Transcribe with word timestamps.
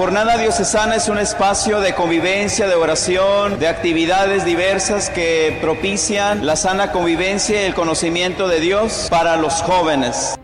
Jornada 0.00 0.38
diocesana 0.38 0.96
es 0.96 1.10
un 1.10 1.18
espacio 1.18 1.82
de 1.82 1.94
convivencia, 1.94 2.66
de 2.66 2.74
oración, 2.74 3.58
de 3.58 3.68
actividades 3.68 4.46
diversas 4.46 5.10
que 5.10 5.58
propician 5.60 6.46
la 6.46 6.56
sana 6.56 6.90
convivencia 6.90 7.60
y 7.60 7.66
el 7.66 7.74
conocimiento 7.74 8.48
de 8.48 8.60
Dios 8.60 9.08
para 9.10 9.36
los 9.36 9.60
jóvenes. 9.60 10.40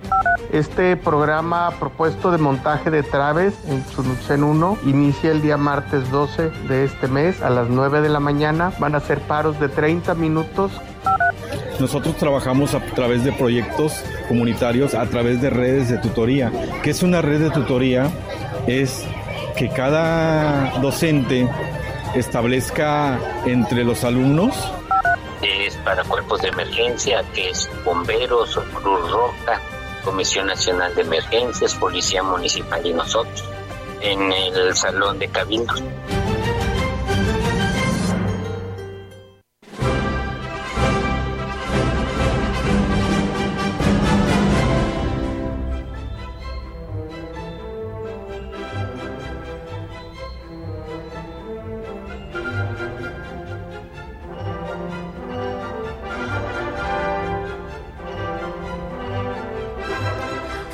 Este 0.52 0.94
programa 0.98 1.70
propuesto 1.80 2.30
de 2.32 2.36
montaje 2.36 2.90
de 2.90 3.02
traves 3.02 3.54
en 3.66 3.82
Chunuchen 3.86 4.44
1 4.44 4.78
inicia 4.84 5.30
el 5.30 5.40
día 5.40 5.56
martes 5.56 6.10
12 6.10 6.50
de 6.68 6.84
este 6.84 7.08
mes 7.08 7.40
a 7.40 7.48
las 7.48 7.70
9 7.70 8.02
de 8.02 8.10
la 8.10 8.20
mañana. 8.20 8.74
Van 8.78 8.94
a 8.94 9.00
ser 9.00 9.20
paros 9.20 9.58
de 9.58 9.70
30 9.70 10.12
minutos 10.16 10.70
nosotros 11.80 12.16
trabajamos 12.16 12.74
a 12.74 12.80
través 12.80 13.22
de 13.22 13.32
proyectos 13.32 14.02
comunitarios, 14.28 14.94
a 14.94 15.04
través 15.04 15.42
de 15.42 15.50
redes 15.50 15.90
de 15.90 15.98
tutoría. 15.98 16.50
¿Qué 16.82 16.88
es 16.88 17.02
una 17.02 17.20
red 17.20 17.38
de 17.38 17.50
tutoría? 17.50 18.10
Es 18.66 19.04
que 19.56 19.68
cada 19.70 20.78
docente 20.80 21.48
establezca 22.14 23.18
entre 23.46 23.84
los 23.84 24.04
alumnos 24.04 24.54
es 25.42 25.76
para 25.78 26.02
cuerpos 26.04 26.42
de 26.42 26.48
emergencia, 26.48 27.22
que 27.34 27.50
es 27.50 27.68
bomberos, 27.84 28.58
Cruz 28.74 29.10
Roja, 29.10 29.60
Comisión 30.04 30.46
Nacional 30.46 30.94
de 30.94 31.02
Emergencias, 31.02 31.74
Policía 31.74 32.22
Municipal 32.22 32.84
y 32.84 32.92
nosotros, 32.92 33.44
en 34.00 34.32
el 34.32 34.74
Salón 34.74 35.18
de 35.18 35.28
Cabildos. 35.28 35.82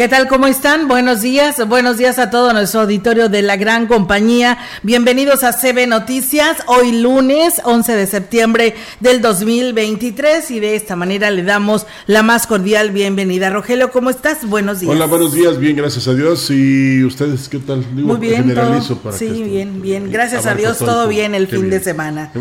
¿Qué 0.03 0.08
tal? 0.08 0.27
¿Cómo 0.27 0.48
están? 0.48 0.89
Buenos 0.89 1.23
días. 1.23 1.64
Buenos 1.68 1.96
días 1.96 2.18
a 2.18 2.29
todo 2.29 2.52
nuestro 2.52 2.80
auditorio 2.80 3.29
de 3.29 3.40
la 3.40 3.55
gran 3.55 3.86
compañía. 3.86 4.58
Bienvenidos 4.83 5.45
a 5.45 5.52
CB 5.52 5.86
Noticias. 5.86 6.57
Hoy 6.67 7.01
lunes 7.01 7.61
11 7.63 7.95
de 7.95 8.08
septiembre 8.08 8.74
del 8.98 9.20
2023 9.20 10.51
y 10.51 10.58
de 10.58 10.74
esta 10.74 10.96
manera 10.96 11.30
le 11.30 11.45
damos 11.45 11.86
la 12.08 12.24
más 12.24 12.48
cordial 12.48 12.90
bienvenida. 12.90 13.51
Rogelio, 13.51 13.92
¿cómo 13.92 14.11
estás? 14.11 14.45
Buenos 14.45 14.80
días. 14.80 14.92
Hola, 14.92 15.07
buenos 15.07 15.35
días. 15.35 15.57
Bien, 15.61 15.77
gracias 15.77 16.08
a 16.08 16.14
Dios. 16.14 16.51
¿Y 16.51 17.05
ustedes 17.05 17.48
qué 17.48 17.61
tal? 17.61 17.86
Digo, 17.95 18.08
Muy 18.08 18.17
bien. 18.17 18.52
Para 18.52 19.17
sí, 19.17 19.29
bien, 19.45 19.80
bien. 19.80 20.11
Gracias 20.11 20.46
a 20.46 20.57
Dios, 20.57 20.79
todo, 20.79 21.07
bien 21.07 21.36
el 21.36 21.46
fin 21.46 21.70
de 21.70 21.79
semana. 21.79 22.33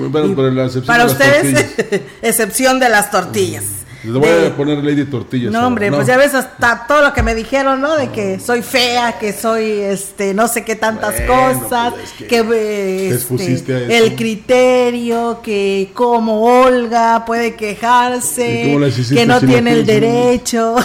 para 0.88 1.06
ustedes, 1.06 1.76
excepción 2.24 2.80
de 2.80 2.90
las 2.90 3.12
tortillas. 3.12 3.66
Le 4.04 4.18
voy 4.18 4.30
a 4.48 4.56
poner 4.56 4.84
Lady 4.84 5.06
Tortillas. 5.06 5.52
No, 5.52 5.68
hombre, 5.68 5.92
pues 5.92 6.08
ya 6.08 6.18
ves 6.18 6.34
hasta 6.34 6.88
todo 6.88 7.02
lo 7.02 7.14
que 7.14 7.22
me 7.22 7.36
dijeron, 7.36 7.82
¿no? 7.82 7.98
De 7.98 8.10
que 8.10 8.40
soy 8.40 8.64
fea, 8.64 9.20
que 9.20 9.32
soy, 9.32 9.64
este, 9.70 10.34
no 10.34 10.48
sé 10.48 10.66
qué 10.66 10.76
tantas 10.76 11.22
cosas, 11.22 11.94
pues 11.94 12.12
que, 12.28 13.10
este, 13.10 13.98
el 13.98 14.16
criterio, 14.16 15.42
que 15.44 15.92
como 15.94 16.64
Olga 16.64 17.26
puede 17.26 17.56
quejarse, 17.56 18.76
que 19.14 19.26
no 19.26 19.40
tiene 19.40 19.72
el 19.74 19.86
derecho. 19.86 20.76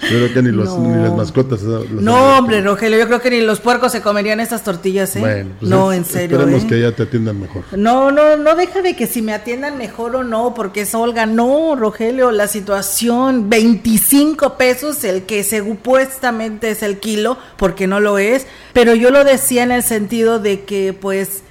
Creo 0.00 0.32
que 0.32 0.42
ni, 0.42 0.50
los, 0.50 0.78
ni 0.78 1.02
las 1.02 1.14
mascotas. 1.14 1.62
no, 1.62 2.38
hombre, 2.38 2.62
Rogelio, 2.62 2.98
yo 2.98 3.06
creo 3.06 3.20
que 3.20 3.30
ni 3.30 3.40
los 3.40 3.60
puercos 3.60 3.92
se 3.92 4.00
comerían 4.00 4.40
estas 4.40 4.64
tortillas, 4.64 5.14
¿eh? 5.16 5.20
Bueno, 5.20 5.50
pues 5.58 5.70
no, 5.70 5.92
en 5.92 6.04
serio. 6.04 6.38
Esperemos 6.38 6.64
¿eh? 6.64 6.66
que 6.66 6.80
ya 6.80 6.92
te 6.92 7.02
atiendan 7.04 7.40
mejor. 7.40 7.64
No, 7.76 8.10
no, 8.10 8.36
no 8.36 8.54
deja 8.54 8.82
de 8.82 8.96
que 8.96 9.06
si 9.06 9.22
me 9.22 9.32
atiendan 9.32 9.78
mejor 9.78 10.16
o 10.16 10.24
no, 10.24 10.54
porque 10.54 10.82
es 10.82 10.94
Olga. 10.94 11.26
No, 11.26 11.76
Rogelio, 11.76 12.30
la 12.30 12.48
situación, 12.48 13.50
25 13.50 14.56
pesos 14.56 15.04
el 15.04 15.24
que 15.24 15.44
supuestamente 15.44 16.70
es 16.70 16.82
el 16.82 16.98
kilo, 16.98 17.38
porque 17.56 17.86
no 17.86 18.00
lo 18.00 18.18
es, 18.18 18.46
pero 18.72 18.94
yo 18.94 19.10
lo 19.10 19.24
decía 19.24 19.62
en 19.62 19.72
el 19.72 19.82
sentido 19.82 20.38
de 20.38 20.64
que, 20.64 20.92
pues, 20.92 21.42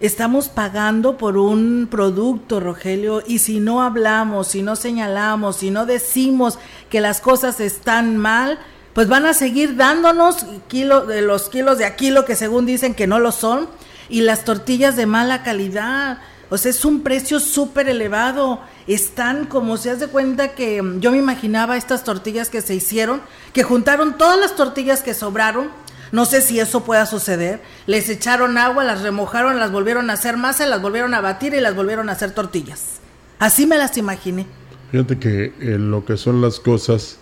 Estamos 0.00 0.48
pagando 0.48 1.18
por 1.18 1.36
un 1.36 1.86
producto, 1.90 2.58
Rogelio, 2.58 3.22
y 3.26 3.38
si 3.38 3.60
no 3.60 3.82
hablamos, 3.82 4.48
si 4.48 4.62
no 4.62 4.74
señalamos, 4.74 5.56
si 5.56 5.70
no 5.70 5.84
decimos 5.84 6.58
que 6.88 7.02
las 7.02 7.20
cosas 7.20 7.60
están 7.60 8.16
mal, 8.16 8.58
pues 8.94 9.08
van 9.08 9.26
a 9.26 9.34
seguir 9.34 9.76
dándonos 9.76 10.46
kilo, 10.68 11.04
de 11.04 11.20
los 11.20 11.50
kilos 11.50 11.76
de 11.76 11.84
aquilo 11.84 12.24
que 12.24 12.34
según 12.34 12.64
dicen 12.64 12.94
que 12.94 13.06
no 13.06 13.18
lo 13.18 13.30
son, 13.30 13.68
y 14.08 14.22
las 14.22 14.46
tortillas 14.46 14.96
de 14.96 15.04
mala 15.04 15.42
calidad. 15.42 16.18
O 16.48 16.56
sea, 16.56 16.70
es 16.70 16.86
un 16.86 17.02
precio 17.02 17.38
súper 17.38 17.88
elevado. 17.88 18.60
Están 18.86 19.44
como 19.44 19.76
se 19.76 19.90
hace 19.90 20.08
cuenta 20.08 20.54
que 20.54 20.82
yo 20.98 21.12
me 21.12 21.18
imaginaba 21.18 21.76
estas 21.76 22.04
tortillas 22.04 22.48
que 22.48 22.62
se 22.62 22.74
hicieron, 22.74 23.20
que 23.52 23.64
juntaron 23.64 24.16
todas 24.16 24.40
las 24.40 24.56
tortillas 24.56 25.02
que 25.02 25.12
sobraron, 25.12 25.68
no 26.12 26.24
sé 26.24 26.40
si 26.42 26.58
eso 26.58 26.84
pueda 26.84 27.06
suceder. 27.06 27.60
Les 27.86 28.08
echaron 28.08 28.58
agua, 28.58 28.84
las 28.84 29.02
remojaron, 29.02 29.58
las 29.58 29.70
volvieron 29.70 30.10
a 30.10 30.14
hacer 30.14 30.36
masa, 30.36 30.66
las 30.66 30.82
volvieron 30.82 31.14
a 31.14 31.20
batir 31.20 31.54
y 31.54 31.60
las 31.60 31.74
volvieron 31.74 32.08
a 32.08 32.12
hacer 32.12 32.32
tortillas. 32.32 33.00
Así 33.38 33.66
me 33.66 33.78
las 33.78 33.96
imaginé. 33.96 34.46
Fíjate 34.90 35.18
que 35.18 35.52
en 35.60 35.90
lo 35.90 36.04
que 36.04 36.16
son 36.16 36.40
las 36.40 36.58
cosas, 36.58 37.18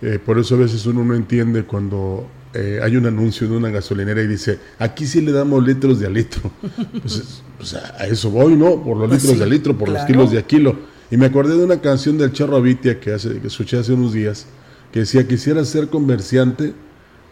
eh, 0.00 0.18
por 0.24 0.38
eso 0.38 0.54
a 0.54 0.58
veces 0.58 0.86
uno 0.86 1.04
no 1.04 1.14
entiende 1.14 1.64
cuando 1.64 2.26
eh, 2.54 2.80
hay 2.82 2.96
un 2.96 3.06
anuncio 3.06 3.48
de 3.48 3.56
una 3.56 3.68
gasolinera 3.68 4.22
y 4.22 4.28
dice, 4.28 4.58
aquí 4.78 5.06
sí 5.06 5.20
le 5.20 5.32
damos 5.32 5.64
litros 5.64 5.98
de 5.98 6.06
a 6.06 6.10
litro. 6.10 6.50
pues, 7.02 7.42
pues 7.56 7.74
a 7.74 8.06
eso 8.06 8.30
voy, 8.30 8.54
¿no? 8.54 8.82
Por 8.82 8.96
los 8.96 9.08
pues 9.08 9.22
litros 9.22 9.38
de 9.38 9.44
a 9.44 9.48
litro, 9.48 9.76
por 9.76 9.88
los 9.88 10.04
kilos 10.04 10.30
de 10.30 10.38
a 10.38 10.42
kilo. 10.42 10.76
Y 11.10 11.16
me 11.16 11.26
acordé 11.26 11.56
de 11.56 11.64
una 11.64 11.80
canción 11.80 12.16
del 12.16 12.32
Charro 12.32 12.56
Avitia 12.56 13.00
que, 13.00 13.12
hace, 13.12 13.40
que 13.40 13.48
escuché 13.48 13.78
hace 13.78 13.92
unos 13.92 14.12
días, 14.12 14.46
que 14.92 15.00
decía, 15.00 15.26
quisiera 15.26 15.64
ser 15.64 15.88
comerciante 15.88 16.72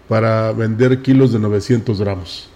para 0.08 0.52
vender 0.52 1.02
kilos 1.02 1.32
de 1.32 1.38
900 1.38 2.00
gramos. 2.00 2.48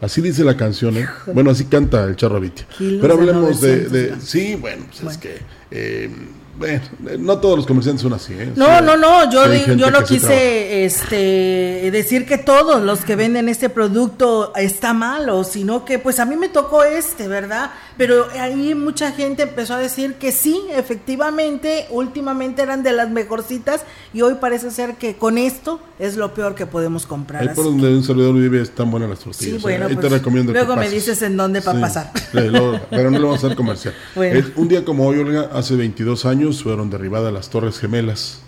Así 0.00 0.20
dice 0.20 0.44
la 0.44 0.56
canción, 0.56 0.96
¿eh? 0.96 1.08
Bueno, 1.32 1.50
así 1.50 1.64
canta 1.64 2.04
el 2.04 2.14
Charro 2.14 2.40
Pero 2.78 3.14
hablemos 3.14 3.60
de, 3.60 4.14
Sí, 4.20 4.56
bueno, 4.56 4.84
pues 4.90 5.12
es 5.12 5.18
que... 5.18 5.38
Eh, 5.70 6.10
bueno, 6.58 6.80
no 7.20 7.38
todos 7.38 7.56
los 7.56 7.66
comerciantes 7.66 8.02
son 8.02 8.12
así. 8.12 8.32
¿eh? 8.32 8.52
No, 8.56 8.80
no, 8.80 8.96
no, 8.96 9.30
yo, 9.30 9.46
yo 9.76 9.90
no 9.92 10.02
quise 10.02 10.84
este, 10.84 11.88
decir 11.92 12.26
que 12.26 12.36
todos 12.36 12.82
los 12.82 13.04
que 13.04 13.14
venden 13.14 13.48
este 13.48 13.68
producto 13.68 14.52
está 14.56 14.92
malo, 14.92 15.44
sino 15.44 15.84
que 15.84 16.00
pues 16.00 16.18
a 16.18 16.24
mí 16.24 16.36
me 16.36 16.48
tocó 16.48 16.82
este, 16.82 17.28
¿verdad? 17.28 17.70
Pero 17.98 18.28
ahí 18.40 18.76
mucha 18.76 19.10
gente 19.10 19.42
empezó 19.42 19.74
a 19.74 19.78
decir 19.78 20.14
que 20.14 20.30
sí, 20.30 20.62
efectivamente, 20.70 21.86
últimamente 21.90 22.62
eran 22.62 22.84
de 22.84 22.92
las 22.92 23.10
mejorcitas 23.10 23.82
y 24.14 24.22
hoy 24.22 24.34
parece 24.40 24.70
ser 24.70 24.94
que 24.94 25.16
con 25.16 25.36
esto 25.36 25.80
es 25.98 26.16
lo 26.16 26.32
peor 26.32 26.54
que 26.54 26.64
podemos 26.64 27.06
comprar. 27.06 27.42
Ahí 27.42 27.48
por 27.56 27.64
donde 27.64 27.92
un 27.92 28.04
servidor 28.04 28.34
vive 28.34 28.62
están 28.62 28.92
buenas 28.92 29.10
las 29.10 29.18
tortillas. 29.18 29.56
Sí, 29.56 29.60
bueno, 29.60 29.86
ahí 29.86 29.96
te 29.96 30.00
pues, 30.00 30.12
recomiendo 30.12 30.52
Luego 30.52 30.76
me 30.76 30.88
dices 30.88 31.20
en 31.22 31.36
dónde 31.36 31.60
para 31.60 31.80
pasar. 31.80 32.12
pero 32.32 33.10
no 33.10 33.18
lo 33.18 33.26
vamos 33.26 33.42
a 33.42 33.46
hacer 33.48 33.56
comercial. 33.56 33.94
un 34.56 34.68
día 34.68 34.84
como 34.84 35.04
hoy, 35.04 35.18
Olga, 35.18 35.50
hace 35.52 35.74
22 35.74 36.24
años, 36.24 36.62
fueron 36.62 36.90
derribadas 36.90 37.32
las 37.32 37.50
Torres 37.50 37.80
Gemelas, 37.80 38.42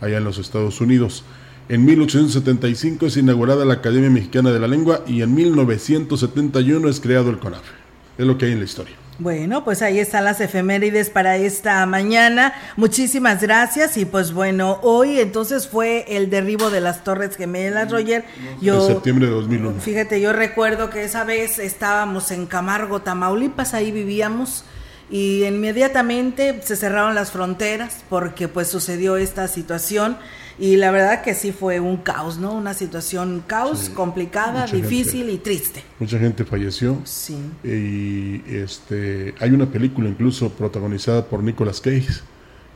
allá 0.00 0.18
en 0.18 0.24
los 0.24 0.38
Estados 0.38 0.80
Unidos. 0.80 1.24
En 1.68 1.84
1875 1.84 3.06
es 3.06 3.16
inaugurada 3.16 3.64
la 3.64 3.74
Academia 3.74 4.10
Mexicana 4.10 4.52
de 4.52 4.60
la 4.60 4.68
Lengua 4.68 5.02
y 5.08 5.22
en 5.22 5.34
1971 5.34 6.88
es 6.88 7.00
creado 7.00 7.30
el 7.30 7.40
CONAFE. 7.40 7.81
Es 8.18 8.26
lo 8.26 8.36
que 8.38 8.46
hay 8.46 8.52
en 8.52 8.58
la 8.58 8.64
historia. 8.64 8.96
Bueno, 9.18 9.62
pues 9.62 9.82
ahí 9.82 10.00
están 10.00 10.24
las 10.24 10.40
efemérides 10.40 11.10
para 11.10 11.36
esta 11.36 11.84
mañana. 11.86 12.54
Muchísimas 12.76 13.40
gracias. 13.40 13.96
Y 13.96 14.04
pues 14.04 14.32
bueno, 14.32 14.80
hoy 14.82 15.20
entonces 15.20 15.68
fue 15.68 16.04
el 16.08 16.30
derribo 16.30 16.70
de 16.70 16.80
las 16.80 17.04
Torres 17.04 17.36
Gemelas, 17.36 17.90
Roger. 17.90 18.24
Yo, 18.60 18.88
en 18.88 18.94
septiembre 18.94 19.26
de 19.26 19.32
2001. 19.32 19.80
Fíjate, 19.80 20.20
yo 20.20 20.32
recuerdo 20.32 20.90
que 20.90 21.04
esa 21.04 21.24
vez 21.24 21.58
estábamos 21.58 22.30
en 22.30 22.46
Camargo, 22.46 23.02
Tamaulipas, 23.02 23.74
ahí 23.74 23.92
vivíamos. 23.92 24.64
Y 25.10 25.44
inmediatamente 25.44 26.60
se 26.64 26.74
cerraron 26.74 27.14
las 27.14 27.30
fronteras 27.30 27.98
porque 28.08 28.48
pues 28.48 28.68
sucedió 28.68 29.18
esta 29.18 29.46
situación 29.46 30.16
y 30.58 30.76
la 30.76 30.90
verdad 30.90 31.22
que 31.22 31.34
sí 31.34 31.52
fue 31.52 31.80
un 31.80 31.96
caos, 31.98 32.38
¿no? 32.38 32.52
Una 32.52 32.74
situación 32.74 33.42
caos, 33.46 33.88
complicada, 33.88 34.66
difícil 34.66 35.30
y 35.30 35.38
triste. 35.38 35.82
Mucha 35.98 36.18
gente 36.18 36.44
falleció. 36.44 36.98
Sí. 37.04 37.38
Y 37.64 38.42
este, 38.54 39.34
hay 39.40 39.50
una 39.50 39.66
película 39.66 40.08
incluso 40.08 40.50
protagonizada 40.50 41.26
por 41.26 41.42
Nicolas 41.42 41.80
Cage 41.80 42.20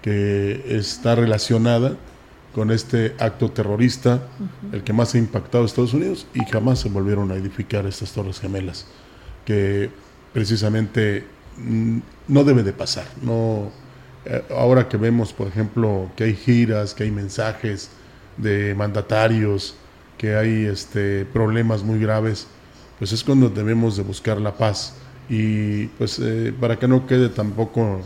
que 0.02 0.64
está 0.69 1.14
relacionada 1.14 1.96
con 2.55 2.70
este 2.70 3.14
acto 3.19 3.50
terrorista, 3.50 4.23
el 4.73 4.82
que 4.82 4.94
más 4.94 5.14
ha 5.14 5.19
impactado 5.19 5.64
a 5.64 5.67
Estados 5.67 5.93
Unidos 5.93 6.26
y 6.32 6.44
jamás 6.50 6.78
se 6.78 6.88
volvieron 6.88 7.31
a 7.31 7.34
edificar 7.34 7.84
estas 7.87 8.12
torres 8.12 8.40
gemelas, 8.40 8.87
que 9.44 9.90
precisamente 10.32 11.26
mm, 11.58 11.99
no 12.28 12.44
debe 12.44 12.62
de 12.62 12.73
pasar, 12.73 13.05
no 13.20 13.70
ahora 14.50 14.88
que 14.88 14.96
vemos, 14.96 15.32
por 15.32 15.49
ejemplo, 15.49 16.11
que 16.17 16.25
hay 16.25 16.34
giras, 16.34 16.94
que 16.94 17.05
hay 17.05 17.11
mensajes 17.11 17.90
de 18.37 18.75
mandatarios, 18.75 19.75
que 20.19 20.37
hay 20.37 20.64
este, 20.64 21.25
problemas 21.26 21.82
muy 21.82 21.99
graves, 21.99 22.46
pues 22.99 23.12
es 23.12 23.23
cuando 23.23 23.49
debemos 23.49 23.96
de 23.96 24.02
buscar 24.02 24.40
la 24.40 24.56
paz. 24.56 24.94
Y 25.28 25.87
pues 25.99 26.19
eh, 26.23 26.55
para 26.58 26.78
que 26.78 26.87
no 26.87 27.06
quede 27.06 27.28
tampoco, 27.28 28.00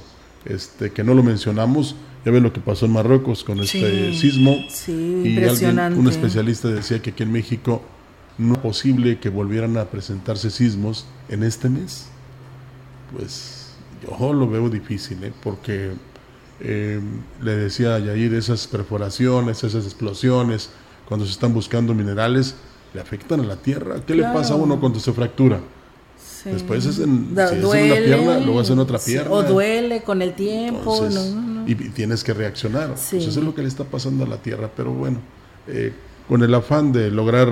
este, 0.45 0.91
que 0.91 1.05
no 1.05 1.15
lo 1.15 1.23
mencionamos, 1.23 1.97
ya 2.25 2.33
ven 2.33 2.43
lo 2.43 2.53
que 2.53 2.61
pasó 2.61 2.87
en 2.87 2.93
Marruecos 2.93 3.45
con 3.45 3.61
este 3.61 4.13
sismo. 4.15 4.57
y 4.89 5.43
alguien, 5.45 5.79
un 5.99 6.09
especialista 6.09 6.69
decía 6.69 7.01
que 7.01 7.11
aquí 7.11 7.23
en 7.23 7.33
México 7.33 7.83
no 8.39 8.55
es 8.55 8.61
posible 8.61 9.19
que 9.19 9.29
volvieran 9.29 9.77
a 9.77 9.87
presentarse 9.87 10.51
sismos 10.51 11.07
en 11.29 11.43
este 11.43 11.69
mes. 11.69 12.07
Pues 13.17 13.73
yo 14.03 14.33
lo 14.33 14.49
veo 14.49 14.69
difícil, 14.69 15.23
¿eh? 15.25 15.33
porque 15.43 15.93
eh, 16.63 17.01
le 17.43 17.57
decía 17.57 17.95
a 17.95 17.99
Yair, 17.99 18.35
esas 18.35 18.67
perforaciones, 18.67 19.65
esas 19.65 19.85
explosiones, 19.85 20.71
cuando 21.09 21.27
se 21.27 21.33
están 21.33 21.55
buscando 21.55 21.95
minerales, 21.95 22.55
le 22.95 23.01
afectan 23.01 23.41
a 23.41 23.45
la 23.45 23.57
tierra. 23.57 23.97
¿Qué 24.07 24.15
le 24.15 24.25
pasa 24.25 24.55
a 24.55 24.57
uno 24.57 24.79
cuando 24.79 25.01
se 25.01 25.13
fractura? 25.13 25.61
Después 26.45 26.87
es 26.87 26.99
en, 26.99 27.35
si 27.35 27.57
es 27.57 27.65
una 27.65 27.75
pierna, 27.75 28.39
luego 28.39 28.61
es 28.63 28.71
en 28.71 28.79
otra 28.79 28.99
pierna. 28.99 29.31
o 29.31 29.43
duele 29.43 30.03
con 30.03 30.23
el 30.23 30.35
tiempo. 30.35 31.07
Y, 31.67 31.75
tienes 31.75 32.25
que 32.25 32.33
reaccionar. 32.33 32.93
eso 32.95 33.17
es 33.17 33.37
lo 33.37 33.55
que 33.55 33.63
le 33.63 33.69
está 33.69 33.85
pasando 33.85 34.25
a 34.25 34.27
la 34.27 34.39
tierra. 34.39 34.71
Pero 34.75 34.93
bueno, 34.93 35.19
eh, 35.69 35.93
con 36.29 36.43
el 36.43 36.55
afán 36.55 36.93
de 36.93 37.11
lograr 37.11 37.49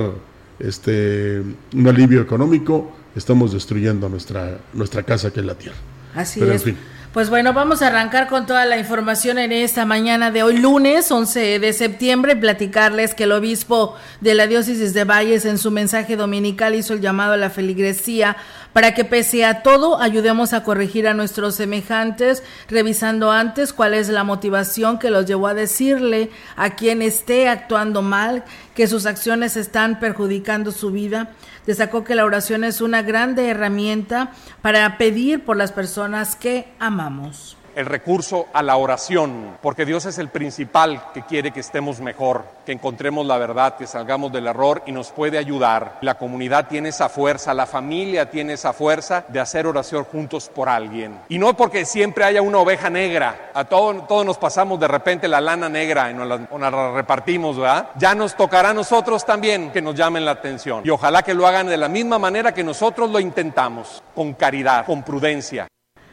este 0.59 1.43
un 1.75 1.87
alivio 1.87 2.23
económico, 2.23 2.93
estamos 3.15 3.53
destruyendo 3.53 4.09
nuestra, 4.09 4.59
nuestra 4.73 5.03
casa 5.03 5.31
que 5.33 5.41
es 5.41 5.47
la 5.47 5.55
tierra. 5.55 5.77
Así 6.15 6.41
es. 6.43 6.65
Pues 7.13 7.31
bueno, 7.31 7.55
vamos 7.55 7.81
a 7.81 7.87
arrancar 7.87 8.29
con 8.29 8.45
toda 8.45 8.67
la 8.67 8.77
información 8.77 9.39
en 9.39 9.51
esta 9.51 9.87
mañana 9.87 10.31
de 10.31 10.43
hoy, 10.43 10.59
lunes 10.59 11.11
11 11.11 11.59
de 11.59 11.73
septiembre, 11.73 12.37
platicarles 12.37 13.15
que 13.15 13.25
el 13.25 13.33
obispo 13.33 13.97
de 14.21 14.35
la 14.35 14.47
diócesis 14.47 14.93
de 14.93 15.05
Valles 15.05 15.47
en 15.47 15.57
su 15.57 15.71
mensaje 15.71 16.17
dominical 16.17 16.75
hizo 16.75 16.93
el 16.93 17.01
llamado 17.01 17.33
a 17.33 17.39
la 17.39 17.49
feligresía 17.49 18.37
para 18.79 18.95
que 18.95 19.05
pese 19.05 19.45
a 19.45 19.65
todo 19.65 20.01
ayudemos 20.01 20.53
a 20.53 20.63
corregir 20.63 21.09
a 21.09 21.13
nuestros 21.13 21.57
semejantes, 21.57 22.45
revisando 22.69 23.33
antes 23.33 23.73
cuál 23.73 23.93
es 23.93 24.09
la 24.09 24.23
motivación 24.23 25.01
que 25.01 25.11
los 25.11 25.27
llevó 25.27 25.49
a 25.49 25.55
decirle 25.55 26.31
a 26.55 26.77
quien 26.77 27.03
esté 27.03 27.49
actuando 27.49 28.03
mal 28.03 28.45
que 28.77 28.87
sus 28.87 29.05
acciones 29.07 29.57
están 29.57 29.99
perjudicando 29.99 30.71
su 30.71 30.93
vida. 30.93 31.33
Destacó 31.67 32.05
que 32.05 32.15
la 32.15 32.25
oración 32.25 32.63
es 32.63 32.81
una 32.81 33.03
grande 33.03 33.49
herramienta 33.49 34.31
para 34.63 34.97
pedir 34.97 35.45
por 35.45 35.57
las 35.57 35.73
personas 35.73 36.37
que 36.37 36.69
amamos 36.79 37.58
el 37.79 37.87
recurso 37.87 38.49
a 38.53 38.61
la 38.61 38.77
oración, 38.77 39.57
porque 39.63 39.85
Dios 39.85 40.05
es 40.05 40.19
el 40.19 40.31
principal 40.31 41.01
que 41.15 41.23
quiere 41.23 41.53
que 41.53 41.61
estemos 41.61 42.01
mejor, 42.01 42.43
que 42.67 42.73
encontremos 42.73 43.25
la 43.25 43.39
verdad, 43.39 43.77
que 43.77 43.87
salgamos 43.87 44.33
del 44.33 44.49
error 44.49 44.83
y 44.85 44.91
nos 44.91 45.13
puede 45.13 45.39
ayudar. 45.39 45.99
La 46.01 46.17
comunidad 46.17 46.67
tiene 46.67 46.89
esa 46.89 47.09
fuerza, 47.09 47.55
la 47.55 47.67
familia 47.67 48.31
tiene 48.31 48.55
esa 48.55 48.73
fuerza 48.73 49.25
de 49.29 49.39
hacer 49.39 49.65
oración 49.65 50.03
juntos 50.03 50.51
por 50.53 50.69
alguien. 50.69 51.21
Y 51.29 51.39
no 51.39 51.57
porque 51.57 51.85
siempre 51.85 52.25
haya 52.25 52.43
una 52.43 52.59
oveja 52.59 52.91
negra, 52.91 53.53
a 53.55 53.65
todos, 53.65 54.09
todos 54.09 54.27
nos 54.27 54.39
pasamos 54.39 54.81
de 54.81 54.89
repente 54.89 55.29
la 55.29 55.41
lana 55.41 55.69
negra 55.69 56.11
y 56.11 56.15
nos 56.15 56.27
la, 56.27 56.39
nos 56.39 56.61
la 56.61 56.91
repartimos, 56.91 57.57
¿verdad? 57.57 57.91
Ya 57.95 58.13
nos 58.13 58.35
tocará 58.35 58.71
a 58.71 58.75
nosotros 58.75 59.25
también 59.25 59.71
que 59.71 59.81
nos 59.81 59.95
llamen 59.95 60.25
la 60.25 60.33
atención. 60.33 60.83
Y 60.85 60.91
ojalá 60.91 61.23
que 61.23 61.33
lo 61.33 61.47
hagan 61.47 61.69
de 61.69 61.77
la 61.77 61.89
misma 61.89 62.19
manera 62.19 62.53
que 62.53 62.65
nosotros 62.65 63.09
lo 63.09 63.21
intentamos, 63.21 64.03
con 64.17 64.33
caridad, 64.33 64.85
con 64.85 65.05
prudencia. 65.05 65.69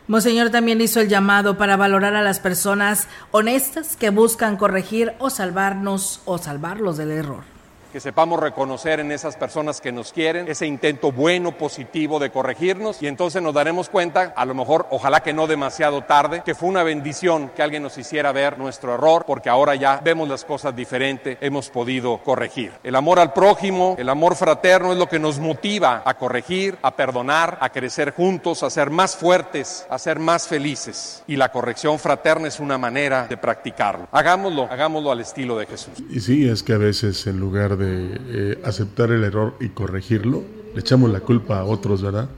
Monseñor 0.08 0.52
también 0.52 0.82
hizo 0.82 1.00
el 1.00 1.10
llamado 1.10 1.58
para 1.58 1.78
valorar 1.78 2.16
a 2.16 2.22
las 2.22 2.40
personas 2.40 3.08
honestas 3.32 3.96
que 3.96 4.12
buscan 4.12 4.56
corregir 4.56 5.14
o 5.18 5.32
salvarnos 5.32 6.22
o 6.26 6.38
salvarlos 6.38 6.98
del 6.98 7.12
error 7.12 7.55
que 7.96 8.02
sepamos 8.02 8.42
reconocer 8.42 9.00
en 9.00 9.14
esas 9.14 9.38
personas 9.38 9.80
que 9.80 9.94
nos 9.94 10.12
quieren 10.12 10.50
ese 10.50 10.66
intento 10.68 11.14
bueno, 11.14 11.58
positivo 11.58 12.20
de 12.20 12.30
corregirnos 12.30 13.02
y 13.02 13.08
entonces 13.08 13.42
nos 13.42 13.54
daremos 13.54 13.88
cuenta, 13.88 14.34
a 14.36 14.44
lo 14.44 14.54
mejor, 14.54 14.86
ojalá 14.90 15.22
que 15.22 15.32
no 15.32 15.48
demasiado 15.48 16.02
tarde, 16.02 16.42
que 16.44 16.56
fue 16.56 16.68
una 16.68 16.84
bendición 16.84 17.52
que 17.56 17.64
alguien 17.64 17.84
nos 17.84 17.98
hiciera 17.98 18.34
ver 18.34 18.58
nuestro 18.58 18.96
error 18.96 19.24
porque 19.26 19.50
ahora 19.50 19.76
ya 19.76 20.02
vemos 20.04 20.28
las 20.28 20.44
cosas 20.44 20.76
diferente, 20.76 21.38
hemos 21.40 21.70
podido 21.70 22.18
corregir. 22.18 22.74
El 22.84 22.96
amor 22.96 23.18
al 23.18 23.32
prójimo, 23.32 23.96
el 23.98 24.10
amor 24.10 24.36
fraterno 24.36 24.92
es 24.92 24.98
lo 24.98 25.08
que 25.08 25.18
nos 25.18 25.40
motiva 25.40 26.04
a 26.04 26.16
corregir, 26.16 26.78
a 26.82 26.98
perdonar, 26.98 27.60
a 27.62 27.70
crecer 27.70 28.12
juntos, 28.12 28.62
a 28.64 28.70
ser 28.70 28.90
más 28.90 29.16
fuertes, 29.16 29.86
a 29.90 29.98
ser 30.00 30.20
más 30.20 30.50
felices. 30.50 31.24
Y 31.28 31.38
la 31.38 31.50
corrección 31.50 31.98
fraterna 31.98 32.50
es 32.50 32.60
una 32.60 32.78
manera 32.78 33.26
de 33.30 33.38
practicarlo. 33.38 34.10
Hagámoslo, 34.12 34.64
hagámoslo 34.70 35.14
al 35.14 35.22
estilo 35.22 35.58
de 35.58 35.66
Jesús. 35.66 35.94
Y 36.10 36.20
sí, 36.20 36.46
es 36.46 36.62
que 36.62 36.74
a 36.74 36.78
veces 36.78 37.26
en 37.28 37.40
lugar 37.40 37.78
de 37.78 37.85
eh, 37.88 38.62
aceptar 38.64 39.12
el 39.12 39.24
error 39.24 39.56
y 39.60 39.70
corregirlo, 39.70 40.44
le 40.74 40.80
echamos 40.80 41.10
la 41.12 41.22
culpa 41.22 41.60
a 41.60 41.64
otros, 41.64 42.02
¿verdad? 42.02 42.30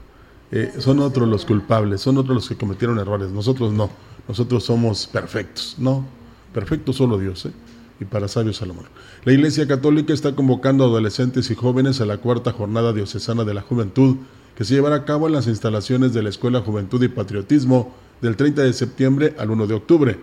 Eh, 0.51 0.73
son 0.79 0.99
otros 0.99 1.27
los 1.27 1.45
culpables, 1.45 2.01
son 2.01 2.17
otros 2.17 2.35
los 2.35 2.47
que 2.47 2.55
cometieron 2.55 2.99
errores, 2.99 3.31
nosotros 3.31 3.73
no, 3.73 3.89
nosotros 4.27 4.63
somos 4.63 5.07
perfectos, 5.07 5.75
no, 5.77 6.05
perfecto 6.53 6.93
solo 6.93 7.17
Dios, 7.17 7.45
¿eh? 7.45 7.51
y 8.00 8.05
para 8.05 8.27
sabios 8.27 8.57
Salomón. 8.57 8.86
La 9.25 9.33
Iglesia 9.33 9.67
Católica 9.67 10.13
está 10.13 10.36
convocando 10.36 10.83
a 10.83 10.88
adolescentes 10.88 11.50
y 11.51 11.55
jóvenes 11.55 12.00
a 12.00 12.05
la 12.05 12.17
cuarta 12.17 12.51
jornada 12.51 12.93
diocesana 12.93 13.43
de 13.43 13.53
la 13.53 13.62
juventud, 13.62 14.17
que 14.55 14.63
se 14.63 14.74
llevará 14.75 14.95
a 14.95 15.05
cabo 15.05 15.27
en 15.27 15.33
las 15.33 15.48
instalaciones 15.48 16.13
de 16.13 16.24
la 16.24 16.29
Escuela 16.29 16.62
Juventud 16.62 17.03
y 17.03 17.10
Patriotismo 17.10 17.93
del 18.22 18.36
30 18.36 18.63
de 18.63 18.74
septiembre 18.74 19.36
al 19.38 19.51
1 19.51 19.67
de 19.67 19.74
octubre. 19.74 20.19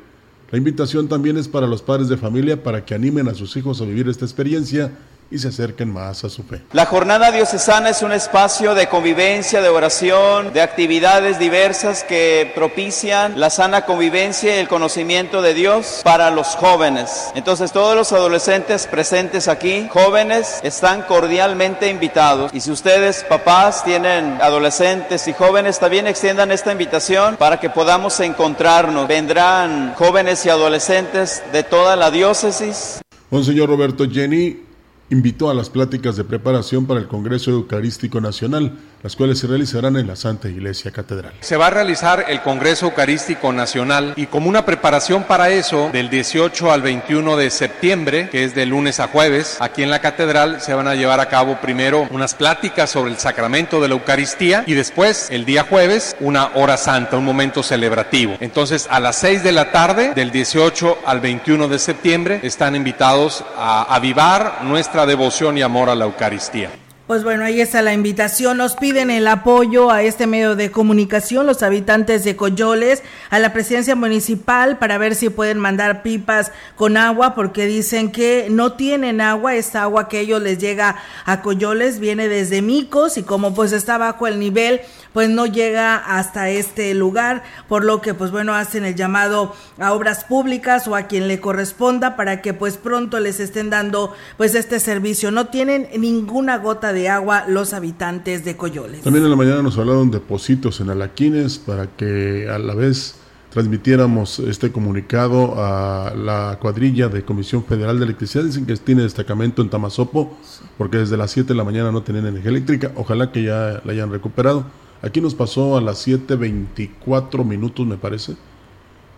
La 0.51 0.59
invitación 0.59 1.09
también 1.09 1.37
es 1.37 1.49
para 1.49 1.67
los 1.67 1.83
padres 1.83 2.09
de 2.09 2.17
familia 2.17 2.63
para 2.63 2.85
que 2.85 2.95
animen 2.95 3.29
a 3.29 3.35
sus 3.35 3.57
hijos 3.57 3.81
a 3.81 3.85
vivir 3.85 4.09
esta 4.09 4.25
experiencia 4.25 4.93
y 5.31 5.39
se 5.39 5.49
acerquen 5.49 5.93
más 5.93 6.25
a 6.25 6.31
su 6.31 6.43
fe. 6.43 6.63
La 6.73 6.87
jornada 6.87 7.31
diocesana 7.31 7.91
es 7.91 8.03
un 8.03 8.13
espacio 8.13 8.75
de 8.75 8.89
convivencia, 8.89 9.61
de 9.61 9.69
oración, 9.69 10.53
de 10.53 10.63
actividades 10.63 11.39
diversas 11.39 12.05
que 12.05 12.53
propician 12.55 13.39
la 13.41 13.51
sana 13.51 13.85
convivencia 13.85 14.55
y 14.55 14.59
el 14.59 14.69
conocimiento 14.69 15.43
de 15.43 15.55
Dios 15.55 16.01
para 16.05 16.31
los 16.31 16.49
jóvenes. 16.49 17.31
Entonces 17.35 17.73
todos 17.73 17.97
los 17.97 18.13
adolescentes 18.13 18.87
presentes 18.87 19.49
aquí, 19.49 19.89
jóvenes, 19.91 20.61
están 20.63 21.03
cordialmente 21.03 21.89
invitados. 21.89 22.53
Y 22.55 22.61
si 22.61 22.71
ustedes, 22.71 23.25
papás, 23.29 23.85
tienen 23.85 24.39
adolescentes 24.41 25.27
y 25.29 25.33
jóvenes, 25.33 25.79
también 25.79 26.07
extiendan 26.07 26.53
esta 26.53 26.73
invitación 26.73 27.37
para 27.37 27.59
que 27.59 27.71
podamos 27.71 28.21
encontrarnos. 28.21 29.09
Vendrán 29.09 29.95
jóvenes 29.95 30.45
y 30.47 30.51
adolescentes 30.51 31.43
de 31.53 31.63
toda 31.63 31.97
la 31.97 32.11
diócesis. 32.11 33.01
Monseñor 33.31 33.69
Roberto 33.69 34.09
Jenny, 34.09 34.63
invitó 35.11 35.51
a 35.51 35.55
las 35.55 35.71
pláticas 35.71 36.17
de 36.17 36.25
preparación 36.25 36.87
para 36.87 37.01
el 37.01 37.09
Congreso 37.09 37.51
Eucarístico 37.51 38.21
Nacional 38.21 38.79
las 39.05 39.17
cuales 39.17 39.39
se 39.39 39.47
realizarán 39.47 39.99
en 39.99 40.07
la 40.07 40.17
Santa 40.17 40.49
Iglesia 40.49 40.91
Catedral. 40.91 41.35
Se 41.41 41.59
va 41.59 41.67
a 41.67 41.71
realizar 41.71 42.25
el 42.27 42.41
Congreso 42.41 42.87
Eucarístico 42.87 43.53
Nacional 43.53 44.15
y 44.17 44.25
como 44.25 44.49
una 44.49 44.65
preparación 44.65 45.25
para 45.25 45.51
eso, 45.51 45.91
del 45.93 46.09
18 46.09 46.73
al 46.73 46.81
21 46.81 47.37
de 47.37 47.51
septiembre, 47.51 48.31
que 48.31 48.45
es 48.45 48.55
de 48.55 48.65
lunes 48.65 49.01
a 49.01 49.09
jueves, 49.09 49.59
aquí 49.61 49.83
en 49.83 49.91
la 49.91 49.99
Catedral 49.99 50.63
se 50.63 50.73
van 50.73 50.89
a 50.89 50.95
llevar 50.95 51.21
a 51.21 51.29
cabo 51.29 51.61
primero 51.61 52.09
unas 52.11 52.35
pláticas 52.35 52.89
sobre 52.89 53.11
el 53.11 53.19
sacramento 53.19 53.79
de 53.83 53.89
la 53.89 53.95
Eucaristía 53.95 54.65
y 54.67 54.73
después, 54.73 55.29
el 55.31 55.45
día 55.45 55.67
jueves, 55.69 56.17
una 56.21 56.53
hora 56.55 56.79
santa, 56.79 57.19
un 57.19 57.27
momento 57.27 57.63
celebrativo. 57.63 58.39
Entonces, 58.41 58.87
a 58.91 59.01
las 59.01 59.17
6 59.17 59.45
de 59.45 59.53
la 59.53 59.71
tarde, 59.71 60.15
del 60.15 60.31
18 60.31 61.01
al 61.05 61.21
21 61.21 61.69
de 61.69 61.79
septiembre, 61.79 62.41
están 62.43 62.75
invitados 62.75 63.45
a 63.59 63.83
avivar 63.95 64.65
nuestra 64.65 65.05
devoción 65.05 65.59
y 65.59 65.63
amor 65.63 65.91
a 65.91 65.95
la 65.95 66.07
Eucaristía. 66.07 66.71
Pues 67.07 67.23
bueno, 67.23 67.45
ahí 67.45 67.61
está 67.61 67.83
la 67.83 67.93
invitación. 67.93 68.57
Nos 68.57 68.77
piden 68.77 69.11
el 69.11 69.27
apoyo 69.27 69.91
a 69.91 70.03
este 70.03 70.27
medio 70.27 70.57
de 70.57 70.71
comunicación, 70.71 71.45
los 71.47 71.63
habitantes 71.63 72.25
de 72.25 72.35
Coyoles, 72.35 73.03
a 73.29 73.39
la 73.39 73.53
presidencia 73.53 73.95
municipal 73.95 74.79
para 74.79 74.97
ver 74.97 75.15
si 75.15 75.29
pueden 75.29 75.59
mandar 75.59 76.03
pipas 76.03 76.51
con 76.77 76.97
agua, 76.97 77.35
porque 77.35 77.67
dicen 77.67 78.11
que 78.11 78.47
no 78.51 78.73
tienen 78.73 79.21
agua. 79.21 79.55
Esta 79.55 79.83
agua 79.83 80.09
que 80.09 80.21
ellos 80.21 80.41
les 80.41 80.57
llega 80.57 80.97
a 81.27 81.43
Coyoles 81.43 82.01
viene 82.01 82.27
desde 82.29 82.63
Micos 82.63 83.19
y 83.19 83.23
como 83.23 83.55
pues 83.55 83.73
está 83.73 83.99
bajo 83.99 84.27
el 84.27 84.39
nivel, 84.39 84.81
pues 85.15 85.31
no 85.31 85.47
llega 85.47 85.97
hasta 85.97 86.51
este 86.51 86.93
lugar, 86.93 87.45
por 87.69 87.85
lo 87.85 88.03
que 88.03 88.13
pues 88.13 88.31
bueno, 88.31 88.53
hacen 88.53 88.85
el 88.85 88.97
llamado 88.97 89.55
a 89.79 89.95
obras 89.95 90.25
públicas 90.25 90.87
o 90.89 90.97
a 90.97 91.05
quien 91.05 91.29
le 91.29 91.41
corresponda 91.41 92.17
para 92.17 92.43
que 92.43 92.53
pues 92.53 92.77
pronto 92.77 93.21
les 93.21 93.41
estén 93.41 93.71
dando 93.71 94.13
pues 94.37 94.55
este 94.55 94.81
servicio. 94.81 95.31
No 95.31 95.47
tienen 95.47 95.89
ninguna 95.97 96.59
gota 96.59 96.93
de 96.93 97.09
agua 97.09 97.45
los 97.49 97.73
habitantes 97.73 98.45
de 98.45 98.57
Coyoles. 98.57 99.03
También 99.03 99.25
en 99.25 99.31
la 99.31 99.37
mañana 99.37 99.63
nos 99.63 99.79
hablaron 99.79 100.11
de 100.11 100.19
positos 100.19 100.81
en 100.81 100.91
Alaquines 100.91 101.59
para 101.59 101.87
que 101.87 102.49
a 102.51 102.59
la 102.59 102.75
vez 102.75 103.15
transmitiéramos 103.51 104.41
este 104.41 104.73
comunicado 104.73 105.55
a 105.57 106.13
la 106.17 106.59
cuadrilla 106.61 107.09
de 107.09 107.25
Comisión 107.25 107.65
Federal 107.65 108.01
de 108.01 108.05
Electricidad. 108.07 108.43
Dicen 108.43 108.67
que 108.67 108.77
tiene 108.79 109.03
destacamento 109.03 109.63
en 109.63 109.71
Tamazopo, 109.71 110.37
porque 110.77 110.97
desde 110.97 111.17
las 111.17 111.31
7 111.31 111.53
de 111.53 111.55
la 111.55 111.63
mañana 111.63 111.93
no 111.93 112.03
tienen 112.03 112.27
energía 112.27 112.51
eléctrica. 112.51 112.91
Ojalá 112.97 113.31
que 113.31 113.45
ya 113.45 113.81
la 113.85 113.93
hayan 113.93 114.11
recuperado. 114.11 114.67
Aquí 115.05 115.21
nos 115.21 115.35
pasó 115.35 115.77
a 115.77 115.83
las 115.83 116.07
7.24 116.09 117.45
minutos, 117.45 117.87
me 117.87 117.99
parece, 117.99 118.37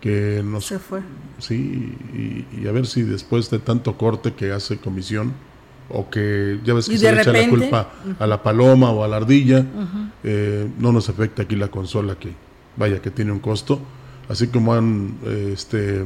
que 0.00 0.42
nos... 0.44 0.66
Se 0.66 0.80
fue. 0.80 1.00
Sí, 1.38 2.44
y, 2.52 2.66
a 2.66 2.72
ver 2.72 2.86
si 2.86 3.02
después 3.02 3.50
de 3.50 3.60
tanto 3.60 3.96
corte 3.96 4.34
que 4.34 4.50
hace 4.50 4.78
comisión, 4.78 5.32
o 5.88 6.10
que 6.10 6.58
ya 6.64 6.74
ves 6.74 6.88
que 6.88 6.98
se 6.98 7.12
le 7.12 7.20
echa 7.20 7.32
la 7.32 7.48
culpa 7.48 7.92
a 8.18 8.26
la 8.26 8.42
paloma 8.42 8.90
o 8.90 9.04
a 9.04 9.08
la 9.08 9.18
ardilla, 9.18 9.64
eh, 10.24 10.68
no 10.80 10.90
nos 10.90 11.08
afecta 11.08 11.42
aquí 11.42 11.54
la 11.54 11.68
consola 11.68 12.18
que, 12.18 12.32
vaya, 12.76 13.00
que 13.00 13.12
tiene 13.12 13.30
un 13.30 13.38
costo. 13.38 13.78
Así 14.28 14.48
como 14.48 14.74
han 14.74 15.18
este, 15.52 16.04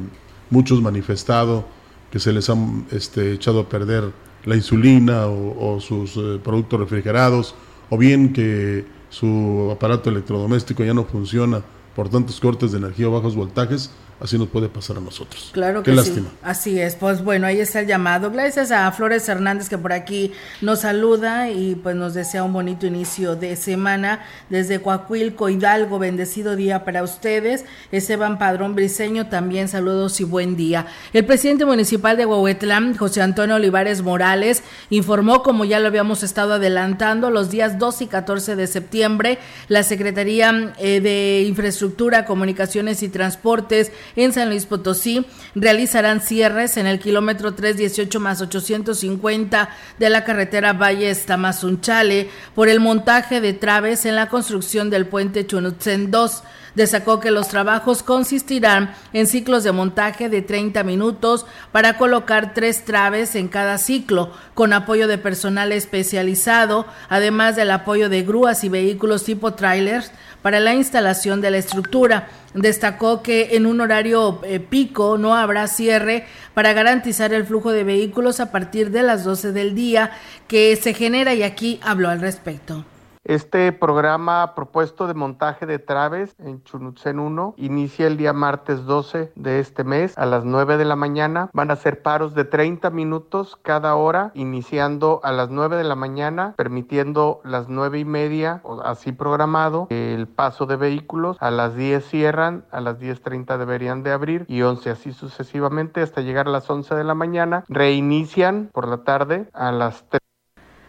muchos 0.51 0.83
manifestado 0.83 1.65
que 2.11 2.19
se 2.19 2.35
les 2.35 2.51
han 2.51 2.85
este, 2.91 3.33
echado 3.33 3.61
a 3.61 3.69
perder 3.71 4.13
la 4.45 4.57
insulina 4.57 5.27
o, 5.27 5.81
sus 5.81 6.19
eh, 6.19 6.39
productos 6.45 6.81
refrigerados, 6.81 7.55
o 7.89 7.97
bien 7.97 8.35
que 8.35 9.00
su 9.11 9.69
aparato 9.73 10.09
electrodoméstico 10.09 10.85
ya 10.85 10.95
no 10.95 11.05
funciona 11.05 11.63
por 11.95 12.09
tantos 12.09 12.41
cortes 12.41 12.73
de 12.73 12.79
energía 12.79 13.09
o 13.09 13.13
bajos 13.13 13.35
voltajes, 13.35 13.91
así 14.21 14.39
nos 14.39 14.49
puede 14.49 14.69
pasar 14.69 14.99
a 14.99 15.01
nosotros. 15.01 15.51
Claro 15.53 15.83
que 15.83 15.93
lástima. 15.93 16.29
sí. 16.29 16.37
Así 16.43 16.81
es. 16.81 16.95
Pues 16.95 17.25
bueno, 17.25 17.47
ahí 17.47 17.59
está 17.59 17.81
el 17.81 17.87
llamado. 17.87 18.31
Gracias 18.31 18.71
a 18.71 18.91
Flores 18.93 19.29
Hernández 19.29 19.69
que 19.69 19.79
por 19.79 19.93
aquí 19.93 20.33
nos 20.61 20.81
saluda 20.81 21.51
y 21.51 21.75
pues 21.75 21.97
nos 21.97 22.15
desea 22.15 22.45
un 22.45 22.53
bonito 22.53 22.87
inicio 22.87 23.35
de 23.35 23.57
semana 23.57 24.21
desde 24.51 24.81
Coahuilco 24.81 25.49
Hidalgo. 25.49 25.99
Bendecido 25.99 26.55
día 26.55 26.85
para 26.85 27.03
ustedes. 27.03 27.65
Esteban 27.93 28.39
Padrón 28.39 28.75
Briseño 28.75 29.29
también 29.29 29.69
saludos 29.69 30.21
y 30.21 30.25
buen 30.25 30.55
día. 30.55 30.87
El 31.13 31.25
presidente 31.25 31.65
municipal 31.65 32.17
de 32.17 32.27
Huehuetlán, 32.27 32.97
José 32.97 33.23
Antonio 33.23 33.57
Olivares 33.57 34.03
Morales, 34.03 34.63
informó, 34.91 35.43
como 35.43 35.65
ya 35.65 35.81
lo 35.81 35.89
habíamos 35.89 36.23
estado 36.23 36.55
adelantando, 36.55 37.31
los 37.31 37.51
días 37.51 37.79
2 37.79 38.03
y 38.03 38.07
14 38.07 38.57
de 38.57 38.67
septiembre, 38.67 39.39
la 39.69 39.83
Secretaría 39.83 40.75
eh, 40.79 41.01
de 41.01 41.45
Infraestructura, 41.47 41.80
Comunicaciones 42.27 43.03
y 43.03 43.09
Transportes 43.09 43.93
en 44.17 44.33
San 44.33 44.49
Luis 44.49 44.67
Potosí 44.67 45.27
realizarán 45.55 46.21
cierres 46.21 46.77
en 46.77 46.87
el 46.87 46.99
kilómetro 46.99 47.55
318 47.55 48.21
más 48.21 48.41
850 48.41 49.71
de 49.99 50.11
la 50.11 50.25
carretera 50.25 50.73
Valle 50.73 51.11
Estamazunchale 51.11 52.29
por 52.55 52.69
el 52.69 52.81
montaje 52.81 53.41
de 53.41 53.53
traves 53.53 54.05
en 54.05 54.17
la 54.17 54.29
construcción 54.29 54.91
del 54.91 55.07
puente 55.07 55.47
Chunutzen 55.47 56.11
2. 56.11 56.43
Destacó 56.75 57.19
que 57.19 57.33
los 57.33 57.49
trabajos 57.49 58.03
consistirán 58.03 58.95
en 59.13 59.27
ciclos 59.27 59.65
de 59.65 59.73
montaje 59.73 60.29
de 60.29 60.41
30 60.41 60.85
minutos 60.85 61.47
para 61.73 61.99
colocar 61.99 62.55
tres 62.55 62.85
traves 62.85 63.35
en 63.35 63.49
cada 63.49 63.77
ciclo, 63.79 64.33
con 64.55 64.73
apoyo 64.73 65.09
de 65.09 65.19
personal 65.19 65.73
especializado, 65.73 66.87
además 67.09 67.57
del 67.57 67.73
apoyo 67.73 68.09
de 68.09 68.23
grúas 68.23 68.63
y 68.63 68.69
vehículos 68.69 69.25
tipo 69.25 69.55
trailers 69.55 70.13
para 70.43 70.61
la 70.61 70.75
instalación 70.75 71.41
de 71.41 71.51
la 71.51 71.59
estructura. 71.59 72.29
Destacó 72.55 73.23
que 73.23 73.57
en 73.57 73.67
un 73.67 73.81
horario 73.81 74.41
eh, 74.45 74.61
pico 74.61 75.19
no 75.19 75.35
habrá 75.35 75.67
cierre 75.69 76.27
para 76.55 76.73
garantizar 76.73 77.33
el 77.33 77.45
flujo 77.47 77.73
de 77.73 77.85
vehículos 77.85 78.41
a 78.41 78.51
partir 78.51 78.91
de 78.91 79.03
las 79.03 79.25
12 79.25 79.53
del 79.53 79.75
día 79.75 80.11
que 80.49 80.77
se 80.77 80.95
genera 80.95 81.35
y 81.35 81.43
aquí 81.43 81.79
habló 81.83 82.09
al 82.09 82.21
respecto. 82.21 82.85
Este 83.25 83.71
programa 83.73 84.55
propuesto 84.55 85.07
de 85.07 85.13
montaje 85.13 85.67
de 85.67 85.79
traves 85.79 86.35
en 86.39 86.65
Chunutzen 86.65 87.19
1 87.19 87.55
inicia 87.59 88.07
el 88.07 88.17
día 88.17 88.33
martes 88.33 88.87
12 88.87 89.33
de 89.35 89.61
este 89.61 89.85
mes 89.85 90.17
a 90.17 90.25
las 90.25 90.47
9 90.47 90.79
de 90.79 90.87
la 90.87 90.97
mañana. 90.97 91.51
Van 91.53 91.71
a 91.71 91.77
ser 91.77 92.01
paros 92.01 92.35
de 92.35 92.45
30 92.45 92.89
minutos 92.89 93.59
cada 93.61 93.95
hora, 93.95 94.31
iniciando 94.33 95.21
a 95.23 95.33
las 95.33 95.51
9 95.51 95.77
de 95.77 95.85
la 95.85 95.97
mañana, 95.97 96.55
permitiendo 96.57 97.43
las 97.45 97.69
9 97.69 97.99
y 97.99 98.05
media, 98.07 98.63
así 98.85 99.13
programado, 99.13 99.87
el 99.91 100.27
paso 100.27 100.65
de 100.65 100.77
vehículos. 100.77 101.37
A 101.41 101.51
las 101.51 101.77
10 101.77 102.03
cierran, 102.03 102.65
a 102.71 102.81
las 102.81 102.99
10.30 102.99 103.59
deberían 103.59 104.03
de 104.03 104.13
abrir 104.13 104.47
y 104.49 104.63
11 104.63 104.89
así 104.89 105.13
sucesivamente 105.13 106.01
hasta 106.01 106.23
llegar 106.23 106.49
a 106.49 106.53
las 106.53 106.71
11 106.71 106.95
de 106.95 107.05
la 107.05 107.15
mañana. 107.15 107.65
Reinician 107.69 108.71
por 108.73 108.89
la 108.89 109.05
tarde 109.05 109.51
a 109.53 109.73
las 109.73 110.07
3 110.09 110.21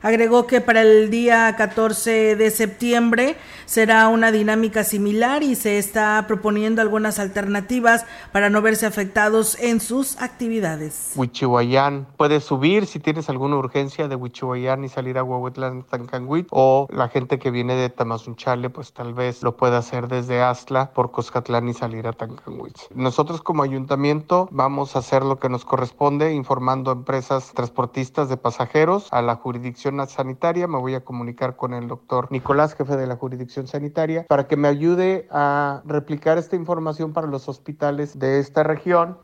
Agregó 0.03 0.47
que 0.47 0.61
para 0.61 0.81
el 0.81 1.11
día 1.11 1.55
14 1.55 2.35
de 2.35 2.49
septiembre 2.49 3.35
será 3.65 4.07
una 4.07 4.31
dinámica 4.31 4.83
similar 4.83 5.43
y 5.43 5.53
se 5.53 5.77
está 5.77 6.25
proponiendo 6.27 6.81
algunas 6.81 7.19
alternativas 7.19 8.05
para 8.31 8.49
no 8.49 8.63
verse 8.63 8.87
afectados 8.87 9.59
en 9.59 9.79
sus 9.79 10.19
actividades. 10.19 11.11
Huichihuayán 11.15 12.07
puede 12.17 12.39
subir 12.39 12.87
si 12.87 12.99
tienes 12.99 13.29
alguna 13.29 13.57
urgencia 13.57 14.07
de 14.07 14.15
Huichihuayán 14.15 14.83
y 14.83 14.89
salir 14.89 15.19
a 15.19 15.23
Huehuetlán, 15.23 15.83
Tancanguit 15.83 16.47
o 16.49 16.87
la 16.91 17.07
gente 17.07 17.37
que 17.37 17.51
viene 17.51 17.75
de 17.75 17.89
Tamazunchale 17.89 18.71
pues 18.71 18.93
tal 18.93 19.13
vez 19.13 19.43
lo 19.43 19.55
pueda 19.55 19.77
hacer 19.77 20.07
desde 20.07 20.41
Astla 20.41 20.93
por 20.93 21.11
Coscatlán 21.11 21.69
y 21.69 21.75
salir 21.75 22.07
a 22.07 22.13
Tancanguit. 22.13 22.75
Nosotros 22.95 23.43
como 23.43 23.61
ayuntamiento 23.61 24.49
vamos 24.51 24.95
a 24.95 24.99
hacer 24.99 25.21
lo 25.23 25.37
que 25.37 25.49
nos 25.49 25.63
corresponde 25.63 26.33
informando 26.33 26.89
a 26.89 26.95
empresas 26.95 27.51
transportistas 27.53 28.29
de 28.29 28.37
pasajeros 28.37 29.07
a 29.11 29.21
la 29.21 29.35
jurisdicción 29.35 29.90
sanitaria. 30.09 30.67
Me 30.67 30.79
voy 30.79 30.95
a 30.95 31.03
comunicar 31.03 31.55
con 31.55 31.73
el 31.73 31.87
doctor 31.87 32.27
Nicolás, 32.31 32.75
jefe 32.75 32.97
de 32.97 33.07
la 33.07 33.15
jurisdicción 33.15 33.67
sanitaria, 33.67 34.25
para 34.27 34.47
que 34.47 34.57
me 34.57 34.67
ayude 34.67 35.27
a 35.31 35.81
replicar 35.85 36.37
esta 36.37 36.55
información 36.55 37.13
para 37.13 37.27
los 37.27 37.47
hospitales 37.49 38.17
de 38.17 38.39
esta 38.39 38.63
región. 38.63 39.17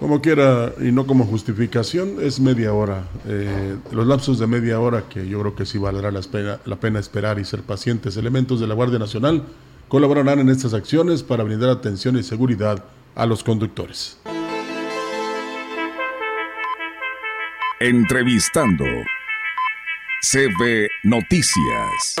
Como 0.00 0.20
quiera, 0.20 0.72
y 0.80 0.92
no 0.92 1.06
como 1.06 1.24
justificación, 1.24 2.16
es 2.20 2.40
media 2.40 2.72
hora. 2.72 3.04
Eh, 3.26 3.76
los 3.90 4.06
lapsos 4.06 4.38
de 4.38 4.46
media 4.46 4.78
hora, 4.80 5.04
que 5.08 5.26
yo 5.26 5.40
creo 5.40 5.54
que 5.54 5.66
sí 5.66 5.78
valdrá 5.78 6.10
la, 6.10 6.20
la 6.64 6.76
pena 6.76 6.98
esperar 6.98 7.38
y 7.38 7.44
ser 7.44 7.62
pacientes. 7.62 8.16
Elementos 8.16 8.60
de 8.60 8.66
la 8.66 8.74
Guardia 8.74 8.98
Nacional 8.98 9.44
colaborarán 9.88 10.38
en 10.38 10.50
estas 10.50 10.74
acciones 10.74 11.22
para 11.22 11.42
brindar 11.42 11.70
atención 11.70 12.16
y 12.16 12.22
seguridad 12.22 12.84
a 13.14 13.26
los 13.26 13.42
conductores. 13.42 14.18
Entrevistando 17.80 18.84
CB 20.20 20.88
Noticias. 21.04 22.16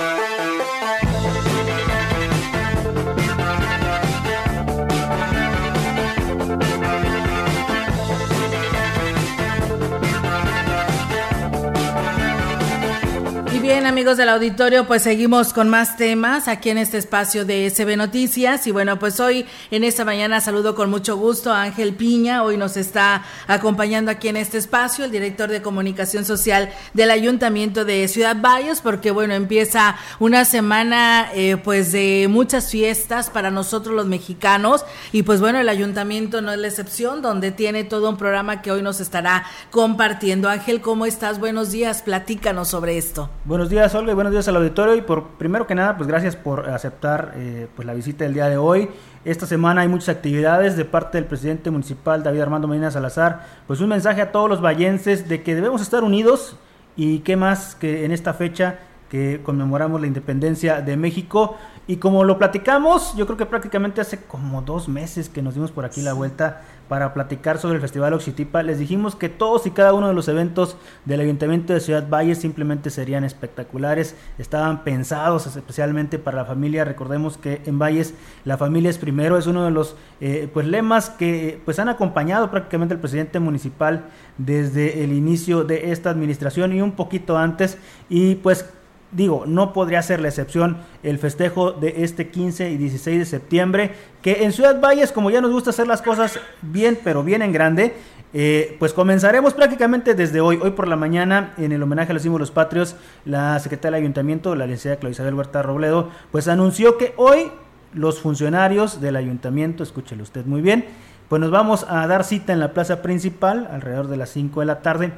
Amigos 13.88 14.18
del 14.18 14.28
auditorio, 14.28 14.86
pues 14.86 15.02
seguimos 15.02 15.54
con 15.54 15.70
más 15.70 15.96
temas 15.96 16.46
aquí 16.46 16.68
en 16.68 16.76
este 16.76 16.98
espacio 16.98 17.46
de 17.46 17.70
SB 17.70 17.96
Noticias. 17.96 18.66
Y 18.66 18.70
bueno, 18.70 18.98
pues 18.98 19.18
hoy 19.18 19.46
en 19.70 19.82
esta 19.82 20.04
mañana 20.04 20.42
saludo 20.42 20.74
con 20.74 20.90
mucho 20.90 21.16
gusto 21.16 21.50
a 21.50 21.62
Ángel 21.62 21.94
Piña. 21.94 22.42
Hoy 22.42 22.58
nos 22.58 22.76
está 22.76 23.24
acompañando 23.46 24.10
aquí 24.10 24.28
en 24.28 24.36
este 24.36 24.58
espacio 24.58 25.06
el 25.06 25.10
director 25.10 25.48
de 25.48 25.62
comunicación 25.62 26.26
social 26.26 26.68
del 26.92 27.10
Ayuntamiento 27.10 27.86
de 27.86 28.06
Ciudad 28.08 28.36
Valles, 28.38 28.82
porque 28.82 29.10
bueno, 29.10 29.32
empieza 29.32 29.96
una 30.20 30.44
semana 30.44 31.30
eh, 31.34 31.56
pues 31.56 31.90
de 31.90 32.26
muchas 32.28 32.70
fiestas 32.70 33.30
para 33.30 33.50
nosotros 33.50 33.96
los 33.96 34.06
mexicanos. 34.06 34.84
Y 35.12 35.22
pues 35.22 35.40
bueno, 35.40 35.60
el 35.60 35.68
Ayuntamiento 35.70 36.42
no 36.42 36.52
es 36.52 36.58
la 36.58 36.68
excepción, 36.68 37.22
donde 37.22 37.52
tiene 37.52 37.84
todo 37.84 38.10
un 38.10 38.18
programa 38.18 38.60
que 38.60 38.70
hoy 38.70 38.82
nos 38.82 39.00
estará 39.00 39.46
compartiendo. 39.70 40.50
Ángel, 40.50 40.82
¿cómo 40.82 41.06
estás? 41.06 41.40
Buenos 41.40 41.70
días, 41.70 42.02
platícanos 42.02 42.68
sobre 42.68 42.98
esto. 42.98 43.30
Buenos 43.46 43.70
días, 43.70 43.77
Olga, 43.78 44.10
y 44.10 44.14
buenos 44.14 44.32
días 44.32 44.48
al 44.48 44.56
auditorio. 44.56 44.96
Y 44.96 45.02
por 45.02 45.28
primero 45.38 45.68
que 45.68 45.74
nada, 45.76 45.96
pues 45.96 46.08
gracias 46.08 46.34
por 46.34 46.68
aceptar 46.68 47.34
eh, 47.36 47.68
pues 47.76 47.86
la 47.86 47.94
visita 47.94 48.24
del 48.24 48.34
día 48.34 48.48
de 48.48 48.56
hoy. 48.56 48.88
Esta 49.24 49.46
semana 49.46 49.82
hay 49.82 49.88
muchas 49.88 50.08
actividades 50.08 50.76
de 50.76 50.84
parte 50.84 51.16
del 51.16 51.26
presidente 51.26 51.70
municipal 51.70 52.24
David 52.24 52.40
Armando 52.40 52.66
Medina 52.66 52.90
Salazar. 52.90 53.46
Pues 53.68 53.80
un 53.80 53.90
mensaje 53.90 54.20
a 54.20 54.32
todos 54.32 54.50
los 54.50 54.60
vallenses 54.60 55.28
de 55.28 55.44
que 55.44 55.54
debemos 55.54 55.80
estar 55.80 56.02
unidos 56.02 56.56
Y 56.96 57.20
qué 57.20 57.36
más 57.36 57.76
que 57.76 58.04
en 58.04 58.10
esta 58.10 58.34
fecha 58.34 58.80
que 59.08 59.40
conmemoramos 59.44 60.00
la 60.00 60.08
independencia 60.08 60.80
de 60.80 60.96
México. 60.96 61.56
Y 61.88 61.96
como 61.96 62.22
lo 62.22 62.36
platicamos, 62.36 63.16
yo 63.16 63.24
creo 63.24 63.38
que 63.38 63.46
prácticamente 63.46 64.02
hace 64.02 64.18
como 64.18 64.60
dos 64.60 64.90
meses 64.90 65.30
que 65.30 65.40
nos 65.40 65.54
dimos 65.54 65.72
por 65.72 65.86
aquí 65.86 66.02
la 66.02 66.12
vuelta 66.12 66.60
para 66.86 67.14
platicar 67.14 67.58
sobre 67.58 67.76
el 67.76 67.80
Festival 67.80 68.12
Oxitipa, 68.12 68.62
les 68.62 68.78
dijimos 68.78 69.16
que 69.16 69.30
todos 69.30 69.66
y 69.66 69.70
cada 69.70 69.94
uno 69.94 70.08
de 70.08 70.14
los 70.14 70.28
eventos 70.28 70.76
del 71.06 71.20
Ayuntamiento 71.20 71.72
de 71.72 71.80
Ciudad 71.80 72.06
Valle 72.08 72.34
simplemente 72.34 72.90
serían 72.90 73.24
espectaculares, 73.24 74.16
estaban 74.38 74.84
pensados 74.84 75.46
especialmente 75.46 76.18
para 76.18 76.36
la 76.38 76.44
familia, 76.44 76.84
recordemos 76.84 77.38
que 77.38 77.62
en 77.64 77.78
Valles 77.78 78.12
la 78.44 78.58
familia 78.58 78.90
es 78.90 78.98
primero, 78.98 79.38
es 79.38 79.46
uno 79.46 79.64
de 79.64 79.70
los 79.70 79.96
eh, 80.20 80.48
pues 80.52 80.66
lemas 80.66 81.08
que 81.08 81.60
pues 81.64 81.78
han 81.78 81.88
acompañado 81.88 82.50
prácticamente 82.50 82.94
al 82.94 83.00
presidente 83.00 83.38
municipal 83.38 84.04
desde 84.36 85.04
el 85.04 85.12
inicio 85.12 85.64
de 85.64 85.90
esta 85.90 86.10
administración 86.10 86.74
y 86.74 86.82
un 86.82 86.92
poquito 86.92 87.36
antes. 87.36 87.78
Y 88.08 88.36
pues 88.36 88.64
digo, 89.10 89.44
no 89.46 89.72
podría 89.72 90.02
ser 90.02 90.20
la 90.20 90.28
excepción 90.28 90.78
el 91.02 91.18
festejo 91.18 91.72
de 91.72 92.04
este 92.04 92.28
15 92.28 92.70
y 92.70 92.76
16 92.76 93.18
de 93.18 93.24
septiembre, 93.24 93.92
que 94.22 94.44
en 94.44 94.52
Ciudad 94.52 94.80
Valles, 94.80 95.12
como 95.12 95.30
ya 95.30 95.40
nos 95.40 95.52
gusta 95.52 95.70
hacer 95.70 95.86
las 95.86 96.02
cosas 96.02 96.38
bien, 96.62 96.98
pero 97.02 97.22
bien 97.22 97.42
en 97.42 97.52
grande, 97.52 97.94
eh, 98.34 98.76
pues 98.78 98.92
comenzaremos 98.92 99.54
prácticamente 99.54 100.14
desde 100.14 100.40
hoy. 100.40 100.58
Hoy 100.62 100.72
por 100.72 100.86
la 100.86 100.96
mañana, 100.96 101.54
en 101.56 101.72
el 101.72 101.82
homenaje 101.82 102.10
a 102.10 102.14
los 102.14 102.22
símbolos 102.22 102.50
patrios, 102.50 102.96
la 103.24 103.58
secretaria 103.58 103.96
del 103.96 104.04
ayuntamiento, 104.04 104.54
la 104.54 104.66
licenciada 104.66 104.98
Claudia 104.98 105.14
Isabel 105.14 105.34
Huerta 105.34 105.62
Robledo, 105.62 106.10
pues 106.30 106.46
anunció 106.48 106.98
que 106.98 107.14
hoy 107.16 107.50
los 107.94 108.20
funcionarios 108.20 109.00
del 109.00 109.16
ayuntamiento, 109.16 109.82
escúchelo 109.82 110.22
usted 110.22 110.44
muy 110.44 110.60
bien, 110.60 110.84
pues 111.30 111.40
nos 111.40 111.50
vamos 111.50 111.86
a 111.88 112.06
dar 112.06 112.24
cita 112.24 112.52
en 112.52 112.60
la 112.60 112.72
plaza 112.74 113.00
principal 113.00 113.68
alrededor 113.70 114.08
de 114.08 114.18
las 114.18 114.30
5 114.30 114.60
de 114.60 114.66
la 114.66 114.80
tarde, 114.80 115.12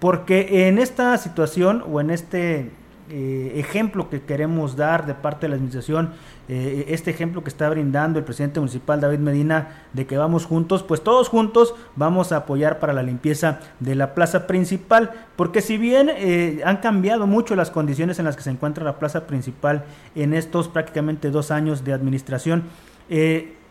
porque 0.00 0.68
en 0.68 0.78
esta 0.78 1.16
situación 1.18 1.84
o 1.90 2.00
en 2.00 2.10
este 2.10 2.70
eh, 3.08 3.52
ejemplo 3.56 4.10
que 4.10 4.22
queremos 4.22 4.74
dar 4.74 5.06
de 5.06 5.14
parte 5.14 5.46
de 5.46 5.50
la 5.50 5.54
administración, 5.54 6.10
eh, 6.48 6.86
este 6.88 7.10
ejemplo 7.10 7.44
que 7.44 7.50
está 7.50 7.68
brindando 7.68 8.18
el 8.18 8.24
presidente 8.24 8.58
municipal 8.58 9.00
David 9.00 9.18
Medina 9.18 9.84
de 9.92 10.06
que 10.06 10.16
vamos 10.16 10.44
juntos, 10.44 10.82
pues 10.82 11.02
todos 11.02 11.28
juntos 11.28 11.74
vamos 11.94 12.32
a 12.32 12.38
apoyar 12.38 12.78
para 12.78 12.92
la 12.92 13.02
limpieza 13.02 13.60
de 13.80 13.94
la 13.94 14.14
plaza 14.14 14.46
principal, 14.46 15.12
porque 15.36 15.60
si 15.60 15.78
bien 15.78 16.10
eh, 16.10 16.62
han 16.64 16.78
cambiado 16.78 17.26
mucho 17.26 17.54
las 17.54 17.70
condiciones 17.70 18.18
en 18.18 18.24
las 18.24 18.36
que 18.36 18.42
se 18.42 18.50
encuentra 18.50 18.84
la 18.84 18.98
plaza 18.98 19.26
principal 19.26 19.84
en 20.14 20.34
estos 20.34 20.68
prácticamente 20.68 21.30
dos 21.30 21.50
años 21.50 21.84
de 21.84 21.92
administración, 21.92 22.64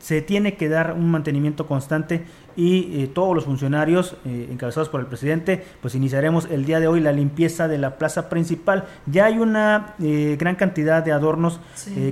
se 0.05 0.21
tiene 0.21 0.55
que 0.55 0.69
dar 0.69 0.93
un 0.93 1.11
mantenimiento 1.11 1.67
constante 1.67 2.23
y 2.55 3.03
eh, 3.03 3.07
todos 3.07 3.35
los 3.35 3.45
funcionarios 3.45 4.15
eh, 4.25 4.47
encabezados 4.51 4.89
por 4.89 4.99
el 5.01 5.07
presidente, 5.07 5.63
pues 5.81 5.95
iniciaremos 5.95 6.47
el 6.49 6.65
día 6.65 6.79
de 6.79 6.87
hoy 6.87 6.99
la 6.99 7.11
limpieza 7.11 7.67
de 7.67 7.77
la 7.77 7.97
plaza 7.97 8.29
principal. 8.29 8.85
Ya 9.05 9.25
hay 9.25 9.39
una 9.39 9.95
eh, 10.01 10.37
gran 10.39 10.55
cantidad 10.55 11.03
de 11.03 11.11
adornos 11.11 11.59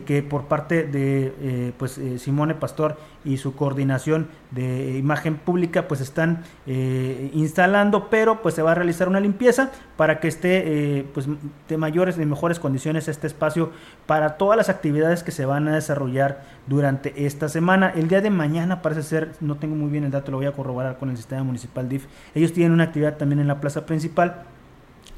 que 0.05 0.23
por 0.23 0.45
parte 0.45 0.83
de 0.83 1.73
pues 1.77 2.00
Simone 2.17 2.55
Pastor 2.55 2.97
y 3.25 3.37
su 3.37 3.55
coordinación 3.55 4.27
de 4.51 4.97
imagen 4.97 5.37
pública 5.37 5.87
pues 5.87 6.01
están 6.01 6.43
instalando, 6.65 8.09
pero 8.09 8.41
pues 8.41 8.55
se 8.55 8.61
va 8.61 8.71
a 8.71 8.75
realizar 8.75 9.07
una 9.07 9.19
limpieza 9.19 9.71
para 9.97 10.19
que 10.19 10.27
esté 10.27 11.05
pues 11.13 11.27
de 11.67 11.77
mayores 11.77 12.17
y 12.17 12.25
mejores 12.25 12.59
condiciones 12.59 13.07
este 13.07 13.27
espacio 13.27 13.71
para 14.05 14.37
todas 14.37 14.57
las 14.57 14.69
actividades 14.69 15.23
que 15.23 15.31
se 15.31 15.45
van 15.45 15.67
a 15.67 15.75
desarrollar 15.75 16.43
durante 16.67 17.25
esta 17.25 17.49
semana. 17.49 17.91
El 17.95 18.07
día 18.07 18.21
de 18.21 18.29
mañana 18.29 18.81
parece 18.81 19.03
ser, 19.03 19.31
no 19.39 19.55
tengo 19.55 19.75
muy 19.75 19.89
bien 19.89 20.03
el 20.03 20.11
dato 20.11 20.31
lo 20.31 20.37
voy 20.37 20.47
a 20.47 20.51
corroborar 20.51 20.97
con 20.97 21.09
el 21.09 21.17
sistema 21.17 21.43
municipal 21.43 21.87
DIF. 21.89 22.05
Ellos 22.35 22.53
tienen 22.53 22.71
una 22.71 22.85
actividad 22.85 23.17
también 23.17 23.39
en 23.39 23.47
la 23.47 23.59
plaza 23.59 23.85
principal. 23.85 24.43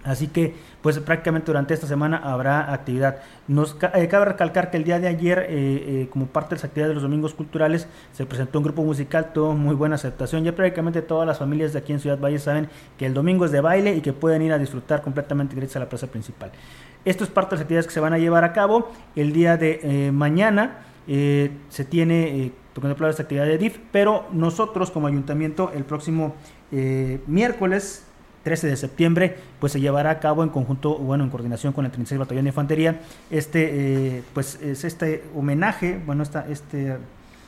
Así 0.06 0.28
que, 0.28 0.54
pues 0.84 1.00
prácticamente 1.00 1.48
durante 1.48 1.74
esta 1.74 1.88
semana 1.88 2.18
habrá 2.18 2.72
actividad. 2.72 3.18
Nos 3.48 3.76
eh, 3.96 4.08
cabe 4.08 4.26
recalcar 4.26 4.70
que 4.70 4.78
el 4.78 4.84
día 4.84 5.00
de 5.00 5.08
ayer, 5.08 5.40
eh, 5.40 5.46
eh, 5.50 6.08
como 6.12 6.28
parte 6.28 6.50
de 6.50 6.56
las 6.58 6.64
actividades 6.64 6.92
de 6.92 6.94
los 6.94 7.04
domingos 7.04 7.34
culturales, 7.34 7.88
se 8.14 8.26
presentó 8.28 8.60
un 8.60 8.66
grupo 8.66 8.84
musical, 8.84 9.34
tuvo 9.34 9.54
muy 9.54 9.74
buena 9.74 9.96
aceptación. 9.96 10.44
Ya 10.44 10.56
prácticamente 10.56 11.02
todas 11.02 11.28
las 11.28 11.40
familias 11.40 11.74
de 11.74 11.80
aquí 11.80 11.92
en 11.92 12.00
Ciudad 12.00 12.20
Valle 12.20 12.38
saben 12.38 12.70
que 13.00 13.08
el 13.08 13.16
domingo 13.16 13.46
es 13.46 13.52
de 13.52 13.62
baile 13.62 13.96
y 13.96 14.02
que 14.02 14.14
pueden 14.14 14.44
ir 14.44 14.54
a 14.54 14.60
disfrutar 14.60 15.02
completamente 15.02 15.56
gracias 15.56 15.78
a 15.78 15.80
la 15.80 15.90
plaza 15.90 16.06
principal. 16.06 16.52
Esto 17.04 17.24
es 17.24 17.30
parte 17.32 17.52
de 17.52 17.56
las 17.56 17.62
actividades 17.64 17.88
que 17.88 17.94
se 17.94 18.00
van 18.00 18.14
a 18.14 18.20
llevar 18.20 18.44
a 18.44 18.54
cabo. 18.54 18.92
El 19.16 19.34
día 19.34 19.58
de 19.58 20.12
mañana 20.14 20.82
se 21.08 21.86
tiene 21.90 22.52
contemplar 22.74 23.10
esta 23.10 23.24
actividad 23.24 23.46
de 23.46 23.58
DIF, 23.58 23.80
pero 23.92 24.26
nosotros 24.32 24.92
como 24.92 25.08
ayuntamiento 25.08 25.72
el 25.74 25.84
próximo 25.84 26.36
miércoles 27.28 28.06
13 28.46 28.68
de 28.68 28.78
septiembre, 28.78 29.38
pues 29.60 29.74
se 29.74 29.82
llevará 29.82 30.12
a 30.12 30.20
cabo 30.20 30.44
en 30.44 30.50
conjunto, 30.50 31.00
bueno, 31.00 31.24
en 31.24 31.32
coordinación 31.32 31.74
con 31.74 31.84
el 31.84 31.92
36 31.92 32.20
Batallón 32.20 32.46
de 32.46 32.50
Infantería, 32.50 33.02
este, 33.32 34.18
eh, 34.18 34.24
pues 34.36 34.60
es 34.62 34.84
este 34.84 35.24
homenaje, 35.36 36.00
bueno, 36.06 36.22
esta, 36.22 36.46
este 36.48 36.96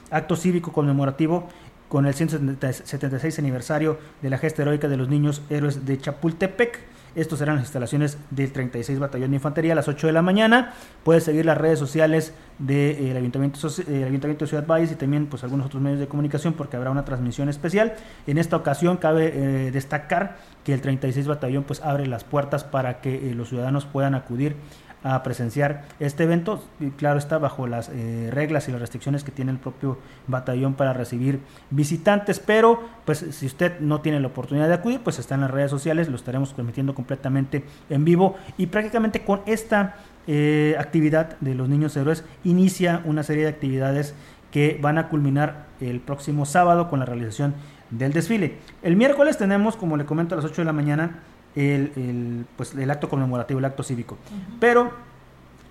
acto 0.10 0.36
cívico 0.36 0.74
conmemorativo 0.74 1.48
con 1.88 2.08
el 2.08 2.16
176 2.16 3.38
aniversario 3.38 4.00
de 4.24 4.30
la 4.32 4.40
gesta 4.40 4.64
heroica 4.64 4.88
de 4.88 4.98
los 4.98 5.08
niños 5.08 5.44
héroes 5.52 5.86
de 5.86 6.00
Chapultepec. 6.00 6.80
Estos 7.16 7.40
serán 7.40 7.56
las 7.56 7.66
instalaciones 7.66 8.18
del 8.30 8.52
36 8.52 9.00
Batallón 9.00 9.32
de 9.32 9.38
Infantería 9.38 9.74
a 9.74 9.76
las 9.76 9.88
8 9.88 10.06
de 10.06 10.14
la 10.14 10.22
mañana. 10.22 10.74
Puedes 11.04 11.24
seguir 11.24 11.46
las 11.46 11.58
redes 11.58 11.80
sociales 11.80 12.34
del 12.60 13.18
Ayuntamiento, 13.18 13.60
Ayuntamiento 13.68 14.46
de 14.46 14.50
Ciudad 14.50 14.68
Valles 14.68 14.92
y 14.92 14.96
también 14.96 15.26
pues 15.26 15.44
algunos 15.44 15.66
otros 15.66 15.82
medios 15.82 16.00
de 16.00 16.08
comunicación 16.08 16.54
porque 16.54 16.76
habrá 16.76 16.92
una 16.92 17.06
transmisión 17.06 17.50
especial. 17.50 17.96
En 18.28 18.38
esta 18.38 18.56
ocasión 18.56 18.98
cabe 18.98 19.32
eh, 19.34 19.72
destacar 19.72 20.38
que 20.68 20.74
el 20.74 20.82
36 20.82 21.28
Batallón 21.28 21.64
pues 21.64 21.80
abre 21.80 22.06
las 22.08 22.26
puertas 22.26 22.66
para 22.66 23.00
que 23.00 23.30
eh, 23.30 23.34
los 23.34 23.48
ciudadanos 23.48 23.86
puedan 23.86 24.16
acudir 24.16 24.58
a 25.02 25.24
presenciar 25.24 25.86
este 26.02 26.26
evento. 26.26 26.62
Claro, 26.98 27.18
está 27.18 27.38
bajo 27.38 27.68
las 27.68 27.88
eh, 27.88 28.28
reglas 28.34 28.68
y 28.68 28.74
las 28.74 28.82
restricciones 28.82 29.24
que 29.24 29.32
tiene 29.32 29.54
el 29.54 29.60
propio 29.60 29.98
batallón 30.28 30.74
para 30.74 30.92
recibir 30.92 31.40
visitantes, 31.70 32.42
pero 32.42 32.84
pues 33.06 33.20
si 33.32 33.46
usted 33.46 33.80
no 33.80 34.02
tiene 34.02 34.20
la 34.20 34.28
oportunidad 34.28 34.68
de 34.68 34.74
acudir, 34.74 35.00
pues 35.00 35.20
está 35.20 35.36
en 35.36 35.42
las 35.42 35.52
redes 35.52 35.72
sociales, 35.72 36.10
lo 36.10 36.18
estaremos 36.18 36.54
transmitiendo 36.54 36.94
completamente 36.94 37.64
en 37.90 38.04
vivo 38.04 38.36
y 38.58 38.66
prácticamente 38.66 39.24
con 39.24 39.44
esta 39.46 39.96
eh, 40.28 40.76
actividad 40.78 41.38
de 41.40 41.56
los 41.56 41.70
niños 41.70 41.96
héroes 41.96 42.26
inicia 42.44 43.02
una 43.06 43.24
serie 43.24 43.44
de 43.44 43.50
actividades 43.52 44.16
que 44.52 44.78
van 44.82 44.98
a 44.98 45.08
culminar 45.08 45.68
el 45.80 46.02
próximo 46.02 46.46
sábado 46.46 46.90
con 46.90 47.00
la 47.00 47.06
realización 47.06 47.54
del 47.90 48.14
desfile. 48.14 48.58
El 48.82 48.96
miércoles 48.96 49.38
tenemos, 49.38 49.76
como 49.76 49.98
le 49.98 50.06
comento, 50.06 50.36
a 50.36 50.38
las 50.38 50.46
8 50.46 50.62
de 50.62 50.66
la 50.66 50.74
mañana 50.74 51.20
el, 51.56 52.46
pues, 52.56 52.76
el 52.76 52.90
acto 52.92 53.10
conmemorativo, 53.10 53.60
el 53.60 53.66
acto 53.66 53.84
cívico. 53.84 54.18
Pero 54.60 54.92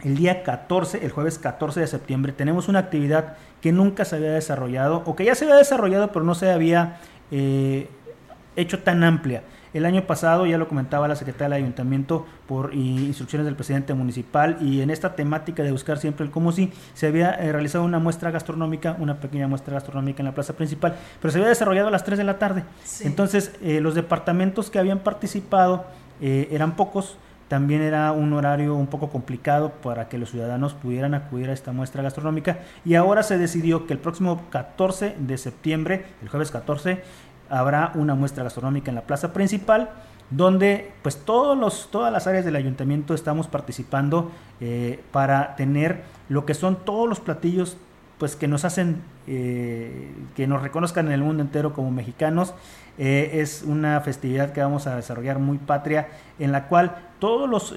el 0.02 0.16
día 0.16 0.42
14, 0.42 1.04
el 1.04 1.10
jueves 1.10 1.38
14 1.38 1.80
de 1.80 1.86
septiembre, 1.86 2.32
tenemos 2.32 2.68
una 2.68 2.80
actividad 2.80 3.36
que 3.60 3.72
nunca 3.72 4.04
se 4.04 4.16
había 4.16 4.32
desarrollado, 4.32 5.02
o 5.06 5.16
que 5.16 5.24
ya 5.24 5.34
se 5.34 5.44
había 5.44 5.56
desarrollado, 5.56 6.12
pero 6.12 6.24
no 6.24 6.34
se 6.34 6.50
había 6.50 6.98
eh, 7.30 7.88
hecho 8.56 8.80
tan 8.80 9.04
amplia. 9.04 9.42
El 9.76 9.84
año 9.84 10.06
pasado, 10.06 10.46
ya 10.46 10.56
lo 10.56 10.68
comentaba 10.68 11.06
la 11.06 11.16
secretaria 11.16 11.54
del 11.54 11.64
ayuntamiento 11.64 12.24
por 12.48 12.72
instrucciones 12.72 13.44
del 13.44 13.56
presidente 13.56 13.92
municipal 13.92 14.56
y 14.62 14.80
en 14.80 14.88
esta 14.88 15.14
temática 15.14 15.62
de 15.62 15.70
buscar 15.70 15.98
siempre 15.98 16.24
el 16.24 16.32
cómo 16.32 16.50
si 16.50 16.72
se 16.94 17.08
había 17.08 17.32
eh, 17.32 17.52
realizado 17.52 17.84
una 17.84 17.98
muestra 17.98 18.30
gastronómica, 18.30 18.96
una 18.98 19.20
pequeña 19.20 19.48
muestra 19.48 19.74
gastronómica 19.74 20.22
en 20.22 20.28
la 20.28 20.34
plaza 20.34 20.54
principal, 20.54 20.96
pero 21.20 21.30
se 21.30 21.36
había 21.36 21.50
desarrollado 21.50 21.88
a 21.88 21.90
las 21.90 22.04
3 22.04 22.16
de 22.16 22.24
la 22.24 22.38
tarde. 22.38 22.64
Entonces, 23.02 23.52
eh, 23.60 23.82
los 23.82 23.94
departamentos 23.94 24.70
que 24.70 24.78
habían 24.78 25.00
participado 25.00 25.84
eh, 26.22 26.48
eran 26.50 26.74
pocos, 26.74 27.18
también 27.48 27.80
era 27.80 28.10
un 28.12 28.32
horario 28.32 28.74
un 28.74 28.88
poco 28.88 29.08
complicado 29.08 29.70
para 29.82 30.08
que 30.08 30.18
los 30.18 30.30
ciudadanos 30.30 30.74
pudieran 30.74 31.14
acudir 31.14 31.50
a 31.50 31.52
esta 31.52 31.70
muestra 31.72 32.02
gastronómica 32.02 32.58
y 32.84 32.96
ahora 32.96 33.22
se 33.22 33.38
decidió 33.38 33.86
que 33.86 33.92
el 33.92 34.00
próximo 34.00 34.42
14 34.50 35.14
de 35.18 35.38
septiembre, 35.38 36.06
el 36.22 36.28
jueves 36.28 36.50
14, 36.50 37.02
habrá 37.50 37.92
una 37.94 38.14
muestra 38.14 38.44
gastronómica 38.44 38.90
en 38.90 38.94
la 38.94 39.02
plaza 39.02 39.32
principal 39.32 39.90
donde 40.30 40.92
pues 41.02 41.18
todos 41.18 41.56
los, 41.56 41.88
todas 41.90 42.12
las 42.12 42.26
áreas 42.26 42.44
del 42.44 42.56
ayuntamiento 42.56 43.14
estamos 43.14 43.46
participando 43.46 44.30
eh, 44.60 45.00
para 45.12 45.54
tener 45.56 46.02
lo 46.28 46.44
que 46.44 46.54
son 46.54 46.84
todos 46.84 47.08
los 47.08 47.20
platillos 47.20 47.76
pues 48.18 48.34
que 48.34 48.48
nos 48.48 48.64
hacen 48.64 49.02
eh, 49.26 50.12
que 50.34 50.46
nos 50.46 50.62
reconozcan 50.62 51.06
en 51.06 51.12
el 51.12 51.22
mundo 51.22 51.42
entero 51.42 51.74
como 51.74 51.90
mexicanos. 51.90 52.54
Eh, 52.98 53.30
es 53.34 53.62
una 53.62 54.00
festividad 54.00 54.52
que 54.52 54.62
vamos 54.62 54.86
a 54.86 54.96
desarrollar 54.96 55.38
muy 55.38 55.58
patria 55.58 56.08
en 56.38 56.50
la 56.50 56.66
cual 56.66 56.96
todos 57.18 57.48
los 57.48 57.74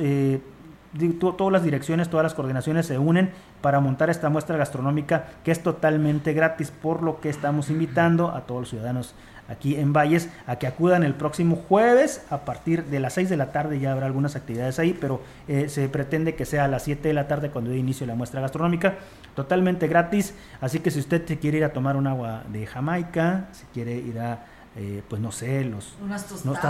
todas 1.19 1.51
las 1.51 1.63
direcciones, 1.63 2.09
todas 2.09 2.23
las 2.23 2.33
coordinaciones 2.33 2.87
se 2.87 2.97
unen 2.97 3.31
para 3.61 3.79
montar 3.79 4.09
esta 4.09 4.29
muestra 4.29 4.57
gastronómica 4.57 5.25
que 5.43 5.51
es 5.51 5.61
totalmente 5.61 6.33
gratis, 6.33 6.71
por 6.71 7.03
lo 7.03 7.19
que 7.19 7.29
estamos 7.29 7.69
invitando 7.69 8.29
a 8.29 8.41
todos 8.47 8.61
los 8.61 8.69
ciudadanos 8.69 9.13
aquí 9.49 9.75
en 9.75 9.93
Valles 9.93 10.29
a 10.47 10.57
que 10.57 10.67
acudan 10.67 11.03
el 11.03 11.15
próximo 11.15 11.55
jueves 11.55 12.23
a 12.29 12.45
partir 12.45 12.85
de 12.85 12.99
las 12.99 13.13
6 13.13 13.29
de 13.29 13.37
la 13.37 13.51
tarde. 13.51 13.79
Ya 13.79 13.91
habrá 13.91 14.05
algunas 14.05 14.35
actividades 14.35 14.79
ahí, 14.79 14.97
pero 14.99 15.21
eh, 15.47 15.67
se 15.69 15.89
pretende 15.89 16.35
que 16.35 16.45
sea 16.45 16.65
a 16.65 16.67
las 16.67 16.83
7 16.83 17.07
de 17.07 17.13
la 17.13 17.27
tarde 17.27 17.49
cuando 17.49 17.71
dé 17.71 17.77
inicio 17.77 18.05
la 18.05 18.15
muestra 18.15 18.41
gastronómica. 18.41 18.95
Totalmente 19.35 19.87
gratis. 19.87 20.33
Así 20.61 20.79
que 20.79 20.91
si 20.91 20.99
usted 20.99 21.25
quiere 21.39 21.57
ir 21.57 21.63
a 21.63 21.73
tomar 21.73 21.97
un 21.97 22.07
agua 22.07 22.43
de 22.51 22.65
Jamaica, 22.65 23.47
si 23.51 23.65
quiere 23.73 23.95
ir 23.95 24.19
a 24.19 24.45
eh, 24.81 25.03
pues 25.09 25.21
no 25.21 25.31
sé, 25.33 25.65
los, 25.65 25.93
Unas 26.01 26.25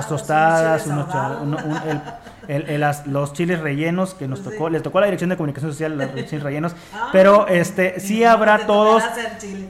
tostadas, 0.08 0.88
unos 0.88 1.08
unos 1.14 1.42
uno- 1.44 1.58
un- 1.64 1.90
el- 1.90 2.02
el- 2.48 2.70
el- 2.70 2.82
las- 2.82 3.06
los 3.06 3.34
chiles 3.34 3.60
rellenos 3.60 4.16
que 4.16 4.28
nos 4.28 4.40
Sí. 4.40 4.46
tocó, 4.46 4.68
les 4.70 4.82
tocó 4.82 4.98
a 4.98 5.02
la 5.02 5.08
Dirección 5.08 5.30
de 5.30 5.38
Comunicación 5.38 5.72
Social 5.72 5.96
los 5.96 6.08
chiles 6.28 6.42
rellenos, 6.42 6.74
Ah, 6.92 7.10
pero 7.12 7.48
este 7.48 8.00
sí 8.00 8.24
habrá 8.24 8.66
todos, 8.66 9.04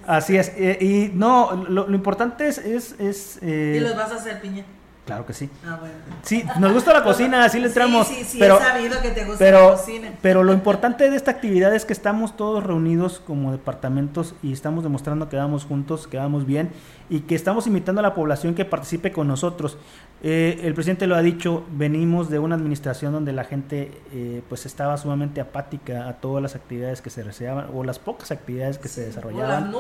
así 0.08 0.38
es, 0.38 0.54
eh, 0.56 0.78
y 0.80 1.12
no, 1.18 1.66
lo, 1.68 1.88
lo 1.88 1.96
importante 1.96 2.48
es, 2.48 2.60
es, 2.60 2.96
es, 2.98 3.40
eh, 3.42 3.76
¿Y 3.78 3.80
los 3.82 3.96
vas 3.98 4.12
a 4.12 4.16
hacer 4.16 4.40
piña? 4.40 4.64
Claro 5.10 5.26
que 5.26 5.34
sí, 5.34 5.50
Ah, 5.66 5.78
bueno. 5.80 5.96
sí, 6.22 6.44
nos 6.60 6.72
gusta 6.74 6.94
la 6.94 7.04
cocina, 7.10 7.44
así 7.44 7.60
le 7.60 7.68
entramos, 7.68 8.08
Sí, 8.08 8.16
sí, 8.20 8.24
sí, 8.26 8.38
pero, 8.40 8.58
he 8.60 8.64
sabido 8.64 9.02
que 9.02 9.10
te 9.10 9.26
gusta 9.26 9.40
pero, 9.40 9.72
la 9.72 9.76
cocina. 9.78 10.12
pero 10.22 10.44
lo 10.44 10.54
importante 10.54 11.10
de 11.10 11.16
esta 11.16 11.32
actividad 11.32 11.74
es 11.74 11.86
que 11.86 11.94
estamos 11.94 12.38
todos 12.38 12.64
reunidos 12.64 13.22
como 13.26 13.52
departamentos 13.52 14.36
y 14.44 14.54
estamos 14.54 14.84
demostrando 14.84 15.30
que 15.30 15.38
vamos 15.38 15.66
juntos, 15.66 16.08
que 16.08 16.18
vamos 16.18 16.46
bien 16.46 16.70
y 17.10 17.22
que 17.22 17.34
estamos 17.36 17.66
invitando 17.68 18.00
a 18.00 18.04
la 18.04 18.14
población 18.14 18.54
que 18.56 18.66
participe 18.66 19.12
con 19.12 19.28
nosotros. 19.28 19.78
Eh, 20.22 20.60
el 20.64 20.74
presidente 20.74 21.08
lo 21.08 21.16
ha 21.16 21.22
dicho, 21.22 21.66
venimos 21.72 22.30
de 22.30 22.40
una 22.40 22.56
administración 22.56 23.14
donde 23.14 23.32
la 23.32 23.46
gente 23.46 23.92
eh, 24.12 24.42
pues 24.50 24.66
estaba 24.66 24.98
sumamente 24.98 25.40
apática 25.40 26.10
a 26.10 26.14
todas 26.20 26.44
las 26.44 26.56
actividades 26.56 27.02
que 27.02 27.10
se 27.10 27.22
realizaban 27.24 27.68
o 27.74 27.86
las 27.86 28.00
pocas 28.00 28.32
actividades 28.32 28.78
que 28.78 28.90
se 28.90 29.02
O 29.02 29.06
las 29.06 29.16
desarrollaban 29.16 29.72
no 29.72 29.80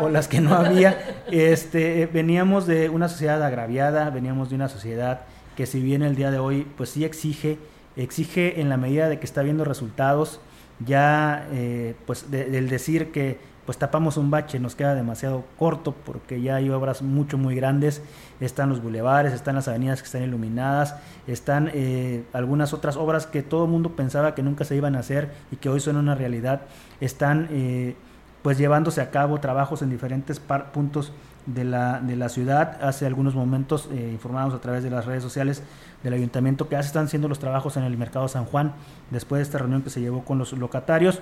o 0.00 0.08
las 0.08 0.26
que 0.28 0.40
no 0.40 0.54
había. 0.54 0.98
Este, 1.30 2.06
veníamos 2.06 2.66
de 2.66 2.88
una 2.88 3.08
sociedad 3.08 3.42
agraviada, 3.42 4.08
veníamos 4.10 4.48
de 4.48 4.54
una 4.56 4.68
sociedad 4.70 5.20
que 5.56 5.66
si 5.66 5.80
bien 5.80 6.02
el 6.02 6.16
día 6.16 6.30
de 6.30 6.38
hoy 6.38 6.66
pues 6.76 6.88
sí 6.90 7.04
exige, 7.04 7.58
exige 7.96 8.60
en 8.62 8.68
la 8.70 8.76
medida 8.78 9.08
de 9.10 9.18
que 9.18 9.26
está 9.26 9.42
viendo 9.42 9.64
resultados, 9.64 10.40
ya 10.84 11.46
eh, 11.52 11.94
pues 12.06 12.30
de- 12.30 12.46
del 12.46 12.68
decir 12.70 13.12
que 13.12 13.38
pues 13.66 13.78
tapamos 13.78 14.16
un 14.16 14.30
bache 14.30 14.58
nos 14.58 14.74
queda 14.74 14.94
demasiado 14.94 15.44
corto 15.58 15.92
porque 15.92 16.40
ya 16.40 16.56
hay 16.56 16.70
obras 16.70 17.02
mucho 17.02 17.38
muy 17.38 17.54
grandes, 17.54 18.02
están 18.40 18.68
los 18.68 18.82
bulevares, 18.82 19.32
están 19.32 19.54
las 19.54 19.68
avenidas 19.68 20.00
que 20.00 20.06
están 20.06 20.22
iluminadas, 20.22 20.96
están 21.26 21.70
eh, 21.72 22.24
algunas 22.32 22.72
otras 22.74 22.96
obras 22.96 23.26
que 23.26 23.42
todo 23.42 23.64
el 23.64 23.70
mundo 23.70 23.96
pensaba 23.96 24.34
que 24.34 24.42
nunca 24.42 24.64
se 24.64 24.76
iban 24.76 24.96
a 24.96 25.00
hacer 25.00 25.32
y 25.50 25.56
que 25.56 25.68
hoy 25.68 25.80
son 25.80 25.96
una 25.96 26.14
realidad, 26.14 26.62
están 27.00 27.48
eh, 27.50 27.96
pues 28.42 28.58
llevándose 28.58 29.00
a 29.00 29.10
cabo 29.10 29.40
trabajos 29.40 29.80
en 29.80 29.88
diferentes 29.88 30.38
puntos 30.38 31.12
de 31.46 31.64
la, 31.64 32.00
de 32.00 32.16
la 32.16 32.28
ciudad. 32.28 32.78
Hace 32.82 33.06
algunos 33.06 33.34
momentos 33.34 33.88
eh, 33.90 34.10
informamos 34.12 34.54
a 34.54 34.60
través 34.60 34.82
de 34.82 34.90
las 34.90 35.06
redes 35.06 35.22
sociales 35.22 35.62
del 36.02 36.12
ayuntamiento 36.12 36.68
que 36.68 36.72
ya 36.72 36.82
se 36.82 36.88
están 36.88 37.06
haciendo 37.06 37.28
los 37.28 37.38
trabajos 37.38 37.78
en 37.78 37.84
el 37.84 37.96
mercado 37.96 38.28
San 38.28 38.44
Juan 38.44 38.74
después 39.10 39.38
de 39.38 39.44
esta 39.44 39.58
reunión 39.58 39.82
que 39.82 39.90
se 39.90 40.00
llevó 40.00 40.24
con 40.24 40.38
los 40.38 40.52
locatarios. 40.52 41.20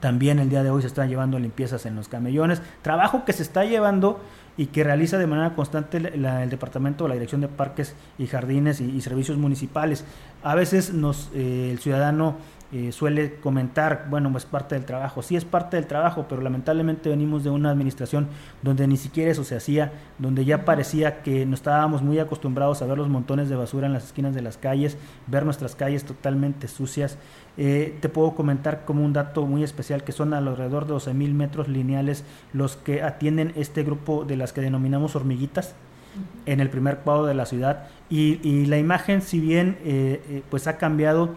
También 0.00 0.38
el 0.38 0.50
día 0.50 0.62
de 0.62 0.70
hoy 0.70 0.82
se 0.82 0.88
están 0.88 1.08
llevando 1.08 1.38
limpiezas 1.38 1.86
en 1.86 1.96
los 1.96 2.08
camellones, 2.08 2.60
trabajo 2.82 3.24
que 3.24 3.32
se 3.32 3.42
está 3.42 3.64
llevando 3.64 4.20
y 4.56 4.66
que 4.66 4.84
realiza 4.84 5.18
de 5.18 5.26
manera 5.26 5.54
constante 5.54 5.98
la- 5.98 6.42
el 6.42 6.50
departamento, 6.50 7.08
la 7.08 7.14
dirección 7.14 7.40
de 7.40 7.48
parques 7.48 7.94
y 8.18 8.26
jardines 8.26 8.80
y, 8.80 8.84
y 8.90 9.00
servicios 9.00 9.38
municipales. 9.38 10.04
A 10.42 10.54
veces 10.54 10.92
nos, 10.92 11.30
eh, 11.34 11.70
el 11.72 11.78
ciudadano 11.78 12.36
eh, 12.72 12.92
suele 12.92 13.36
comentar, 13.36 14.06
bueno, 14.10 14.32
es 14.36 14.44
parte 14.44 14.74
del 14.74 14.84
trabajo. 14.84 15.22
Sí 15.22 15.36
es 15.36 15.44
parte 15.44 15.76
del 15.76 15.86
trabajo, 15.86 16.26
pero 16.28 16.42
lamentablemente 16.42 17.08
venimos 17.08 17.44
de 17.44 17.50
una 17.50 17.70
administración 17.70 18.28
donde 18.62 18.86
ni 18.86 18.96
siquiera 18.96 19.30
eso 19.30 19.44
se 19.44 19.56
hacía, 19.56 19.92
donde 20.18 20.44
ya 20.44 20.64
parecía 20.64 21.22
que 21.22 21.46
nos 21.46 21.60
estábamos 21.60 22.02
muy 22.02 22.18
acostumbrados 22.18 22.82
a 22.82 22.86
ver 22.86 22.98
los 22.98 23.08
montones 23.08 23.48
de 23.48 23.56
basura 23.56 23.86
en 23.86 23.92
las 23.92 24.04
esquinas 24.04 24.34
de 24.34 24.42
las 24.42 24.56
calles, 24.56 24.96
ver 25.26 25.44
nuestras 25.44 25.76
calles 25.76 26.04
totalmente 26.04 26.66
sucias. 26.66 27.18
Eh, 27.56 27.96
te 28.00 28.08
puedo 28.08 28.34
comentar 28.34 28.84
como 28.84 29.04
un 29.04 29.12
dato 29.12 29.46
muy 29.46 29.62
especial 29.62 30.02
que 30.02 30.10
son 30.10 30.34
alrededor 30.34 30.86
de 30.86 30.94
12 30.94 31.14
mil 31.14 31.34
metros 31.34 31.68
lineales 31.68 32.24
los 32.52 32.76
que 32.76 33.02
atienden 33.02 33.52
este 33.54 33.84
grupo 33.84 34.24
de 34.24 34.36
las 34.36 34.52
que 34.52 34.60
denominamos 34.60 35.14
hormiguitas 35.14 35.74
en 36.46 36.60
el 36.60 36.70
primer 36.70 36.98
cuadro 36.98 37.26
de 37.26 37.34
la 37.34 37.46
ciudad 37.46 37.88
y, 38.10 38.40
y 38.48 38.66
la 38.66 38.78
imagen 38.78 39.22
si 39.22 39.40
bien 39.40 39.78
eh, 39.84 40.22
eh, 40.28 40.42
pues 40.50 40.66
ha 40.66 40.78
cambiado 40.78 41.34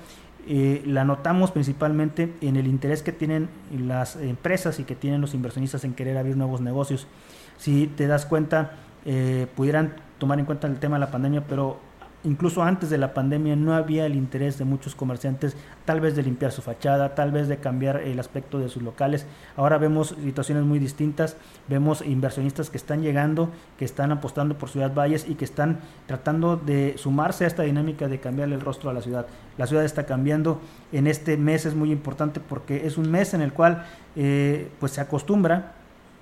eh, 0.48 0.82
la 0.86 1.04
notamos 1.04 1.52
principalmente 1.52 2.34
en 2.42 2.56
el 2.56 2.68
interés 2.68 3.04
que 3.04 3.12
tienen 3.12 3.50
las 3.78 4.16
empresas 4.16 4.80
y 4.80 4.84
que 4.84 4.96
tienen 4.96 5.20
los 5.20 5.34
inversionistas 5.34 5.84
en 5.84 5.94
querer 5.94 6.18
abrir 6.18 6.38
nuevos 6.38 6.62
negocios. 6.62 7.08
Si 7.58 7.88
te 7.88 8.08
das 8.08 8.26
cuenta 8.26 8.72
eh, 9.06 9.48
pudieran 9.56 9.94
tomar 10.18 10.40
en 10.40 10.46
cuenta 10.46 10.68
el 10.68 10.80
tema 10.80 10.96
de 10.98 11.02
la 11.02 11.12
pandemia 11.12 11.46
pero 11.48 11.80
incluso 12.24 12.64
antes 12.64 12.90
de 12.90 12.98
la 12.98 13.14
pandemia 13.14 13.56
no 13.56 13.74
había 13.74 14.06
el 14.06 14.16
interés 14.16 14.58
de 14.58 14.66
muchos 14.66 14.96
comerciantes 14.96 15.56
tal 15.86 16.02
vez 16.02 16.16
de 16.16 16.24
limpiar 16.24 16.52
su 16.52 16.62
fachada, 16.62 17.16
tal 17.16 17.32
vez 17.32 17.48
de 17.48 17.58
cambiar 17.58 18.02
el 18.02 18.20
aspecto 18.20 18.60
de 18.60 18.70
sus 18.70 18.84
locales. 18.84 19.26
Ahora 19.56 19.78
vemos 19.78 20.16
situaciones 20.22 20.66
muy 20.66 20.80
distintas, 20.80 21.38
vemos 21.68 22.02
inversionistas 22.02 22.70
que 22.70 22.78
están 22.78 23.02
llegando, 23.02 23.50
que 23.78 23.86
están 23.86 24.12
apostando 24.12 24.58
por 24.58 24.70
Ciudad 24.70 24.94
Valles 24.94 25.28
y 25.30 25.36
que 25.36 25.46
están 25.46 25.80
tratando 26.08 26.58
de 26.58 26.96
sumarse 26.98 27.46
a 27.46 27.48
esta 27.48 27.64
dinámica 27.64 28.08
de 28.08 28.20
cambiarle 28.20 28.56
el 28.56 28.62
rostro 28.62 28.90
a 28.90 28.94
la 28.94 29.02
ciudad. 29.02 29.28
La 29.58 29.68
ciudad 29.68 29.86
está 29.86 30.06
cambiando, 30.06 30.60
en 30.92 31.08
este 31.08 31.38
mes 31.38 31.66
es 31.66 31.76
muy 31.76 31.92
importante 31.92 32.40
porque 32.40 32.86
es 32.86 32.98
un 32.98 33.10
mes 33.10 33.34
en 33.34 33.42
el 33.42 33.54
cual 33.54 33.86
eh, 34.16 34.70
pues 34.80 34.94
se 34.94 35.02
acostumbra 35.02 35.74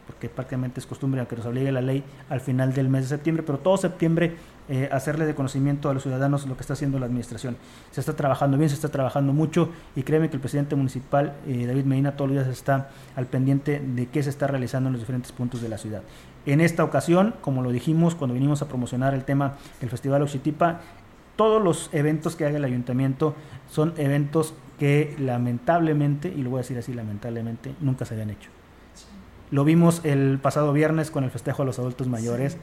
porque 0.06 0.30
prácticamente 0.30 0.80
es 0.80 0.86
costumbre, 0.86 1.20
aunque 1.20 1.36
nos 1.36 1.46
obligue 1.46 1.72
la 1.72 1.82
ley, 1.82 2.04
al 2.30 2.42
final 2.42 2.74
del 2.74 2.90
mes 2.90 3.04
de 3.04 3.10
septiembre, 3.10 3.44
pero 3.46 3.60
todo 3.60 3.78
septiembre 3.78 4.36
eh, 4.68 4.90
hacerle 4.92 5.26
de 5.26 5.36
conocimiento 5.36 5.90
a 5.90 5.94
los 5.94 6.04
ciudadanos 6.04 6.48
lo 6.48 6.56
que 6.56 6.62
está 6.62 6.74
haciendo 6.74 6.98
la 6.98 7.06
administración. 7.06 7.56
Se 7.92 8.00
está 8.00 8.16
trabajando 8.16 8.58
bien, 8.58 8.70
se 8.70 8.76
está 8.76 8.90
trabajando 8.90 9.32
mucho 9.32 9.70
y 9.96 10.04
créeme 10.04 10.30
que 10.30 10.36
el 10.36 10.42
presidente 10.42 10.76
municipal, 10.76 11.36
eh, 11.48 11.66
David 11.68 11.86
Medina, 11.86 12.16
todos 12.16 12.32
los 12.32 12.44
días 12.44 12.52
está 12.52 12.90
al 13.16 13.28
pendiente 13.28 13.80
de 13.80 14.08
qué 14.08 14.24
se 14.24 14.30
está 14.30 14.48
realizando 14.48 14.88
en 14.88 14.94
los 14.94 15.02
diferentes 15.02 15.32
puntos 15.32 15.62
de 15.62 15.70
la 15.70 15.78
ciudad. 15.78 16.02
En 16.46 16.62
esta 16.62 16.84
ocasión, 16.84 17.36
como 17.42 17.62
lo 17.62 17.72
dijimos 17.72 18.16
cuando 18.16 18.34
vinimos 18.34 18.62
a 18.62 18.68
promocionar 18.68 19.14
el 19.14 19.24
tema 19.24 19.54
del 19.82 19.90
Festival 19.90 20.22
Oxitipa, 20.22 20.82
todos 21.36 21.62
los 21.62 21.90
eventos 21.92 22.36
que 22.36 22.46
haga 22.46 22.58
el 22.58 22.66
ayuntamiento 22.66 23.36
son 23.70 23.94
eventos 23.98 24.54
que 24.80 25.16
lamentablemente, 25.20 26.34
y 26.36 26.42
lo 26.42 26.50
voy 26.50 26.60
a 26.60 26.62
decir 26.62 26.78
así 26.78 26.94
lamentablemente, 26.94 27.76
nunca 27.82 28.06
se 28.06 28.14
habían 28.14 28.30
hecho. 28.30 28.50
Lo 29.52 29.64
vimos 29.64 30.02
el 30.04 30.40
pasado 30.42 30.74
viernes 30.74 31.12
con 31.12 31.24
el 31.24 31.30
festejo 31.30 31.62
a 31.62 31.66
los 31.66 31.78
adultos 31.78 32.08
mayores. 32.08 32.58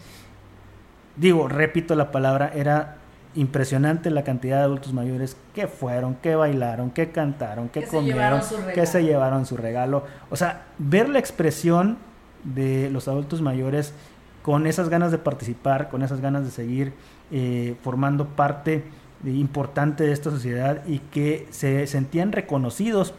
Digo, 1.16 1.48
repito 1.48 1.94
la 1.94 2.10
palabra, 2.10 2.52
era 2.54 2.96
impresionante 3.34 4.10
la 4.10 4.24
cantidad 4.24 4.58
de 4.58 4.64
adultos 4.64 4.92
mayores 4.92 5.36
que 5.54 5.66
fueron, 5.66 6.14
que 6.16 6.34
bailaron, 6.34 6.90
que 6.90 7.10
cantaron, 7.10 7.68
que, 7.68 7.84
comieron, 7.84 8.40
que 8.74 8.86
se 8.86 9.02
llevaron 9.02 9.46
su 9.46 9.56
regalo. 9.56 10.04
O 10.30 10.36
sea, 10.36 10.66
ver 10.78 11.08
la 11.08 11.18
expresión 11.18 11.98
de 12.44 12.90
los 12.90 13.08
adultos 13.08 13.40
mayores 13.40 13.94
con 14.42 14.66
esas 14.66 14.88
ganas 14.88 15.12
de 15.12 15.18
participar, 15.18 15.88
con 15.88 16.02
esas 16.02 16.20
ganas 16.20 16.44
de 16.44 16.50
seguir 16.50 16.92
eh, 17.30 17.76
formando 17.82 18.26
parte 18.26 18.84
importante 19.24 20.04
de 20.04 20.12
esta 20.12 20.30
sociedad 20.30 20.84
y 20.86 20.98
que 20.98 21.46
se 21.50 21.86
sentían 21.86 22.32
reconocidos, 22.32 23.14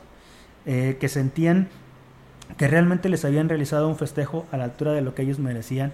eh, 0.66 0.98
que 1.00 1.08
sentían 1.08 1.70
que 2.58 2.68
realmente 2.68 3.10
les 3.10 3.24
habían 3.26 3.50
realizado 3.50 3.88
un 3.88 3.96
festejo 3.96 4.46
a 4.52 4.58
la 4.58 4.66
altura 4.66 4.92
de 4.92 5.02
lo 5.02 5.16
que 5.16 5.22
ellos 5.24 5.40
merecían 5.40 5.94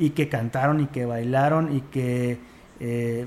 y 0.00 0.10
que 0.10 0.28
cantaron 0.28 0.80
y 0.80 0.86
que 0.86 1.04
bailaron 1.06 1.76
y 1.76 1.82
que 1.82 2.38
eh, 2.80 3.26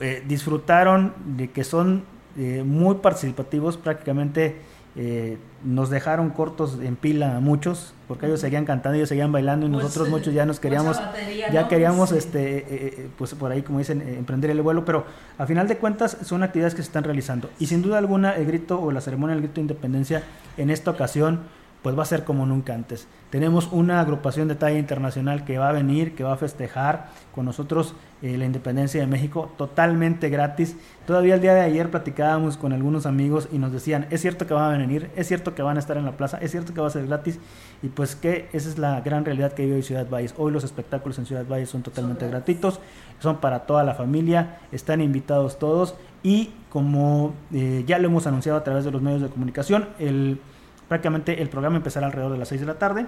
eh, 0.00 0.22
disfrutaron 0.28 1.14
de 1.36 1.50
que 1.50 1.64
son 1.64 2.02
eh, 2.36 2.62
muy 2.66 2.96
participativos 2.96 3.76
prácticamente 3.78 4.56
eh, 4.96 5.36
nos 5.64 5.90
dejaron 5.90 6.30
cortos 6.30 6.78
en 6.82 6.96
pila 6.96 7.36
a 7.36 7.40
muchos 7.40 7.94
porque 8.08 8.26
ellos 8.26 8.40
seguían 8.40 8.64
cantando 8.64 8.96
ellos 8.96 9.08
seguían 9.08 9.30
bailando 9.30 9.66
y 9.66 9.70
Pues, 9.70 9.82
nosotros 9.84 10.08
muchos 10.08 10.34
ya 10.34 10.44
nos 10.44 10.56
mucha 10.56 10.62
queríamos 10.62 10.96
batería, 10.98 11.52
ya 11.52 11.62
¿no? 11.62 11.68
queríamos 11.68 12.08
Sí. 12.10 12.16
este 12.18 13.10
pues 13.16 13.34
por 13.34 13.52
ahí 13.52 13.62
como 13.62 13.78
dicen 13.78 14.00
emprender 14.02 14.50
el 14.50 14.60
vuelo 14.62 14.84
pero 14.84 15.04
a 15.36 15.46
final 15.46 15.68
de 15.68 15.76
cuentas 15.78 16.16
son 16.22 16.42
actividades 16.42 16.74
que 16.74 16.82
se 16.82 16.88
están 16.88 17.04
realizando 17.04 17.48
y 17.60 17.66
sin 17.66 17.82
duda 17.82 17.98
alguna 17.98 18.34
el 18.36 18.46
grito 18.46 18.80
o 18.80 18.90
la 18.90 19.00
ceremonia 19.00 19.34
del 19.36 19.42
grito 19.44 19.56
de 19.56 19.60
independencia 19.62 20.22
en 20.56 20.70
esta 20.70 20.90
ocasión 20.90 21.40
pues 21.82 21.96
va 21.96 22.02
a 22.02 22.06
ser 22.06 22.24
como 22.24 22.46
nunca 22.46 22.74
antes. 22.74 23.06
Tenemos 23.30 23.68
una 23.72 24.00
agrupación 24.00 24.48
de 24.48 24.54
talla 24.54 24.78
internacional 24.78 25.44
que 25.44 25.58
va 25.58 25.68
a 25.68 25.72
venir, 25.72 26.14
que 26.14 26.24
va 26.24 26.32
a 26.32 26.36
festejar 26.36 27.10
con 27.34 27.44
nosotros 27.44 27.94
eh, 28.22 28.36
la 28.38 28.46
independencia 28.46 29.00
de 29.00 29.06
México 29.06 29.52
totalmente 29.56 30.28
gratis. 30.30 30.76
Todavía 31.06 31.34
el 31.34 31.40
día 31.40 31.54
de 31.54 31.60
ayer 31.60 31.90
platicábamos 31.90 32.56
con 32.56 32.72
algunos 32.72 33.06
amigos 33.06 33.48
y 33.52 33.58
nos 33.58 33.70
decían, 33.70 34.06
es 34.10 34.22
cierto 34.22 34.46
que 34.46 34.54
van 34.54 34.74
a 34.74 34.78
venir, 34.78 35.10
es 35.14 35.28
cierto 35.28 35.54
que 35.54 35.62
van 35.62 35.76
a 35.76 35.80
estar 35.80 35.96
en 35.98 36.06
la 36.06 36.16
plaza, 36.16 36.38
es 36.38 36.50
cierto 36.50 36.72
que 36.72 36.80
va 36.80 36.86
a 36.86 36.90
ser 36.90 37.06
gratis 37.06 37.38
y 37.82 37.88
pues 37.88 38.16
que 38.16 38.48
esa 38.52 38.68
es 38.68 38.78
la 38.78 39.00
gran 39.02 39.24
realidad 39.24 39.52
que 39.52 39.64
vive 39.64 39.76
hoy 39.76 39.82
Ciudad 39.82 40.08
Valles. 40.08 40.34
Hoy 40.38 40.50
los 40.50 40.64
espectáculos 40.64 41.18
en 41.18 41.26
Ciudad 41.26 41.46
Valles 41.46 41.68
son 41.68 41.82
totalmente 41.82 42.22
Son 42.22 42.30
gratuitos, 42.30 42.80
son 43.20 43.36
para 43.36 43.60
toda 43.66 43.84
la 43.84 43.94
familia, 43.94 44.58
están 44.72 45.00
invitados 45.00 45.58
todos 45.58 45.94
y 46.22 46.50
como 46.70 47.34
eh, 47.52 47.84
ya 47.86 47.98
lo 47.98 48.08
hemos 48.08 48.26
anunciado 48.26 48.58
a 48.58 48.64
través 48.64 48.84
de 48.84 48.90
los 48.90 49.02
medios 49.02 49.22
de 49.22 49.28
comunicación, 49.28 49.88
el 49.98 50.40
Prácticamente 50.88 51.40
el 51.42 51.48
programa 51.48 51.76
empezará 51.76 52.06
alrededor 52.06 52.32
de 52.32 52.38
las 52.38 52.48
6 52.48 52.62
de 52.62 52.66
la 52.66 52.78
tarde. 52.78 53.06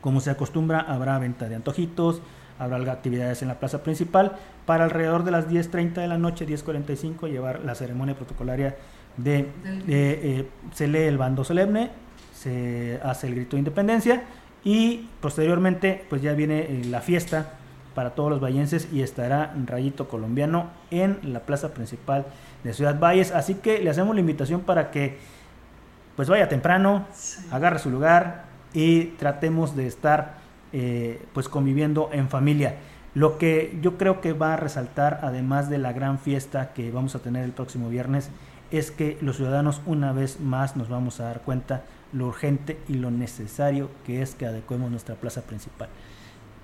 Como 0.00 0.20
se 0.20 0.30
acostumbra, 0.30 0.80
habrá 0.80 1.18
venta 1.18 1.48
de 1.48 1.54
antojitos, 1.54 2.22
habrá 2.58 2.90
actividades 2.90 3.42
en 3.42 3.48
la 3.48 3.60
plaza 3.60 3.82
principal. 3.82 4.36
Para 4.66 4.84
alrededor 4.84 5.24
de 5.24 5.30
las 5.30 5.48
10.30 5.48 5.94
de 5.94 6.08
la 6.08 6.18
noche, 6.18 6.46
10.45, 6.46 7.28
llevar 7.28 7.60
la 7.64 7.74
ceremonia 7.74 8.14
protocolaria 8.14 8.76
de... 9.16 9.48
Eh, 9.88 10.48
se 10.72 10.88
lee 10.88 11.00
el 11.00 11.18
bando 11.18 11.44
solemne, 11.44 11.90
se 12.34 12.98
hace 13.02 13.26
el 13.26 13.34
grito 13.34 13.56
de 13.56 13.60
independencia 13.60 14.22
y 14.64 15.08
posteriormente 15.20 16.04
pues 16.08 16.22
ya 16.22 16.32
viene 16.32 16.60
eh, 16.60 16.82
la 16.86 17.00
fiesta 17.00 17.54
para 17.94 18.10
todos 18.10 18.30
los 18.30 18.40
vallenses 18.40 18.88
y 18.92 19.02
estará 19.02 19.54
Rayito 19.66 20.08
Colombiano 20.08 20.70
en 20.90 21.18
la 21.22 21.40
plaza 21.40 21.74
principal 21.74 22.26
de 22.62 22.72
Ciudad 22.72 22.98
Valles. 22.98 23.32
Así 23.32 23.54
que 23.54 23.80
le 23.80 23.90
hacemos 23.90 24.14
la 24.14 24.20
invitación 24.20 24.60
para 24.60 24.90
que 24.90 25.18
pues 26.16 26.28
vaya 26.28 26.48
temprano, 26.48 27.06
agarre 27.50 27.78
su 27.78 27.90
lugar 27.90 28.44
y 28.72 29.06
tratemos 29.18 29.76
de 29.76 29.86
estar 29.86 30.38
eh, 30.72 31.24
pues 31.32 31.48
conviviendo 31.48 32.10
en 32.12 32.28
familia. 32.28 32.76
Lo 33.14 33.38
que 33.38 33.76
yo 33.82 33.98
creo 33.98 34.20
que 34.20 34.32
va 34.32 34.54
a 34.54 34.56
resaltar, 34.56 35.20
además 35.22 35.68
de 35.68 35.78
la 35.78 35.92
gran 35.92 36.18
fiesta 36.18 36.72
que 36.72 36.90
vamos 36.90 37.14
a 37.16 37.18
tener 37.20 37.44
el 37.44 37.52
próximo 37.52 37.88
viernes, 37.88 38.30
es 38.70 38.92
que 38.92 39.18
los 39.20 39.36
ciudadanos 39.36 39.82
una 39.86 40.12
vez 40.12 40.38
más 40.40 40.76
nos 40.76 40.88
vamos 40.88 41.18
a 41.18 41.24
dar 41.24 41.40
cuenta 41.40 41.82
lo 42.12 42.26
urgente 42.26 42.78
y 42.88 42.94
lo 42.94 43.10
necesario 43.10 43.90
que 44.06 44.22
es 44.22 44.34
que 44.34 44.46
adecuemos 44.46 44.90
nuestra 44.90 45.16
plaza 45.16 45.42
principal. 45.42 45.88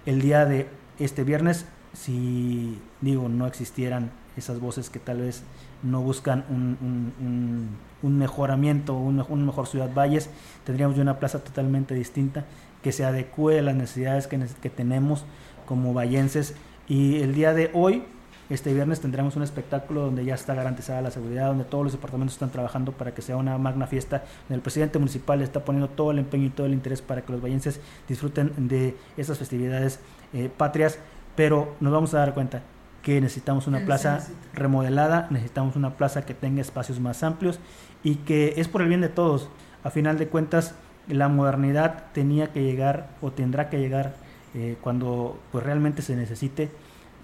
El 0.04 0.20
día 0.20 0.44
de 0.44 0.68
este 0.98 1.24
viernes, 1.24 1.66
si 1.92 2.80
digo, 3.00 3.28
no 3.28 3.46
existieran 3.46 4.11
esas 4.37 4.61
voces 4.61 4.90
que 4.90 5.00
tal 5.00 5.18
vez 5.22 5.42
no 5.82 6.00
buscan 6.02 6.44
un, 6.50 8.18
mejoramiento, 8.18 8.94
un, 8.94 9.24
un, 9.28 9.46
mejor 9.46 9.66
Ciudad 9.66 9.92
Valles, 9.92 10.30
tendríamos 10.64 10.98
una 10.98 11.18
plaza 11.18 11.40
totalmente 11.40 11.94
distinta 11.94 12.44
que 12.82 12.92
se 12.92 13.04
adecue 13.04 13.58
a 13.58 13.62
las 13.62 13.74
necesidades 13.74 14.28
que, 14.28 14.70
tenemos 14.70 15.24
como 15.66 15.92
vallenses. 15.92 16.54
Y 16.86 17.20
el 17.20 17.34
día 17.34 17.52
de 17.52 17.70
hoy, 17.74 18.04
este 18.48 18.72
viernes, 18.72 19.00
tendremos 19.00 19.34
un 19.34 19.42
espectáculo 19.42 20.02
donde 20.02 20.24
ya 20.24 20.34
está 20.34 20.54
garantizada 20.54 21.02
la 21.02 21.10
seguridad, 21.10 21.48
donde 21.48 21.64
todos 21.64 21.82
los 21.82 21.92
departamentos 21.92 22.34
están 22.34 22.50
trabajando 22.50 22.92
para 22.92 23.12
que 23.12 23.22
sea 23.22 23.36
una 23.36 23.58
magna 23.58 23.88
fiesta, 23.88 24.22
el 24.48 24.60
presidente 24.60 25.00
municipal 25.00 25.42
está 25.42 25.64
poniendo 25.64 25.88
todo 25.88 26.12
el 26.12 26.20
empeño 26.20 26.46
y 26.46 26.50
todo 26.50 26.66
el 26.66 26.74
interés 26.74 27.02
para 27.02 27.22
que 27.22 27.32
los 27.32 27.42
vallenses 27.42 27.80
disfruten 28.08 28.52
de 28.68 28.96
esas 29.16 29.36
festividades 29.36 29.98
eh, 30.32 30.48
patrias. 30.56 31.00
Pero 31.34 31.74
nos 31.80 31.92
vamos 31.92 32.14
a 32.14 32.18
dar 32.18 32.34
cuenta 32.34 32.62
que 33.06 33.20
necesitamos 33.20 33.68
una 33.68 33.84
plaza 33.84 34.26
remodelada, 34.52 35.28
necesitamos 35.30 35.76
una 35.76 35.96
plaza 35.96 36.26
que 36.26 36.34
tenga 36.34 36.60
espacios 36.60 36.98
más 36.98 37.22
amplios 37.22 37.60
y 38.02 38.16
que 38.16 38.54
es 38.56 38.66
por 38.66 38.82
el 38.82 38.88
bien 38.88 39.00
de 39.00 39.08
todos. 39.08 39.48
A 39.84 39.90
final 39.90 40.18
de 40.18 40.26
cuentas, 40.26 40.74
la 41.06 41.28
modernidad 41.28 42.06
tenía 42.12 42.48
que 42.48 42.64
llegar 42.64 43.10
o 43.20 43.30
tendrá 43.30 43.70
que 43.70 43.78
llegar 43.78 44.16
eh, 44.54 44.76
cuando 44.80 45.38
pues 45.52 45.62
realmente 45.62 46.02
se 46.02 46.16
necesite. 46.16 46.68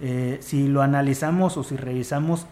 Eh, 0.01 0.39
si 0.41 0.69
lo 0.69 0.83
analizamos 0.83 1.57
o 1.57 1.65
si 1.65 1.77
revisamos 1.77 2.47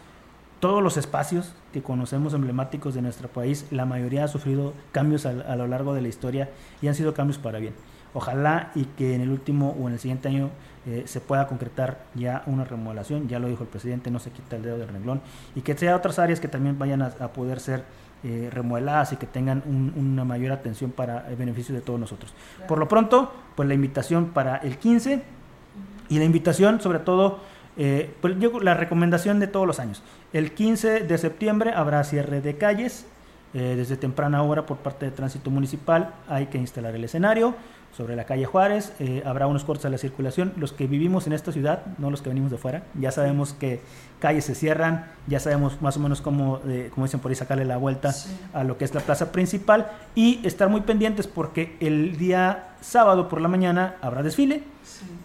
todos 0.59 0.83
los 0.83 0.97
espacios 0.97 1.55
que 1.73 1.83
conocemos 1.83 2.35
emblemáticos 2.35 2.95
de 2.95 3.03
nuestro 3.03 3.29
país, 3.29 3.65
la 3.71 3.85
mayoría 3.85 4.25
ha 4.25 4.29
sufrido 4.29 4.75
cambios 4.91 5.25
a, 5.25 5.55
lo 5.55 5.69
largo 5.69 5.95
de 5.95 6.03
la 6.03 6.09
historia 6.09 6.51
y 6.83 6.89
han 6.89 6.97
sido 6.97 7.15
cambios 7.15 7.39
para 7.39 7.61
bien. 7.61 7.75
Ojalá 8.13 8.73
y 8.75 8.85
que 8.85 9.15
en 9.15 9.21
el 9.21 9.31
último 9.31 9.77
o 9.81 9.87
en 9.87 9.95
el 9.95 10.01
siguiente 10.01 10.29
año 10.29 10.51
eh, 10.87 11.03
se 11.07 11.21
pueda 11.21 11.47
concretar 11.47 11.99
ya 12.15 12.43
una 12.47 12.65
remodelación, 12.65 13.29
ya 13.29 13.39
lo 13.39 13.49
dijo 13.49 13.63
el 13.63 13.69
presidente, 13.69 14.11
no 14.11 14.19
se 14.19 14.31
quita 14.31 14.57
el 14.57 14.63
dedo 14.63 14.79
del 14.79 14.89
renglón, 14.89 15.21
y 15.55 15.61
que 15.61 15.77
sea 15.77 15.95
otras 15.95 16.19
áreas 16.19 16.41
que 16.41 16.49
también 16.49 16.79
vayan 16.79 17.03
a 17.03 17.29
poder 17.29 17.61
ser 17.61 17.85
eh, 18.25 18.49
remodeladas 18.51 19.13
y 19.13 19.17
que 19.17 19.27
tengan 19.27 19.63
una 19.95 20.25
mayor 20.25 20.53
atención 20.53 20.91
para 20.91 21.29
el 21.29 21.37
beneficio 21.37 21.75
de 21.75 21.83
todos 21.83 22.01
nosotros. 22.01 22.35
Por 22.67 22.79
lo 22.79 22.89
pronto, 22.89 23.33
pues 23.57 23.69
la 23.69 23.75
invitación 23.75 24.31
para 24.31 24.57
el 24.57 24.79
15 24.79 25.23
y 26.09 26.19
la 26.19 26.25
invitación 26.25 26.81
sobre 26.81 26.99
todo, 26.99 27.41
eh, 27.77 28.15
pues 28.21 28.39
yo, 28.39 28.59
la 28.61 28.75
recomendación 28.75 29.39
de 29.39 29.47
todos 29.47 29.67
los 29.67 29.81
años. 29.81 30.03
El 30.33 30.53
15 30.53 31.01
de 31.01 31.19
septiembre 31.19 31.73
habrá 31.73 32.03
cierre 32.05 32.41
de 32.41 32.57
calles, 32.57 33.07
desde 33.53 33.97
temprana 33.97 34.45
hora 34.45 34.65
por 34.65 34.77
parte 34.77 35.07
de 35.07 35.11
tránsito 35.11 35.51
municipal. 35.51 36.15
Hay 36.29 36.47
que 36.47 36.59
instalar 36.59 36.95
el 36.95 37.03
escenario 37.03 37.57
sobre 37.97 38.17
la 38.17 38.25
calle 38.25 38.47
Juárez, 38.47 38.93
eh, 39.01 39.23
habrá 39.27 39.47
unos 39.47 39.65
cortes 39.65 39.85
a 39.85 39.91
la 39.91 39.99
circulación. 39.99 40.53
Los 40.57 40.73
que 40.73 40.87
vivimos 40.87 41.27
en 41.27 41.33
esta 41.33 41.53
ciudad, 41.53 41.83
no 41.99 42.11
los 42.11 42.23
que 42.23 42.29
venimos 42.29 42.51
de 42.51 42.59
fuera, 42.59 42.83
ya 42.95 43.11
sabemos 43.11 43.53
que 43.53 43.81
calles 44.21 44.45
se 44.45 44.55
cierran, 44.55 45.07
ya 45.27 45.41
sabemos 45.41 45.83
más 45.83 45.97
o 45.97 46.01
menos 46.01 46.21
cómo, 46.21 46.61
eh, 46.67 46.91
como 46.95 47.07
dicen 47.07 47.21
por 47.21 47.31
ahí, 47.31 47.35
sacarle 47.35 47.65
la 47.65 47.77
vuelta 47.77 48.15
a 48.53 48.65
lo 48.65 48.79
que 48.79 48.85
es 48.85 48.95
la 48.95 49.01
plaza 49.01 49.33
principal. 49.33 49.91
Y 50.15 50.41
estar 50.47 50.69
muy 50.69 50.83
pendientes 50.83 51.27
porque 51.27 51.77
el 51.81 52.17
día 52.17 52.69
sábado 52.81 53.29
por 53.29 53.41
la 53.41 53.49
mañana 53.49 53.97
habrá 54.01 54.23
desfile 54.23 54.63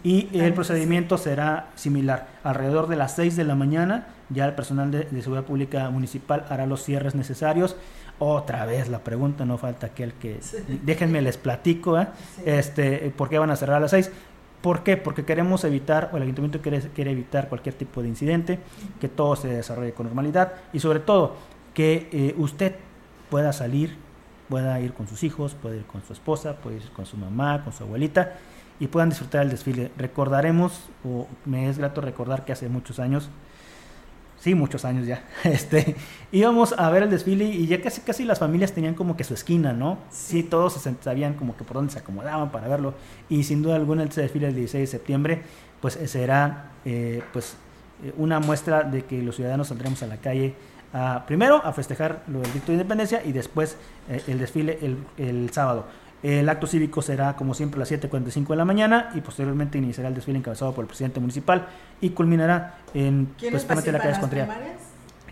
y 0.02 0.28
el 0.38 0.52
procedimiento 0.52 1.18
será 1.18 1.68
similar. 1.74 2.28
Alrededor 2.44 2.88
de 2.88 2.96
las 2.96 3.14
6 3.14 3.36
de 3.36 3.44
la 3.44 3.54
mañana 3.54 4.08
ya 4.28 4.44
el 4.44 4.54
personal 4.54 4.90
de, 4.90 5.04
de 5.04 5.22
seguridad 5.22 5.44
pública 5.44 5.88
municipal 5.90 6.44
hará 6.48 6.66
los 6.66 6.82
cierres 6.82 7.14
necesarios 7.14 7.76
otra 8.18 8.64
vez 8.64 8.88
la 8.88 9.00
pregunta, 9.00 9.44
no 9.44 9.58
falta 9.58 9.88
aquel 9.88 10.14
que... 10.14 10.40
Déjenme 10.82 11.20
les 11.20 11.36
platico, 11.36 11.98
¿eh? 12.00 12.08
este, 12.44 13.12
¿por 13.16 13.28
qué 13.28 13.38
van 13.38 13.50
a 13.50 13.56
cerrar 13.56 13.76
a 13.76 13.80
las 13.80 13.90
seis? 13.90 14.10
¿Por 14.62 14.82
qué? 14.82 14.96
Porque 14.96 15.24
queremos 15.24 15.64
evitar, 15.64 16.10
o 16.12 16.16
el 16.16 16.22
ayuntamiento 16.22 16.60
quiere, 16.60 16.80
quiere 16.80 17.12
evitar 17.12 17.48
cualquier 17.48 17.74
tipo 17.74 18.02
de 18.02 18.08
incidente, 18.08 18.58
que 19.00 19.08
todo 19.08 19.36
se 19.36 19.48
desarrolle 19.48 19.92
con 19.92 20.06
normalidad 20.06 20.54
y 20.72 20.80
sobre 20.80 21.00
todo 21.00 21.36
que 21.74 22.08
eh, 22.10 22.34
usted 22.38 22.74
pueda 23.30 23.52
salir, 23.52 23.96
pueda 24.48 24.80
ir 24.80 24.94
con 24.94 25.06
sus 25.08 25.22
hijos, 25.22 25.54
pueda 25.54 25.76
ir 25.76 25.84
con 25.84 26.02
su 26.02 26.12
esposa, 26.12 26.56
puede 26.56 26.76
ir 26.76 26.90
con 26.90 27.04
su 27.04 27.16
mamá, 27.16 27.62
con 27.64 27.72
su 27.72 27.84
abuelita 27.84 28.34
y 28.80 28.86
puedan 28.88 29.10
disfrutar 29.10 29.42
el 29.42 29.50
desfile. 29.50 29.90
Recordaremos, 29.96 30.88
o 31.04 31.26
me 31.44 31.68
es 31.68 31.78
grato 31.78 32.00
recordar 32.00 32.44
que 32.44 32.52
hace 32.52 32.68
muchos 32.68 32.98
años 32.98 33.28
sí, 34.46 34.54
muchos 34.54 34.84
años 34.84 35.08
ya, 35.08 35.24
este, 35.44 35.96
íbamos 36.30 36.72
a 36.78 36.88
ver 36.90 37.02
el 37.02 37.10
desfile 37.10 37.46
y 37.46 37.66
ya 37.66 37.82
casi, 37.82 38.00
casi 38.02 38.24
las 38.24 38.38
familias 38.38 38.70
tenían 38.70 38.94
como 38.94 39.16
que 39.16 39.24
su 39.24 39.34
esquina, 39.34 39.72
¿no? 39.72 39.98
Sí, 40.08 40.44
todos 40.44 40.74
se 40.74 40.94
sabían 41.00 41.34
como 41.34 41.56
que 41.56 41.64
por 41.64 41.74
dónde 41.74 41.92
se 41.92 41.98
acomodaban 41.98 42.52
para 42.52 42.68
verlo 42.68 42.94
y 43.28 43.42
sin 43.42 43.60
duda 43.60 43.74
alguna 43.74 44.04
el 44.04 44.08
desfile 44.08 44.46
del 44.46 44.54
16 44.54 44.82
de 44.82 44.86
septiembre 44.86 45.42
pues 45.80 45.98
será 46.06 46.70
eh, 46.84 47.24
pues 47.32 47.56
eh, 48.04 48.12
una 48.18 48.38
muestra 48.38 48.84
de 48.84 49.04
que 49.04 49.20
los 49.20 49.34
ciudadanos 49.34 49.66
saldremos 49.66 50.00
a 50.04 50.06
la 50.06 50.18
calle 50.18 50.54
a, 50.92 51.24
primero 51.26 51.60
a 51.64 51.72
festejar 51.72 52.22
lo 52.28 52.38
del 52.38 52.50
grito 52.52 52.66
de 52.68 52.74
independencia 52.74 53.24
y 53.24 53.32
después 53.32 53.76
eh, 54.08 54.22
el 54.28 54.38
desfile 54.38 54.78
el, 54.80 54.98
el 55.18 55.50
sábado. 55.50 55.86
El 56.22 56.48
acto 56.48 56.66
cívico 56.66 57.02
será, 57.02 57.36
como 57.36 57.54
siempre, 57.54 57.78
a 57.78 57.80
las 57.80 57.92
7.45 57.92 58.48
de 58.48 58.56
la 58.56 58.64
mañana 58.64 59.10
y 59.14 59.20
posteriormente 59.20 59.78
iniciará 59.78 60.08
el 60.08 60.14
desfile 60.14 60.38
encabezado 60.38 60.72
por 60.74 60.84
el 60.84 60.88
presidente 60.88 61.20
municipal 61.20 61.68
y 62.00 62.10
culminará 62.10 62.78
en 62.94 63.26
pues, 63.38 63.68
la 63.68 63.98
calle 63.98 64.26
primarias? 64.28 64.80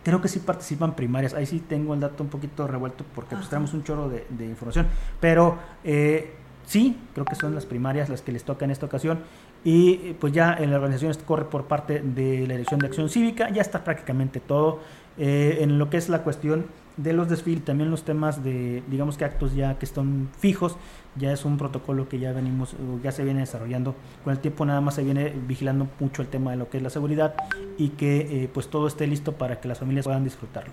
Creo 0.03 0.21
que 0.21 0.29
sí 0.29 0.39
participan 0.41 0.95
primarias. 0.95 1.33
Ahí 1.33 1.47
sí 1.47 1.61
tengo 1.61 1.95
el 1.95 2.01
dato 2.01 2.23
un 2.23 2.29
poquito 2.29 2.67
revuelto 2.67 3.05
porque 3.15 3.35
pues, 3.35 3.49
tenemos 3.49 3.73
un 3.73 3.83
chorro 3.83 4.11
de, 4.11 4.45
información. 4.45 4.87
Pero 5.19 5.59
eh, 5.83 6.35
sí, 6.67 6.99
creo 7.15 7.25
que 7.25 7.35
son 7.35 7.55
las 7.55 7.65
primarias 7.65 8.11
las 8.11 8.21
que 8.21 8.31
les 8.31 8.45
toca 8.45 8.67
en 8.67 8.71
esta 8.71 8.85
ocasión. 8.85 9.21
Y 9.65 10.15
pues 10.21 10.35
ya 10.35 10.55
en 10.61 10.71
la 10.71 10.77
organización 10.77 11.17
corre 11.27 11.47
por 11.47 11.65
parte 11.65 12.01
de 12.01 12.47
la 12.47 12.53
Dirección 12.55 12.81
de 12.81 12.89
Acción 12.89 13.09
Cívica. 13.09 13.49
Ya 13.49 13.63
está 13.63 13.83
prácticamente 13.83 14.41
todo. 14.41 14.81
Eh, 15.17 15.59
en 15.61 15.79
lo 15.79 15.89
que 15.89 15.97
es 15.97 16.11
la 16.11 16.23
cuestión 16.23 16.67
de 16.97 17.13
los 17.13 17.29
desfiles, 17.29 17.65
también 17.65 17.91
los 17.91 18.05
temas 18.05 18.45
de, 18.45 18.83
digamos 18.89 19.17
que 19.19 19.25
actos 19.25 19.55
ya 19.55 19.79
que 19.79 19.85
están 19.85 20.29
fijos, 20.39 20.77
ya 21.17 21.33
es 21.33 21.45
un 21.45 21.59
protocolo 21.59 22.09
que 22.09 22.19
ya 22.19 22.33
venimos, 22.33 22.77
ya 23.03 23.11
se 23.13 23.25
viene 23.25 23.41
desarrollando. 23.41 23.95
Con 24.23 24.33
el 24.33 24.39
tiempo 24.39 24.65
nada 24.65 24.81
más 24.81 24.95
se 24.95 25.03
viene 25.03 25.35
vigilando 25.47 25.89
mucho 25.99 26.23
el 26.23 26.29
tema 26.29 26.53
de 26.53 26.57
lo 26.57 26.69
que 26.69 26.77
es 26.77 26.83
la 26.83 26.91
seguridad 26.91 27.35
y 27.79 27.91
que 27.91 28.45
eh, 28.45 28.51
pues 28.53 28.69
todo 28.69 28.87
esté 28.87 29.07
listo 29.07 29.33
para 29.33 29.61
que 29.61 29.69
las 29.69 29.79
familias 29.79 30.05
puedan 30.05 30.25
disfrutarlo. 30.25 30.73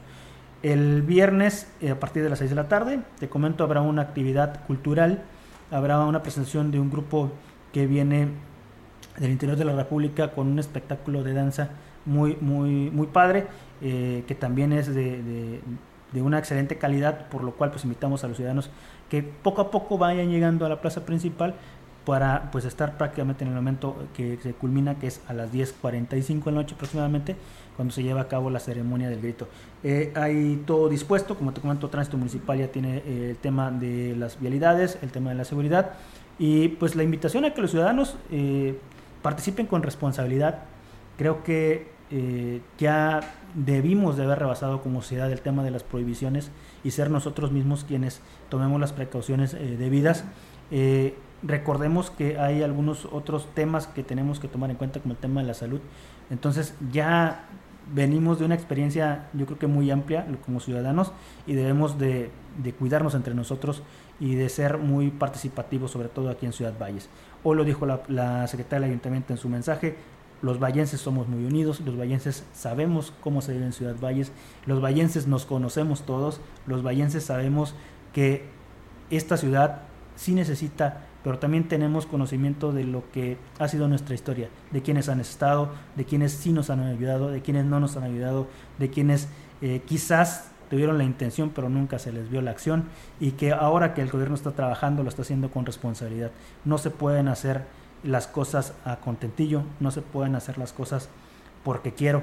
El 0.62 1.02
viernes, 1.02 1.72
eh, 1.82 1.90
a 1.90 2.00
partir 2.00 2.22
de 2.22 2.30
las 2.30 2.40
6 2.40 2.52
de 2.52 2.56
la 2.56 2.68
tarde, 2.68 3.00
te 3.20 3.28
comento, 3.28 3.64
habrá 3.64 3.82
una 3.82 4.04
actividad 4.04 4.64
cultural, 4.68 5.24
habrá 5.72 6.00
una 6.06 6.22
presentación 6.22 6.70
de 6.72 6.80
un 6.80 6.92
grupo 6.92 7.32
que 7.74 7.88
viene 7.88 8.28
del 9.18 9.32
interior 9.32 9.58
de 9.58 9.66
la 9.66 9.76
República 9.76 10.32
con 10.32 10.48
un 10.48 10.60
espectáculo 10.60 11.24
de 11.24 11.34
danza 11.34 11.70
muy, 12.06 12.38
muy, 12.42 12.90
muy 12.92 13.08
padre 13.08 13.48
eh, 13.82 14.24
que 14.28 14.36
también 14.36 14.74
es 14.74 14.94
de, 14.94 15.24
de, 15.24 15.62
una 16.20 16.40
excelente 16.40 16.78
calidad, 16.78 17.30
por 17.30 17.44
lo 17.44 17.54
cual 17.54 17.72
pues 17.72 17.84
invitamos 17.86 18.24
a 18.24 18.28
los 18.28 18.36
ciudadanos 18.36 18.70
que 19.10 19.24
poco 19.24 19.62
a 19.62 19.72
poco 19.72 19.98
vayan 19.98 20.30
llegando 20.30 20.66
a 20.66 20.70
la 20.70 20.82
plaza 20.82 21.06
principal 21.06 21.56
para 22.06 22.50
pues 22.52 22.66
estar 22.66 22.98
prácticamente 22.98 23.44
en 23.44 23.50
el 23.50 23.56
momento 23.56 23.96
que 24.16 24.38
se 24.42 24.54
culmina, 24.54 24.98
que 24.98 25.08
es 25.08 25.22
a 25.28 25.34
las 25.34 25.54
10.45 25.54 26.46
de 26.46 26.52
la 26.52 26.58
noche 26.58 26.76
aproximadamente, 26.76 27.36
cuando 27.76 27.94
se 27.94 28.04
lleva 28.04 28.22
a 28.22 28.28
cabo 28.28 28.50
la 28.50 28.60
ceremonia 28.60 29.10
del 29.10 29.22
grito. 29.22 29.48
Eh, 29.84 30.12
hay 30.16 30.64
todo 30.66 30.90
dispuesto, 30.90 31.38
como 31.38 31.54
te 31.54 31.62
comento, 31.62 31.90
Tránsito 31.90 32.18
Municipal 32.18 32.58
ya 32.58 32.68
tiene 32.68 32.98
eh, 33.06 33.28
el 33.32 33.38
tema 33.38 33.70
de 33.70 34.16
las 34.18 34.40
vialidades, 34.40 34.98
el 35.02 35.12
tema 35.12 35.30
de 35.30 35.36
la 35.36 35.46
seguridad, 35.46 35.92
y 36.40 36.70
pues 36.70 36.96
la 36.96 37.04
invitación 37.04 37.46
a 37.46 37.54
que 37.54 37.62
los 37.62 37.72
ciudadanos 37.72 38.16
participen 39.22 39.68
con 39.68 39.84
responsabilidad. 39.84 40.64
Creo 41.18 41.44
que 41.44 41.92
ya 42.80 43.20
debimos 43.54 44.18
de 44.18 44.24
haber 44.24 44.40
rebasado 44.40 44.82
como 44.82 45.02
sociedad 45.02 45.32
el 45.32 45.42
tema 45.42 45.64
de 45.64 45.72
las 45.72 45.84
prohibiciones 45.84 46.52
y 46.84 46.92
ser 46.92 47.10
nosotros 47.10 47.52
mismos 47.52 47.84
quienes 47.84 48.22
tomemos 48.50 48.80
las 48.80 48.94
precauciones 48.94 49.54
eh, 49.54 49.78
debidas. 49.78 50.26
Eh, 50.72 51.16
recordemos 51.44 52.12
que 52.12 52.40
hay 52.40 52.64
algunos 52.64 53.06
otros 53.06 53.48
temas 53.54 53.88
que 53.88 54.04
tenemos 54.04 54.40
que 54.40 54.48
tomar 54.48 54.70
en 54.70 54.78
cuenta 54.78 55.00
como 55.00 55.14
el 55.14 55.20
tema 55.20 55.42
de 55.42 55.48
la 55.48 55.54
salud. 55.54 55.82
Entonces 56.30 56.76
ya 56.92 57.46
venimos 57.94 58.40
de 58.40 58.46
una 58.46 58.56
experiencia 58.56 59.28
yo 59.34 59.46
creo 59.46 59.58
que 59.58 59.68
muy 59.68 59.92
amplia 59.92 60.26
como 60.46 60.60
ciudadanos 60.60 61.12
y 61.46 61.54
debemos 61.54 61.98
de, 61.98 62.30
cuidarnos 62.78 63.16
entre 63.16 63.34
nosotros 63.34 63.84
y 64.20 64.36
de 64.36 64.50
ser 64.50 64.78
muy 64.78 65.10
participativos 65.10 65.92
sobre 65.92 66.08
todo 66.08 66.30
aquí 66.30 66.46
en 66.46 66.54
Ciudad 66.54 66.74
Valles. 66.80 67.10
Hoy 67.44 67.58
lo 67.58 67.64
dijo 67.64 67.86
la, 67.86 68.02
la 68.08 68.48
secretaria 68.48 68.82
del 68.82 68.92
ayuntamiento 68.92 69.34
en 69.34 69.38
su 69.38 69.50
mensaje, 69.50 69.98
Los 70.42 70.60
vallenses 70.60 71.02
somos 71.02 71.28
muy 71.28 71.46
unidos, 71.46 71.82
los 71.82 71.98
vallenses 71.98 72.44
sabemos 72.54 73.14
cómo 73.22 73.42
se 73.42 73.54
vive 73.54 73.66
en 73.66 73.74
Ciudad 73.74 73.96
Valles, 74.02 74.32
los 74.66 74.82
vallenses 74.82 75.28
nos 75.28 75.46
conocemos 75.46 76.04
todos, 76.06 76.42
los 76.66 76.84
vallenses 76.84 77.24
sabemos 77.24 77.76
que 78.14 78.46
esta 79.10 79.38
ciudad 79.38 79.84
sí 80.16 80.34
necesita, 80.34 81.06
pero 81.24 81.38
también 81.38 81.68
tenemos 81.68 82.06
conocimiento 82.06 82.72
de 82.72 82.86
lo 82.86 83.10
que 83.12 83.38
ha 83.60 83.68
sido 83.68 83.88
nuestra 83.88 84.16
historia, 84.16 84.50
de 84.72 84.82
quienes 84.82 85.10
han 85.10 85.20
estado, 85.20 85.70
de 85.96 86.06
quienes 86.06 86.32
sí 86.32 86.52
nos 86.52 86.70
han 86.70 86.80
ayudado, 86.82 87.30
de 87.30 87.42
quienes 87.42 87.66
no 87.66 87.80
nos 87.80 87.96
han 87.98 88.04
ayudado, 88.04 88.48
de 88.80 88.90
quienes 88.90 89.28
eh, 89.62 89.82
quizás 89.86 90.52
tuvieron 90.72 90.98
la 90.98 91.04
intención 91.04 91.52
pero 91.54 91.68
nunca 91.68 92.00
se 92.00 92.14
les 92.14 92.30
vio 92.30 92.42
la 92.42 92.52
acción 92.52 92.86
y 93.20 93.32
que 93.32 93.52
ahora 93.52 93.94
que 93.94 94.02
el 94.02 94.10
gobierno 94.10 94.36
está 94.36 94.52
trabajando 94.52 95.04
lo 95.04 95.10
está 95.10 95.22
haciendo 95.22 95.52
con 95.52 95.66
responsabilidad. 95.66 96.32
No 96.64 96.78
se 96.78 96.90
pueden 96.90 97.28
hacer 97.28 97.66
las 98.04 98.28
cosas 98.28 98.74
a 98.86 98.98
contentillo, 98.98 99.64
no 99.80 99.92
se 99.92 100.02
pueden 100.02 100.36
hacer 100.36 100.58
las 100.58 100.74
cosas 100.74 101.10
porque 101.64 101.94
quiero. 101.94 102.22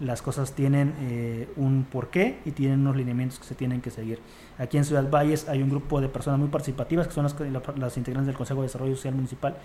Las 0.00 0.20
cosas 0.20 0.52
tienen 0.52 0.94
eh, 1.00 1.48
un 1.54 1.84
porqué 1.84 2.40
y 2.44 2.50
tienen 2.50 2.80
unos 2.80 2.96
lineamientos 2.96 3.38
que 3.38 3.44
se 3.44 3.54
tienen 3.54 3.80
que 3.80 3.90
seguir. 3.90 4.18
Aquí 4.58 4.76
en 4.76 4.84
Ciudad 4.84 5.08
Valles 5.08 5.48
hay 5.48 5.62
un 5.62 5.70
grupo 5.70 6.00
de 6.00 6.08
personas 6.08 6.40
muy 6.40 6.48
participativas 6.48 7.06
que 7.06 7.12
son 7.12 7.24
las, 7.24 7.36
las 7.76 7.96
integrantes 7.96 8.26
del 8.26 8.36
Consejo 8.36 8.62
de 8.62 8.66
Desarrollo 8.66 8.96
Social 8.96 9.14
Municipal 9.14 9.56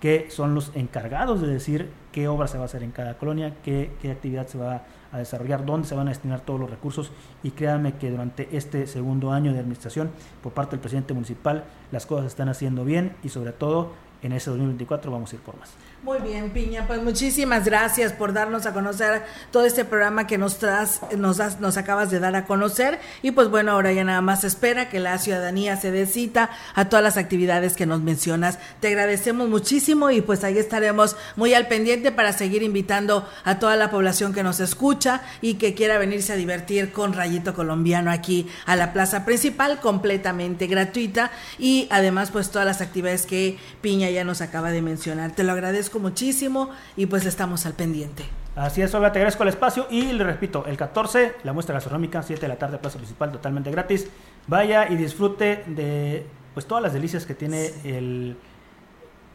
que 0.00 0.30
son 0.30 0.54
los 0.54 0.72
encargados 0.74 1.40
de 1.40 1.46
decir 1.46 1.90
qué 2.12 2.28
obra 2.28 2.48
se 2.48 2.58
va 2.58 2.64
a 2.64 2.66
hacer 2.66 2.82
en 2.82 2.90
cada 2.90 3.16
colonia, 3.16 3.56
qué, 3.62 3.92
qué 4.02 4.10
actividad 4.10 4.46
se 4.46 4.58
va 4.58 4.82
a 5.12 5.18
desarrollar, 5.18 5.64
dónde 5.64 5.88
se 5.88 5.94
van 5.94 6.08
a 6.08 6.10
destinar 6.10 6.40
todos 6.40 6.60
los 6.60 6.68
recursos 6.68 7.10
y 7.42 7.52
créanme 7.52 7.94
que 7.94 8.10
durante 8.10 8.54
este 8.54 8.86
segundo 8.86 9.32
año 9.32 9.52
de 9.52 9.60
administración 9.60 10.10
por 10.42 10.52
parte 10.52 10.72
del 10.72 10.80
presidente 10.80 11.14
municipal 11.14 11.64
las 11.90 12.04
cosas 12.04 12.24
se 12.24 12.28
están 12.28 12.48
haciendo 12.48 12.84
bien 12.84 13.16
y 13.22 13.30
sobre 13.30 13.52
todo 13.52 13.92
en 14.26 14.32
ese 14.32 14.50
2024 14.50 15.10
vamos 15.10 15.32
a 15.32 15.36
ir 15.36 15.42
por 15.42 15.56
más. 15.58 15.70
Muy 16.02 16.18
bien, 16.20 16.50
Piña, 16.50 16.86
pues 16.86 17.02
muchísimas 17.02 17.64
gracias 17.64 18.12
por 18.12 18.32
darnos 18.32 18.66
a 18.66 18.72
conocer 18.72 19.24
todo 19.50 19.64
este 19.64 19.84
programa 19.84 20.26
que 20.26 20.38
nos 20.38 20.58
tras, 20.58 21.00
nos 21.16 21.38
das, 21.38 21.58
nos 21.58 21.78
acabas 21.78 22.10
de 22.10 22.20
dar 22.20 22.36
a 22.36 22.44
conocer 22.44 23.00
y 23.22 23.32
pues 23.32 23.48
bueno, 23.48 23.72
ahora 23.72 23.92
ya 23.92 24.04
nada 24.04 24.20
más 24.20 24.44
espera 24.44 24.88
que 24.88 25.00
la 25.00 25.18
ciudadanía 25.18 25.76
se 25.76 25.90
dé 25.90 26.06
cita 26.06 26.50
a 26.74 26.88
todas 26.88 27.02
las 27.02 27.16
actividades 27.16 27.74
que 27.74 27.86
nos 27.86 28.02
mencionas. 28.02 28.58
Te 28.78 28.88
agradecemos 28.88 29.48
muchísimo 29.48 30.10
y 30.10 30.20
pues 30.20 30.44
ahí 30.44 30.58
estaremos 30.58 31.16
muy 31.34 31.54
al 31.54 31.66
pendiente 31.66 32.12
para 32.12 32.32
seguir 32.32 32.62
invitando 32.62 33.28
a 33.42 33.58
toda 33.58 33.74
la 33.74 33.90
población 33.90 34.32
que 34.32 34.44
nos 34.44 34.60
escucha 34.60 35.22
y 35.40 35.54
que 35.54 35.74
quiera 35.74 35.98
venirse 35.98 36.34
a 36.34 36.36
divertir 36.36 36.92
con 36.92 37.14
Rayito 37.14 37.54
Colombiano 37.54 38.12
aquí 38.12 38.46
a 38.66 38.76
la 38.76 38.92
plaza 38.92 39.24
principal 39.24 39.80
completamente 39.80 40.68
gratuita 40.68 41.32
y 41.58 41.88
además 41.90 42.30
pues 42.30 42.50
todas 42.50 42.66
las 42.66 42.80
actividades 42.80 43.26
que 43.26 43.58
Piña 43.80 44.10
ya 44.10 44.24
nos 44.24 44.40
acaba 44.40 44.70
de 44.70 44.82
mencionar. 44.82 45.32
Te 45.32 45.42
lo 45.42 45.52
agradezco 45.52 45.85
muchísimo 45.94 46.70
y 46.96 47.06
pues 47.06 47.24
estamos 47.26 47.66
al 47.66 47.74
pendiente. 47.74 48.24
Así 48.54 48.80
es, 48.80 48.94
Olga, 48.94 49.12
te 49.12 49.18
agradezco 49.18 49.42
el 49.42 49.50
espacio 49.50 49.86
y 49.90 50.12
le 50.12 50.24
repito, 50.24 50.64
el 50.66 50.76
14, 50.76 51.36
la 51.44 51.52
muestra 51.52 51.74
gastronómica, 51.74 52.22
7 52.22 52.40
de 52.40 52.48
la 52.48 52.56
tarde, 52.56 52.78
Plaza 52.78 52.96
Principal, 52.96 53.30
totalmente 53.30 53.70
gratis. 53.70 54.08
Vaya 54.46 54.88
y 54.88 54.96
disfrute 54.96 55.64
de 55.66 56.26
pues 56.54 56.66
todas 56.66 56.82
las 56.82 56.94
delicias 56.94 57.26
que 57.26 57.34
tiene 57.34 57.70
el, 57.84 58.36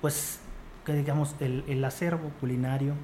pues, 0.01 0.39
que 0.85 0.93
digamos, 0.93 1.35
el, 1.39 1.63
el 1.67 1.85
acervo 1.85 2.31
culinario 2.39 2.95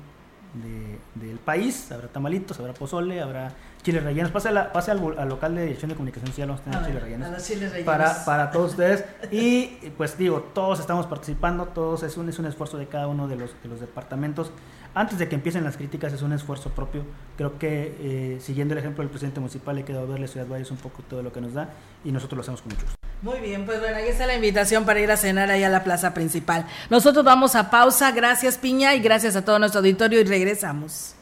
de, 0.55 1.27
del 1.27 1.37
país. 1.37 1.91
Habrá 1.91 2.07
tamalitos, 2.07 2.59
habrá 2.59 2.73
pozole, 2.73 3.21
habrá 3.21 3.53
chiles 3.87 4.03
rellenos. 4.03 4.31
Pase, 4.31 4.51
la, 4.51 4.73
pase 4.73 4.91
al, 4.91 4.99
al, 5.17 5.29
local 5.29 5.55
de 5.55 5.63
dirección 5.63 5.87
de 5.87 5.95
comunicación 5.95 6.27
social, 6.27 6.49
vamos 6.49 6.61
a 6.61 6.63
tener 6.65 6.85
chiles 6.87 7.03
rellenos. 7.03 7.43
chiles 7.43 7.71
rellenos. 7.71 7.85
Para, 7.85 8.25
para 8.25 8.51
todos 8.51 8.71
ustedes. 8.71 9.05
Y 9.31 9.67
pues 9.95 10.17
digo, 10.17 10.41
todos 10.53 10.81
estamos 10.81 11.05
participando, 11.05 11.67
todos 11.67 12.03
es 12.03 12.17
un, 12.17 12.27
es 12.27 12.37
un 12.37 12.47
esfuerzo 12.47 12.77
de 12.77 12.87
cada 12.87 13.07
uno 13.07 13.29
de 13.29 13.37
los, 13.37 13.51
de 13.63 13.69
los 13.69 13.79
departamentos. 13.79 14.51
Antes 14.93 15.19
de 15.19 15.29
que 15.29 15.35
empiecen 15.35 15.63
las 15.63 15.77
críticas, 15.77 16.11
es 16.11 16.21
un 16.21 16.33
esfuerzo 16.33 16.71
propio. 16.71 17.03
Creo 17.37 17.57
que 17.57 17.95
eh, 17.99 18.39
siguiendo 18.41 18.73
el 18.73 18.79
ejemplo 18.79 19.03
del 19.03 19.09
presidente 19.09 19.39
municipal, 19.39 19.75
le 19.75 19.85
quedó 19.85 20.05
verle 20.05 20.25
a 20.25 20.27
Ciudad 20.27 20.47
Valles 20.47 20.71
un 20.71 20.77
poco 20.77 21.01
todo 21.03 21.23
lo 21.23 21.31
que 21.31 21.39
nos 21.39 21.53
da 21.53 21.69
y 22.03 22.11
nosotros 22.11 22.37
lo 22.37 22.41
hacemos 22.41 22.61
con 22.61 22.73
mucho 22.73 22.83
gusto. 22.83 22.97
Muy 23.21 23.39
bien, 23.39 23.65
pues 23.65 23.79
bueno, 23.79 23.95
ahí 23.95 24.09
está 24.09 24.27
la 24.27 24.35
invitación 24.35 24.85
para 24.85 24.99
ir 24.99 25.11
a 25.11 25.17
cenar 25.17 25.49
ahí 25.49 25.63
a 25.63 25.69
la 25.69 25.83
plaza 25.83 26.13
principal. 26.13 26.65
Nosotros 26.89 27.23
vamos 27.23 27.55
a 27.55 27.69
pausa, 27.69 28.11
gracias 28.11 28.57
Piña 28.57 28.95
y 28.95 28.99
gracias 28.99 29.35
a 29.35 29.45
todo 29.45 29.59
nuestro 29.59 29.79
auditorio 29.79 30.19
y 30.19 30.23
regresamos. 30.23 31.15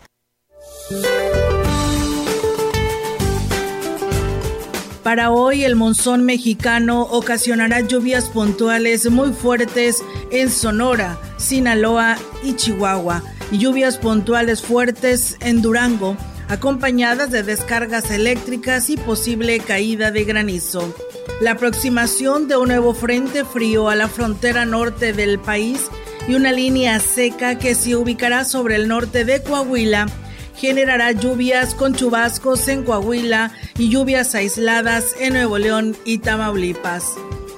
Para 5.05 5.29
hoy 5.29 5.63
el 5.63 5.75
monzón 5.75 6.25
mexicano 6.25 7.03
ocasionará 7.03 7.81
lluvias 7.81 8.25
puntuales 8.25 9.07
muy 9.11 9.33
fuertes 9.33 10.03
en 10.31 10.49
Sonora, 10.49 11.19
Sinaloa 11.37 12.17
y 12.43 12.55
Chihuahua, 12.55 13.21
y 13.51 13.59
lluvias 13.59 13.99
puntuales 13.99 14.63
fuertes 14.63 15.37
en 15.41 15.61
Durango, 15.61 16.17
acompañadas 16.49 17.29
de 17.29 17.43
descargas 17.43 18.09
eléctricas 18.09 18.89
y 18.89 18.97
posible 18.97 19.59
caída 19.59 20.09
de 20.09 20.23
granizo. 20.23 20.91
La 21.39 21.51
aproximación 21.51 22.47
de 22.47 22.57
un 22.57 22.69
nuevo 22.69 22.95
frente 22.95 23.45
frío 23.45 23.89
a 23.89 23.95
la 23.95 24.07
frontera 24.07 24.65
norte 24.65 25.13
del 25.13 25.37
país 25.37 25.81
y 26.27 26.33
una 26.33 26.51
línea 26.51 26.99
seca 26.99 27.59
que 27.59 27.75
se 27.75 27.95
ubicará 27.95 28.43
sobre 28.43 28.75
el 28.75 28.87
norte 28.87 29.23
de 29.23 29.43
Coahuila 29.43 30.07
generará 30.57 31.11
lluvias 31.11 31.75
con 31.75 31.95
chubascos 31.95 32.67
en 32.67 32.83
Coahuila 32.83 33.51
y 33.77 33.89
lluvias 33.89 34.35
aisladas 34.35 35.15
en 35.19 35.33
Nuevo 35.33 35.57
León 35.57 35.95
y 36.05 36.19
Tamaulipas. 36.19 37.15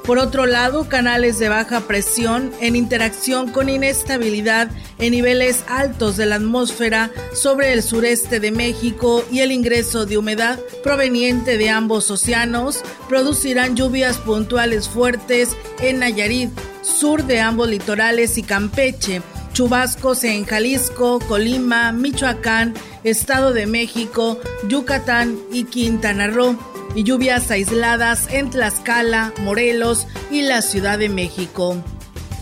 Por 0.07 0.19
otro 0.19 0.45
lado, 0.45 0.88
canales 0.88 1.38
de 1.38 1.49
baja 1.49 1.81
presión 1.81 2.53
en 2.62 2.77
interacción 2.77 3.51
con 3.51 3.67
inestabilidad 3.67 4.69
en 4.99 5.12
niveles 5.12 5.65
altos 5.67 6.15
de 6.15 6.25
la 6.25 6.36
atmósfera 6.36 7.12
sobre 7.33 7.73
el 7.73 7.83
sureste 7.83 8.39
de 8.39 8.51
México 8.51 9.25
y 9.29 9.41
el 9.41 9.51
ingreso 9.51 10.05
de 10.05 10.17
humedad 10.17 10.60
proveniente 10.81 11.57
de 11.57 11.69
ambos 11.69 12.10
océanos 12.10 12.83
producirán 13.10 13.75
lluvias 13.75 14.17
puntuales 14.17 14.88
fuertes 14.88 15.57
en 15.81 15.99
Nayarit, 15.99 16.51
sur 16.81 17.25
de 17.25 17.41
ambos 17.41 17.67
litorales 17.67 18.38
y 18.38 18.43
Campeche, 18.43 19.21
chubascos 19.58 20.24
en 20.24 20.46
Jalisco, 20.46 21.17
Colima, 21.17 21.91
Michoacán, 21.91 22.76
Estado 23.04 23.54
de 23.54 23.65
México, 23.65 24.39
Yucatán 24.70 25.36
y 25.52 25.63
Quintana 25.63 26.28
Roo 26.28 26.56
y 26.93 27.02
lluvias 27.02 27.50
aisladas 27.50 28.28
en 28.32 28.52
Tlaxcala, 28.52 29.34
Morelos 29.39 30.06
y 30.30 30.43
la 30.43 30.62
Ciudad 30.62 31.00
de 31.00 31.10
México. 31.10 31.76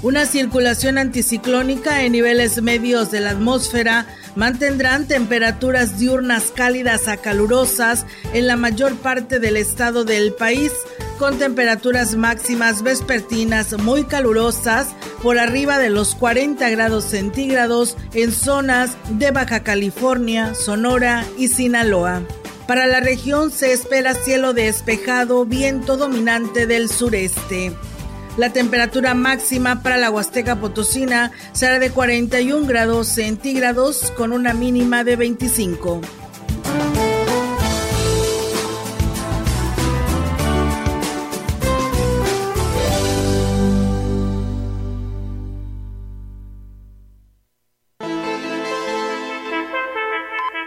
Una 0.04 0.26
circulación 0.26 0.98
anticiclónica 0.98 2.04
en 2.04 2.12
niveles 2.12 2.62
medios 2.62 3.12
de 3.12 3.22
la 3.22 3.30
atmósfera 3.30 4.08
mantendrán 4.36 5.08
temperaturas 5.08 5.98
diurnas 5.98 6.52
cálidas 6.54 7.08
a 7.08 7.16
calurosas 7.16 8.06
en 8.34 8.46
la 8.46 8.58
mayor 8.58 8.98
parte 8.98 9.40
del 9.40 9.56
estado 9.56 10.04
del 10.04 10.34
país, 10.34 10.74
con 11.18 11.38
temperaturas 11.38 12.16
máximas 12.16 12.84
vespertinas 12.84 13.78
muy 13.78 14.04
calurosas 14.04 14.88
por 15.24 15.40
arriba 15.40 15.78
de 15.80 15.90
los 15.90 16.16
40 16.16 16.70
grados 16.70 17.06
centígrados 17.06 17.98
en 18.14 18.32
zonas 18.32 18.98
de 19.10 19.32
Baja 19.32 19.62
California, 19.62 20.54
Sonora 20.54 21.26
y 21.38 21.48
Sinaloa. 21.48 22.22
Para 22.68 22.88
la 22.88 23.00
región 23.00 23.52
se 23.52 23.74
espera 23.74 24.14
cielo 24.16 24.54
despejado, 24.54 25.46
viento 25.46 25.98
dominante 25.98 26.68
del 26.68 26.90
sureste. 26.90 27.74
La 28.38 28.52
temperatura 28.52 29.14
máxima 29.14 29.82
para 29.82 29.98
la 29.98 30.12
Huasteca 30.12 30.60
Potosina 30.60 31.32
será 31.54 31.80
de 31.80 31.92
41 31.92 32.68
grados 32.68 33.08
centígrados 33.08 34.12
con 34.18 34.34
una 34.34 34.54
mínima 34.54 35.04
de 35.04 35.16
25. 35.16 36.02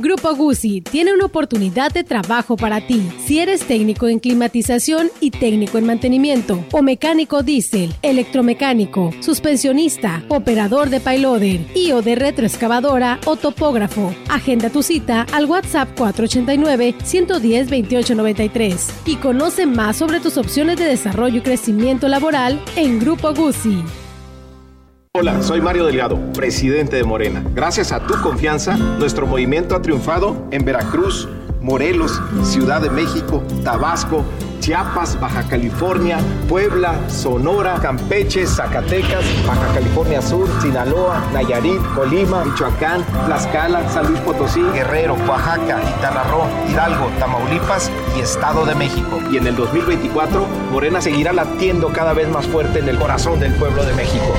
Grupo 0.00 0.34
Guzzi 0.34 0.80
tiene 0.80 1.12
una 1.12 1.26
oportunidad 1.26 1.92
de 1.92 2.04
trabajo 2.04 2.56
para 2.56 2.86
ti. 2.86 3.06
Si 3.22 3.38
eres 3.38 3.60
técnico 3.66 4.08
en 4.08 4.18
climatización 4.18 5.10
y 5.20 5.30
técnico 5.30 5.76
en 5.76 5.84
mantenimiento, 5.84 6.64
o 6.72 6.80
mecánico 6.80 7.42
diésel, 7.42 7.92
electromecánico, 8.00 9.10
suspensionista, 9.20 10.24
operador 10.28 10.88
de 10.88 11.00
payloader 11.00 11.60
y 11.74 11.92
o 11.92 12.00
de 12.00 12.14
retroexcavadora 12.14 13.20
o 13.26 13.36
topógrafo, 13.36 14.14
agenda 14.30 14.70
tu 14.70 14.82
cita 14.82 15.26
al 15.32 15.44
WhatsApp 15.44 15.90
489 15.98 16.94
110 17.04 17.68
2893 17.68 18.88
y 19.04 19.16
conoce 19.16 19.66
más 19.66 19.98
sobre 19.98 20.20
tus 20.20 20.38
opciones 20.38 20.78
de 20.78 20.86
desarrollo 20.86 21.38
y 21.38 21.42
crecimiento 21.42 22.08
laboral 22.08 22.58
en 22.74 23.00
Grupo 23.00 23.34
Guzzi. 23.34 23.84
Hola, 25.12 25.42
soy 25.42 25.60
Mario 25.60 25.86
Delgado, 25.86 26.20
presidente 26.34 26.94
de 26.94 27.02
Morena. 27.02 27.42
Gracias 27.52 27.90
a 27.90 28.06
tu 28.06 28.14
confianza, 28.22 28.76
nuestro 28.76 29.26
movimiento 29.26 29.74
ha 29.74 29.82
triunfado 29.82 30.36
en 30.52 30.64
Veracruz, 30.64 31.28
Morelos, 31.60 32.22
Ciudad 32.44 32.80
de 32.80 32.90
México, 32.90 33.42
Tabasco, 33.64 34.24
Chiapas, 34.60 35.18
Baja 35.18 35.42
California, 35.48 36.18
Puebla, 36.48 36.94
Sonora, 37.08 37.80
Campeche, 37.82 38.46
Zacatecas, 38.46 39.24
Baja 39.48 39.74
California 39.74 40.22
Sur, 40.22 40.48
Sinaloa, 40.62 41.20
Nayarit, 41.32 41.82
Colima, 41.96 42.44
Michoacán, 42.44 43.04
Tlaxcala, 43.26 43.88
San 43.88 44.06
Luis 44.06 44.20
Potosí, 44.20 44.62
Guerrero, 44.72 45.16
Oaxaca, 45.28 45.80
Quintana 45.80 46.22
Roo, 46.30 46.46
Hidalgo, 46.70 47.10
Tamaulipas 47.18 47.90
y 48.16 48.20
Estado 48.20 48.64
de 48.64 48.76
México. 48.76 49.20
Y 49.32 49.38
en 49.38 49.48
el 49.48 49.56
2024, 49.56 50.46
Morena 50.70 51.00
seguirá 51.00 51.32
latiendo 51.32 51.88
cada 51.88 52.12
vez 52.12 52.28
más 52.28 52.46
fuerte 52.46 52.78
en 52.78 52.88
el 52.88 52.96
corazón 52.96 53.40
del 53.40 53.52
pueblo 53.54 53.84
de 53.84 53.92
México 53.94 54.36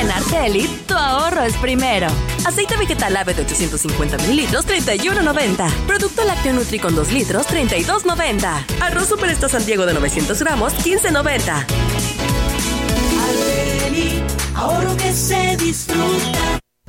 En 0.00 0.08
tu 0.86 0.94
ahorro 0.94 1.42
es 1.42 1.54
primero. 1.58 2.06
Aceite 2.46 2.74
vegetal 2.78 3.14
ave 3.18 3.34
de 3.34 3.42
850 3.42 4.16
mililitros, 4.16 4.66
31.90. 4.66 5.70
Producto 5.86 6.24
lácteo 6.24 6.54
Nutri 6.54 6.78
con 6.78 6.94
2 6.94 7.12
litros, 7.12 7.46
32.90. 7.46 8.80
Arroz 8.80 9.08
Super 9.08 9.28
Esta 9.28 9.50
San 9.50 9.66
Diego 9.66 9.84
de 9.84 9.92
900 9.92 10.40
gramos, 10.40 10.72
15.90. 10.72 11.66
Argelit, 13.28 14.22
ahorro 14.54 14.96
que 14.96 15.12
se 15.12 15.58
disfruta. 15.58 16.60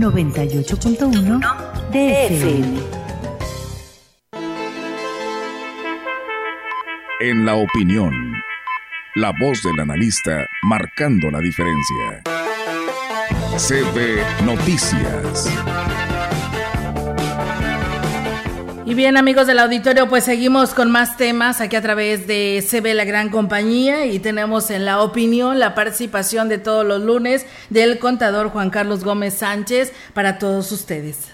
98.1 0.00 1.40
DFM. 1.92 2.80
En 7.20 7.44
la 7.44 7.54
opinión, 7.54 8.32
la 9.16 9.30
voz 9.38 9.62
del 9.62 9.78
analista 9.78 10.46
marcando 10.62 11.30
la 11.30 11.40
diferencia. 11.40 12.22
CB 13.58 14.44
Noticias. 14.46 15.99
Y 18.90 18.94
bien 18.96 19.16
amigos 19.16 19.46
del 19.46 19.60
auditorio, 19.60 20.08
pues 20.08 20.24
seguimos 20.24 20.74
con 20.74 20.90
más 20.90 21.16
temas 21.16 21.60
aquí 21.60 21.76
a 21.76 21.80
través 21.80 22.26
de 22.26 22.60
CB 22.68 22.92
La 22.94 23.04
Gran 23.04 23.30
Compañía 23.30 24.06
y 24.06 24.18
tenemos 24.18 24.68
en 24.72 24.84
la 24.84 25.00
opinión 25.00 25.60
la 25.60 25.76
participación 25.76 26.48
de 26.48 26.58
todos 26.58 26.84
los 26.84 27.00
lunes 27.00 27.46
del 27.68 28.00
contador 28.00 28.48
Juan 28.48 28.70
Carlos 28.70 29.04
Gómez 29.04 29.34
Sánchez 29.34 29.92
para 30.12 30.40
todos 30.40 30.72
ustedes. 30.72 31.28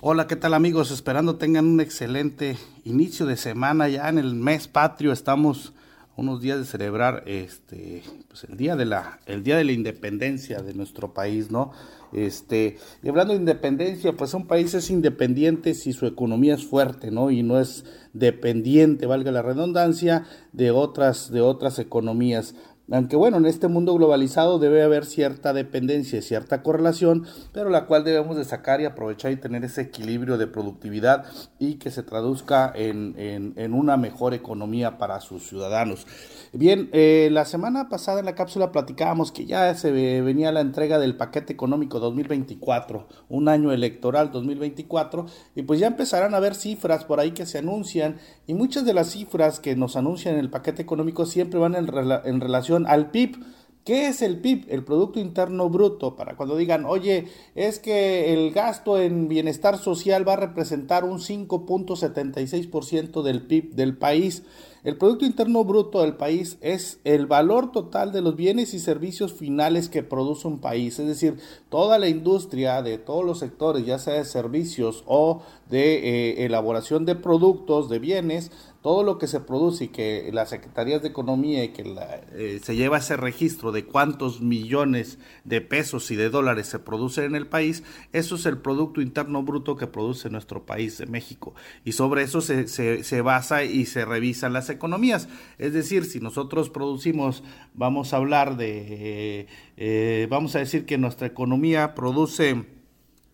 Hola, 0.00 0.26
¿qué 0.26 0.36
tal 0.36 0.54
amigos? 0.54 0.90
Esperando 0.90 1.36
tengan 1.36 1.66
un 1.66 1.82
excelente 1.82 2.56
inicio 2.84 3.26
de 3.26 3.36
semana 3.36 3.86
ya 3.88 4.08
en 4.08 4.16
el 4.16 4.34
mes 4.34 4.66
patrio. 4.66 5.12
Estamos 5.12 5.74
unos 6.16 6.40
días 6.40 6.58
de 6.58 6.64
celebrar 6.64 7.22
este 7.26 8.02
pues 8.28 8.44
el 8.44 8.56
día 8.56 8.76
de 8.76 8.86
la 8.86 9.18
el 9.26 9.44
día 9.44 9.58
de 9.58 9.64
la 9.64 9.72
independencia 9.72 10.62
de 10.62 10.72
nuestro 10.72 11.12
país, 11.12 11.50
¿no? 11.50 11.70
Este, 12.12 12.78
y 13.02 13.08
hablando 13.08 13.34
de 13.34 13.40
independencia, 13.40 14.12
pues 14.14 14.34
un 14.34 14.46
país 14.46 14.74
es 14.74 14.90
independiente 14.90 15.74
si 15.74 15.92
su 15.92 16.06
economía 16.06 16.54
es 16.54 16.64
fuerte, 16.64 17.10
¿no? 17.10 17.30
Y 17.30 17.42
no 17.42 17.58
es 17.58 17.84
dependiente, 18.12 19.06
valga 19.06 19.30
la 19.30 19.42
redundancia, 19.42 20.24
de 20.52 20.70
otras, 20.70 21.30
de 21.30 21.40
otras 21.40 21.78
economías. 21.78 22.54
Aunque 22.90 23.16
bueno, 23.16 23.36
en 23.36 23.44
este 23.44 23.68
mundo 23.68 23.94
globalizado 23.94 24.58
debe 24.58 24.82
haber 24.82 25.04
cierta 25.04 25.52
dependencia, 25.52 26.22
cierta 26.22 26.62
correlación, 26.62 27.26
pero 27.52 27.68
la 27.68 27.84
cual 27.84 28.02
debemos 28.02 28.38
de 28.38 28.46
sacar 28.46 28.80
y 28.80 28.86
aprovechar 28.86 29.30
y 29.30 29.36
tener 29.36 29.62
ese 29.62 29.82
equilibrio 29.82 30.38
de 30.38 30.46
productividad 30.46 31.26
y 31.58 31.74
que 31.74 31.90
se 31.90 32.02
traduzca 32.02 32.72
en, 32.74 33.14
en, 33.18 33.74
una 33.74 33.98
mejor 33.98 34.32
economía 34.32 34.96
para 34.96 35.20
sus 35.20 35.46
ciudadanos. 35.46 36.06
Bien, 36.52 36.88
eh, 36.92 37.28
la 37.30 37.44
semana 37.44 37.90
pasada 37.90 38.20
en 38.20 38.24
la 38.24 38.34
cápsula 38.34 38.72
platicábamos 38.72 39.32
que 39.32 39.44
ya 39.44 39.74
se 39.74 39.92
venía 39.92 40.50
la 40.50 40.62
entrega 40.62 40.98
del 40.98 41.14
paquete 41.14 41.52
económico 41.52 42.00
2024, 42.00 43.06
un 43.28 43.48
año 43.48 43.70
electoral 43.70 44.32
2024, 44.32 45.26
y 45.54 45.60
pues 45.62 45.78
ya 45.78 45.88
empezarán 45.88 46.34
a 46.34 46.40
ver 46.40 46.54
cifras 46.54 47.04
por 47.04 47.20
ahí 47.20 47.32
que 47.32 47.44
se 47.44 47.58
anuncian, 47.58 48.16
y 48.46 48.54
muchas 48.54 48.86
de 48.86 48.94
las 48.94 49.10
cifras 49.10 49.60
que 49.60 49.76
nos 49.76 49.96
anuncian 49.96 50.32
en 50.34 50.40
el 50.40 50.48
paquete 50.48 50.80
económico 50.80 51.26
siempre 51.26 51.60
van 51.60 51.74
en, 51.74 51.86
en 52.24 52.40
relación 52.40 52.86
al 52.86 53.10
PIB. 53.10 53.36
¿Qué 53.84 54.08
es 54.08 54.20
el 54.20 54.40
PIB? 54.40 54.66
El 54.68 54.84
Producto 54.84 55.18
Interno 55.18 55.70
Bruto. 55.70 56.14
Para 56.14 56.36
cuando 56.36 56.58
digan, 56.58 56.84
oye, 56.84 57.28
es 57.54 57.78
que 57.78 58.34
el 58.34 58.52
gasto 58.52 59.00
en 59.00 59.28
bienestar 59.28 59.78
social 59.78 60.28
va 60.28 60.34
a 60.34 60.36
representar 60.36 61.04
un 61.04 61.20
5.76% 61.20 63.22
del 63.22 63.46
PIB 63.46 63.74
del 63.74 63.96
país. 63.96 64.42
El 64.88 64.96
Producto 64.96 65.26
Interno 65.26 65.64
Bruto 65.64 66.00
del 66.00 66.16
país 66.16 66.56
es 66.62 66.98
el 67.04 67.26
valor 67.26 67.72
total 67.72 68.10
de 68.10 68.22
los 68.22 68.36
bienes 68.36 68.72
y 68.72 68.78
servicios 68.78 69.34
finales 69.34 69.90
que 69.90 70.02
produce 70.02 70.48
un 70.48 70.60
país, 70.60 70.98
es 70.98 71.06
decir, 71.06 71.36
toda 71.68 71.98
la 71.98 72.08
industria 72.08 72.80
de 72.80 72.96
todos 72.96 73.22
los 73.22 73.38
sectores, 73.38 73.84
ya 73.84 73.98
sea 73.98 74.14
de 74.14 74.24
servicios 74.24 75.04
o 75.04 75.42
de 75.68 76.30
eh, 76.30 76.46
elaboración 76.46 77.04
de 77.04 77.16
productos, 77.16 77.90
de 77.90 77.98
bienes, 77.98 78.50
todo 78.82 79.02
lo 79.02 79.18
que 79.18 79.26
se 79.26 79.40
produce 79.40 79.84
y 79.84 79.88
que 79.88 80.30
las 80.32 80.50
secretarías 80.50 81.02
de 81.02 81.08
economía 81.08 81.64
y 81.64 81.70
que 81.70 81.84
eh, 82.32 82.60
se 82.62 82.76
lleva 82.76 82.98
ese 82.98 83.16
registro 83.16 83.72
de 83.72 83.84
cuántos 83.84 84.40
millones 84.40 85.18
de 85.44 85.60
pesos 85.60 86.10
y 86.12 86.16
de 86.16 86.30
dólares 86.30 86.68
se 86.68 86.78
producen 86.78 87.24
en 87.24 87.34
el 87.34 87.48
país, 87.48 87.82
eso 88.12 88.36
es 88.36 88.46
el 88.46 88.58
Producto 88.58 89.00
Interno 89.00 89.42
Bruto 89.42 89.76
que 89.76 89.88
produce 89.88 90.30
nuestro 90.30 90.64
país 90.64 90.96
de 90.98 91.06
México. 91.06 91.54
Y 91.84 91.92
sobre 91.92 92.22
eso 92.22 92.40
se, 92.40 92.68
se, 92.68 93.02
se 93.02 93.20
basa 93.20 93.64
y 93.64 93.84
se 93.84 94.04
revisan 94.04 94.52
las 94.52 94.70
economías. 94.70 95.28
Es 95.58 95.72
decir, 95.72 96.04
si 96.04 96.20
nosotros 96.20 96.70
producimos, 96.70 97.42
vamos 97.74 98.12
a 98.12 98.18
hablar 98.18 98.56
de, 98.56 99.48
eh, 99.76 100.26
vamos 100.30 100.54
a 100.54 100.60
decir 100.60 100.86
que 100.86 100.98
nuestra 100.98 101.26
economía 101.26 101.94
produce 101.96 102.77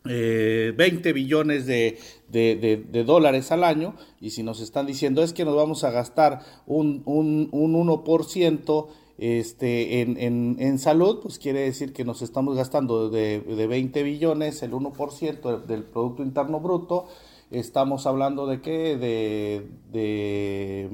20 0.04 1.08
eh, 1.08 1.12
billones 1.14 1.66
de, 1.66 1.98
de, 2.28 3.04
dólares 3.04 3.50
al 3.52 3.64
año 3.64 3.94
y 4.20 4.30
si 4.30 4.42
nos 4.42 4.60
están 4.60 4.86
diciendo 4.86 5.22
es 5.22 5.32
que 5.32 5.46
nos 5.46 5.56
vamos 5.56 5.82
a 5.82 5.90
gastar 5.90 6.40
un, 6.66 7.02
un, 7.06 7.48
un 7.52 7.74
1% 7.74 8.86
este, 9.16 10.02
en, 10.02 10.18
en, 10.18 10.56
en, 10.58 10.78
salud, 10.78 11.20
pues 11.22 11.38
quiere 11.38 11.60
decir 11.60 11.92
que 11.92 12.04
nos 12.04 12.20
estamos 12.20 12.56
gastando 12.56 13.08
de, 13.08 13.40
de 13.40 13.66
20 13.66 14.02
billones, 14.02 14.62
el 14.62 14.72
1% 14.72 15.64
del 15.64 15.84
Producto 15.84 16.22
Interno 16.22 16.60
Bruto, 16.60 17.06
estamos 17.50 18.06
hablando 18.06 18.46
de 18.46 18.60
qué, 18.60 18.96
de, 18.96 19.68
de 19.92 20.90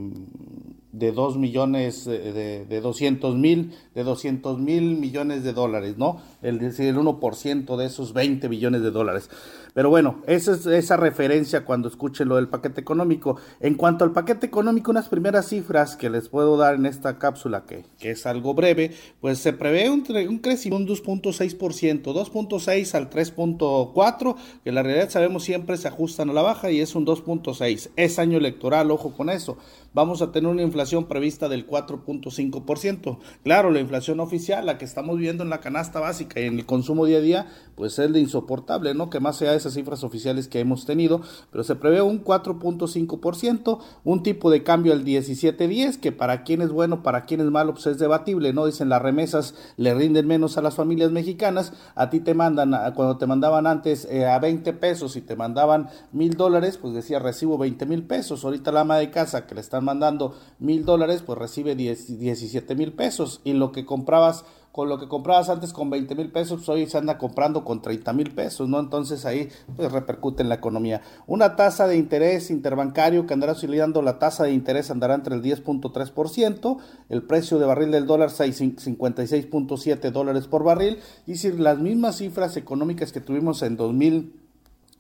de 0.93 1.13
2 1.13 1.37
millones, 1.37 2.05
de, 2.05 2.65
de 2.65 2.81
200 2.81 3.37
mil, 3.37 3.73
de 3.95 4.03
200 4.03 4.59
mil 4.59 4.97
millones 4.97 5.45
de 5.45 5.53
dólares, 5.53 5.97
¿no? 5.99 6.21
El, 6.43 6.61
el 6.61 6.73
1% 6.73 7.77
de 7.77 7.87
esos 7.87 8.13
20 8.13 8.49
billones 8.49 8.83
de 8.83 8.91
dólares. 8.91 9.31
Pero 9.75 9.91
bueno, 9.91 10.23
esa 10.27 10.53
es 10.53 10.67
esa 10.67 10.97
referencia 10.97 11.65
cuando 11.65 11.89
escuchen 11.89 12.29
lo 12.29 12.37
del 12.37 12.49
paquete 12.49 12.81
económico. 12.81 13.37
En 13.61 13.75
cuanto 13.75 14.05
al 14.05 14.13
paquete 14.13 14.47
económico, 14.47 14.91
unas 14.91 15.09
primeras 15.09 15.49
cifras 15.49 15.97
que 15.97 16.11
les 16.11 16.29
puedo 16.29 16.57
dar 16.57 16.75
en 16.75 16.87
esta 16.87 17.19
cápsula, 17.19 17.65
que, 17.67 17.85
que 17.99 18.11
es 18.13 18.27
algo 18.27 18.55
breve, 18.55 18.93
pues 19.21 19.39
se 19.39 19.53
prevé 19.53 19.91
un, 19.91 20.05
un 20.29 20.39
crecimiento 20.39 20.95
de 20.95 21.11
un 21.11 21.23
2.6%, 21.23 22.03
2.6 22.03 22.95
al 22.95 23.11
3.4, 23.11 24.37
que 24.65 24.73
la 24.73 24.83
realidad 24.83 25.11
sabemos 25.11 25.45
siempre 25.45 25.77
se 25.77 25.89
ajustan 25.89 26.31
a 26.31 26.33
la 26.33 26.43
baja 26.43 26.71
y 26.71 26.81
es 26.81 26.95
un 26.95 27.07
2.6. 27.07 27.91
Es 27.97 28.19
año 28.19 28.39
electoral, 28.39 28.91
ojo 28.91 29.13
con 29.13 29.31
eso 29.31 29.57
vamos 29.93 30.23
a 30.23 30.31
tener 30.33 30.51
una 30.51 30.63
inflación 30.63 31.07
prevista 31.07 31.49
del 31.49 31.67
4.5%. 31.67 33.19
Claro, 33.43 33.71
la 33.71 33.81
inflación 33.81 34.21
oficial, 34.21 34.67
la 34.67 34.79
que 34.79 34.85
estamos 34.85 35.19
viendo 35.19 35.43
en 35.43 35.51
la 35.51 35.61
canasta 35.61 36.01
básica 36.01 36.41
y 36.41 36.45
en 36.45 36.59
el 36.59 36.67
consumo 36.67 37.07
día 37.07 37.19
a 37.19 37.23
día, 37.23 37.47
pues 37.75 37.99
es 37.99 38.13
de 38.13 38.21
insoportable, 38.21 38.95
¿no? 38.95 39.11
Que 39.11 39.21
más 39.21 39.37
sea 39.37 39.55
esas 39.61 39.75
cifras 39.75 40.05
oficiales 40.05 40.49
que 40.49 40.61
hemos 40.61 40.85
tenido, 40.87 41.21
pero 41.51 41.65
se 41.65 41.77
prevé 41.77 42.03
un 42.03 42.25
4.5%, 42.25 43.79
un 44.05 44.23
tipo 44.23 44.51
de 44.51 44.63
cambio 44.63 44.93
al 44.93 45.05
17.10, 45.05 46.01
que 46.01 46.13
para 46.13 46.43
quién 46.43 46.63
es 46.63 46.71
bueno, 46.71 47.03
para 47.03 47.23
quién 47.23 47.41
es 47.41 47.51
malo, 47.51 47.75
pues 47.75 47.87
es 47.87 47.99
debatible, 47.99 48.53
¿no? 48.53 48.67
Dicen 48.67 48.89
las 48.89 49.03
remesas 49.03 49.55
le 49.77 49.95
rinden 49.95 50.27
menos 50.27 50.59
a 50.59 50.63
las 50.63 50.75
familias 50.75 51.11
mexicanas, 51.11 51.73
a 51.95 52.11
ti 52.11 52.21
te 52.21 52.35
mandan, 52.35 52.71
cuando 52.95 53.17
te 53.17 53.27
mandaban 53.27 53.67
antes 53.67 54.07
eh, 54.11 54.27
a 54.27 54.39
20 54.39 54.73
pesos 54.75 55.17
y 55.17 55.21
te 55.21 55.37
mandaban 55.37 55.89
mil 56.13 56.35
dólares, 56.35 56.79
pues 56.79 56.95
decía 56.95 57.19
recibo 57.19 57.59
20 57.59 57.87
mil 57.87 58.03
pesos, 58.03 58.45
ahorita 58.45 58.73
la 58.73 58.81
ama 58.81 58.97
de 58.97 59.11
casa 59.11 59.47
que 59.47 59.55
le 59.55 59.61
están 59.61 59.85
mandando 59.85 60.35
mil 60.59 60.85
dólares, 60.85 61.23
pues 61.25 61.39
recibe 61.39 61.75
10, 61.75 62.19
17 62.19 62.75
mil 62.75 62.93
pesos 62.93 63.41
y 63.45 63.53
lo 63.53 63.73
que 63.73 63.85
comprabas 63.85 64.45
con 64.73 64.89
lo 64.89 64.99
que 65.01 65.09
comprabas 65.09 65.49
antes 65.49 65.73
con 65.73 65.91
20 65.91 66.15
mil 66.15 66.31
pesos, 66.31 66.59
pues 66.59 66.69
hoy 66.69 66.87
se 66.87 66.97
anda 66.97 67.19
comprando 67.19 67.65
con 67.65 67.83
30 67.83 68.13
mil 68.13 68.31
pesos, 68.31 68.69
¿no? 68.69 68.79
Entonces 68.79 69.27
ahí 69.27 69.49
pues 69.77 69.91
repercute 69.91 70.43
en 70.43 70.49
la 70.49 70.55
economía. 70.57 71.03
Una 71.27 71.57
tasa 71.57 71.89
de 71.89 71.97
interés 71.97 72.51
interbancario 72.51 73.27
que 73.27 73.35
andará 73.35 73.53
oscilando, 73.53 74.01
la 74.01 74.21
tasa 74.21 74.45
de 74.45 74.53
interés 74.53 74.91
andará 74.91 75.15
entre 75.15 75.35
el 75.35 75.43
10.3%, 75.43 76.79
el 77.09 77.23
precio 77.23 77.59
de 77.59 77.67
barril 77.67 77.91
del 77.91 78.07
dólar 78.07 78.31
56.7 78.31 80.11
dólares 80.13 80.47
por 80.47 80.63
barril, 80.63 80.99
y 81.27 81.37
si 81.37 81.51
las 81.53 81.79
mismas 81.79 82.19
cifras 82.19 82.57
económicas 82.57 83.11
que 83.11 83.21
tuvimos 83.21 83.63
en 83.63 83.77
2000, 83.77 84.35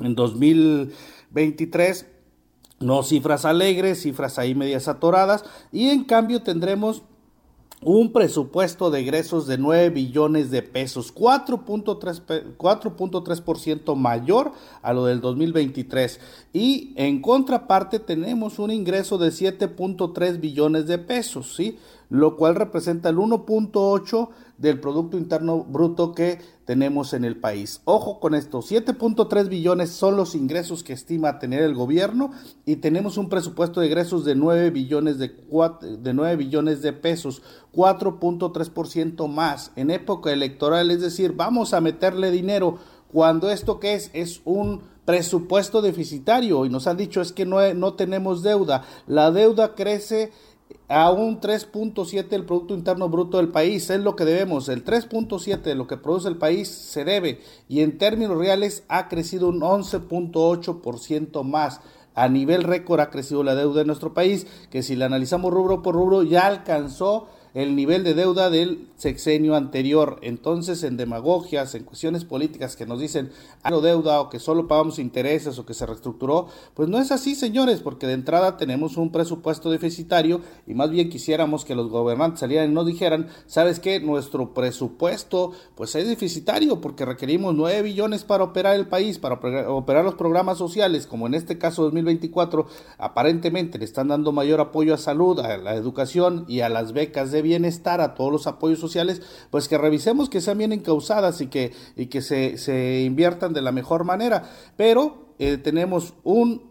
en 0.00 0.14
2023, 0.16 2.06
no 2.80 3.02
cifras 3.02 3.44
alegres, 3.44 4.02
cifras 4.02 4.38
ahí 4.38 4.54
medias 4.54 4.88
atoradas, 4.88 5.44
y 5.70 5.90
en 5.90 6.04
cambio 6.04 6.42
tendremos 6.42 7.02
un 7.82 8.12
presupuesto 8.12 8.90
de 8.90 9.00
egresos 9.00 9.46
de 9.46 9.56
9 9.56 9.88
billones 9.90 10.50
de 10.50 10.62
pesos, 10.62 11.14
4.3% 11.14 13.96
mayor 13.96 14.52
a 14.82 14.92
lo 14.92 15.06
del 15.06 15.22
2023. 15.22 16.20
Y 16.52 16.92
en 16.96 17.22
contraparte 17.22 17.98
tenemos 17.98 18.58
un 18.58 18.70
ingreso 18.70 19.16
de 19.16 19.28
7.3 19.28 20.40
billones 20.40 20.86
de 20.86 20.98
pesos, 20.98 21.54
¿sí? 21.56 21.78
Lo 22.10 22.36
cual 22.36 22.56
representa 22.56 23.08
el 23.08 23.16
1.8 23.16 24.28
del 24.60 24.78
Producto 24.78 25.16
Interno 25.16 25.64
Bruto 25.64 26.12
que 26.12 26.38
tenemos 26.66 27.14
en 27.14 27.24
el 27.24 27.36
país. 27.36 27.80
Ojo 27.86 28.20
con 28.20 28.34
esto, 28.34 28.60
7.3 28.60 29.48
billones 29.48 29.90
son 29.90 30.16
los 30.16 30.34
ingresos 30.34 30.84
que 30.84 30.92
estima 30.92 31.38
tener 31.38 31.62
el 31.62 31.74
gobierno 31.74 32.30
y 32.66 32.76
tenemos 32.76 33.16
un 33.16 33.30
presupuesto 33.30 33.80
de 33.80 33.86
egresos 33.86 34.24
de 34.24 34.34
9 34.34 34.70
billones 34.70 35.18
de, 35.18 35.28
de 35.98 36.14
9 36.14 36.36
billones 36.36 36.82
de 36.82 36.92
pesos, 36.92 37.42
4.3% 37.74 39.28
más 39.28 39.72
en 39.76 39.90
época 39.90 40.30
electoral, 40.30 40.90
es 40.90 41.00
decir, 41.00 41.32
vamos 41.32 41.72
a 41.72 41.80
meterle 41.80 42.30
dinero 42.30 42.78
cuando 43.10 43.50
esto 43.50 43.80
que 43.80 43.94
es 43.94 44.10
es 44.12 44.42
un 44.44 44.82
presupuesto 45.04 45.82
deficitario. 45.82 46.64
Y 46.64 46.68
nos 46.68 46.86
han 46.86 46.96
dicho 46.96 47.20
es 47.20 47.32
que 47.32 47.46
no, 47.46 47.74
no 47.74 47.94
tenemos 47.94 48.42
deuda, 48.42 48.84
la 49.06 49.30
deuda 49.30 49.74
crece 49.74 50.30
a 50.88 51.10
un 51.10 51.40
3.7 51.40 52.28
del 52.28 52.44
Producto 52.44 52.74
Interno 52.74 53.08
Bruto 53.08 53.36
del 53.36 53.48
país. 53.48 53.88
Es 53.90 54.00
lo 54.00 54.16
que 54.16 54.24
debemos. 54.24 54.68
El 54.68 54.84
3.7 54.84 55.62
de 55.62 55.74
lo 55.74 55.86
que 55.86 55.96
produce 55.96 56.28
el 56.28 56.36
país 56.36 56.68
se 56.68 57.04
debe 57.04 57.40
y 57.68 57.80
en 57.80 57.96
términos 57.96 58.36
reales 58.36 58.82
ha 58.88 59.08
crecido 59.08 59.48
un 59.48 59.60
11.8% 59.60 61.44
más. 61.44 61.80
A 62.14 62.28
nivel 62.28 62.64
récord 62.64 63.00
ha 63.00 63.10
crecido 63.10 63.44
la 63.44 63.54
deuda 63.54 63.80
de 63.80 63.86
nuestro 63.86 64.12
país, 64.14 64.46
que 64.70 64.82
si 64.82 64.96
la 64.96 65.06
analizamos 65.06 65.52
rubro 65.52 65.82
por 65.82 65.94
rubro 65.94 66.24
ya 66.24 66.46
alcanzó 66.46 67.28
el 67.54 67.76
nivel 67.76 68.04
de 68.04 68.14
deuda 68.14 68.50
del 68.50 68.88
sexenio 69.00 69.56
anterior. 69.56 70.18
Entonces, 70.20 70.82
en 70.84 70.98
demagogias, 70.98 71.74
en 71.74 71.84
cuestiones 71.84 72.24
políticas 72.24 72.76
que 72.76 72.84
nos 72.84 73.00
dicen 73.00 73.30
hay 73.62 73.80
deuda 73.80 74.20
o 74.20 74.28
que 74.28 74.38
solo 74.38 74.68
pagamos 74.68 74.98
intereses 74.98 75.58
o 75.58 75.64
que 75.64 75.72
se 75.72 75.86
reestructuró, 75.86 76.48
pues 76.74 76.88
no 76.88 76.98
es 76.98 77.10
así, 77.10 77.34
señores, 77.34 77.80
porque 77.80 78.06
de 78.06 78.12
entrada 78.12 78.58
tenemos 78.58 78.98
un 78.98 79.10
presupuesto 79.10 79.70
deficitario 79.70 80.42
y 80.66 80.74
más 80.74 80.90
bien 80.90 81.08
quisiéramos 81.08 81.64
que 81.64 81.74
los 81.74 81.88
gobernantes 81.88 82.40
salieran 82.40 82.70
y 82.70 82.74
nos 82.74 82.86
dijeran, 82.86 83.28
¿sabes 83.46 83.80
qué? 83.80 84.00
Nuestro 84.00 84.52
presupuesto 84.52 85.52
pues 85.74 85.94
es 85.94 86.06
deficitario 86.06 86.80
porque 86.82 87.06
requerimos 87.06 87.54
9 87.54 87.82
billones 87.82 88.24
para 88.24 88.44
operar 88.44 88.76
el 88.76 88.88
país, 88.88 89.18
para 89.18 89.36
operar 89.68 90.04
los 90.04 90.14
programas 90.14 90.58
sociales, 90.58 91.06
como 91.06 91.26
en 91.26 91.34
este 91.34 91.56
caso 91.56 91.84
2024, 91.84 92.66
aparentemente 92.98 93.78
le 93.78 93.86
están 93.86 94.08
dando 94.08 94.32
mayor 94.32 94.60
apoyo 94.60 94.92
a 94.92 94.98
salud, 94.98 95.40
a 95.40 95.56
la 95.56 95.74
educación 95.74 96.44
y 96.48 96.60
a 96.60 96.68
las 96.68 96.92
becas 96.92 97.30
de 97.30 97.40
bienestar, 97.40 98.02
a 98.02 98.14
todos 98.14 98.30
los 98.30 98.46
apoyos 98.46 98.78
sociales, 98.78 98.89
pues 99.50 99.68
que 99.68 99.78
revisemos 99.78 100.28
que 100.28 100.40
sean 100.40 100.58
bien 100.58 100.72
encausadas 100.72 101.40
y 101.40 101.46
que, 101.46 101.72
y 101.96 102.06
que 102.06 102.22
se, 102.22 102.58
se 102.58 103.02
inviertan 103.02 103.52
de 103.52 103.62
la 103.62 103.72
mejor 103.72 104.04
manera. 104.04 104.42
Pero 104.76 105.34
eh, 105.38 105.56
tenemos 105.56 106.14
un 106.22 106.70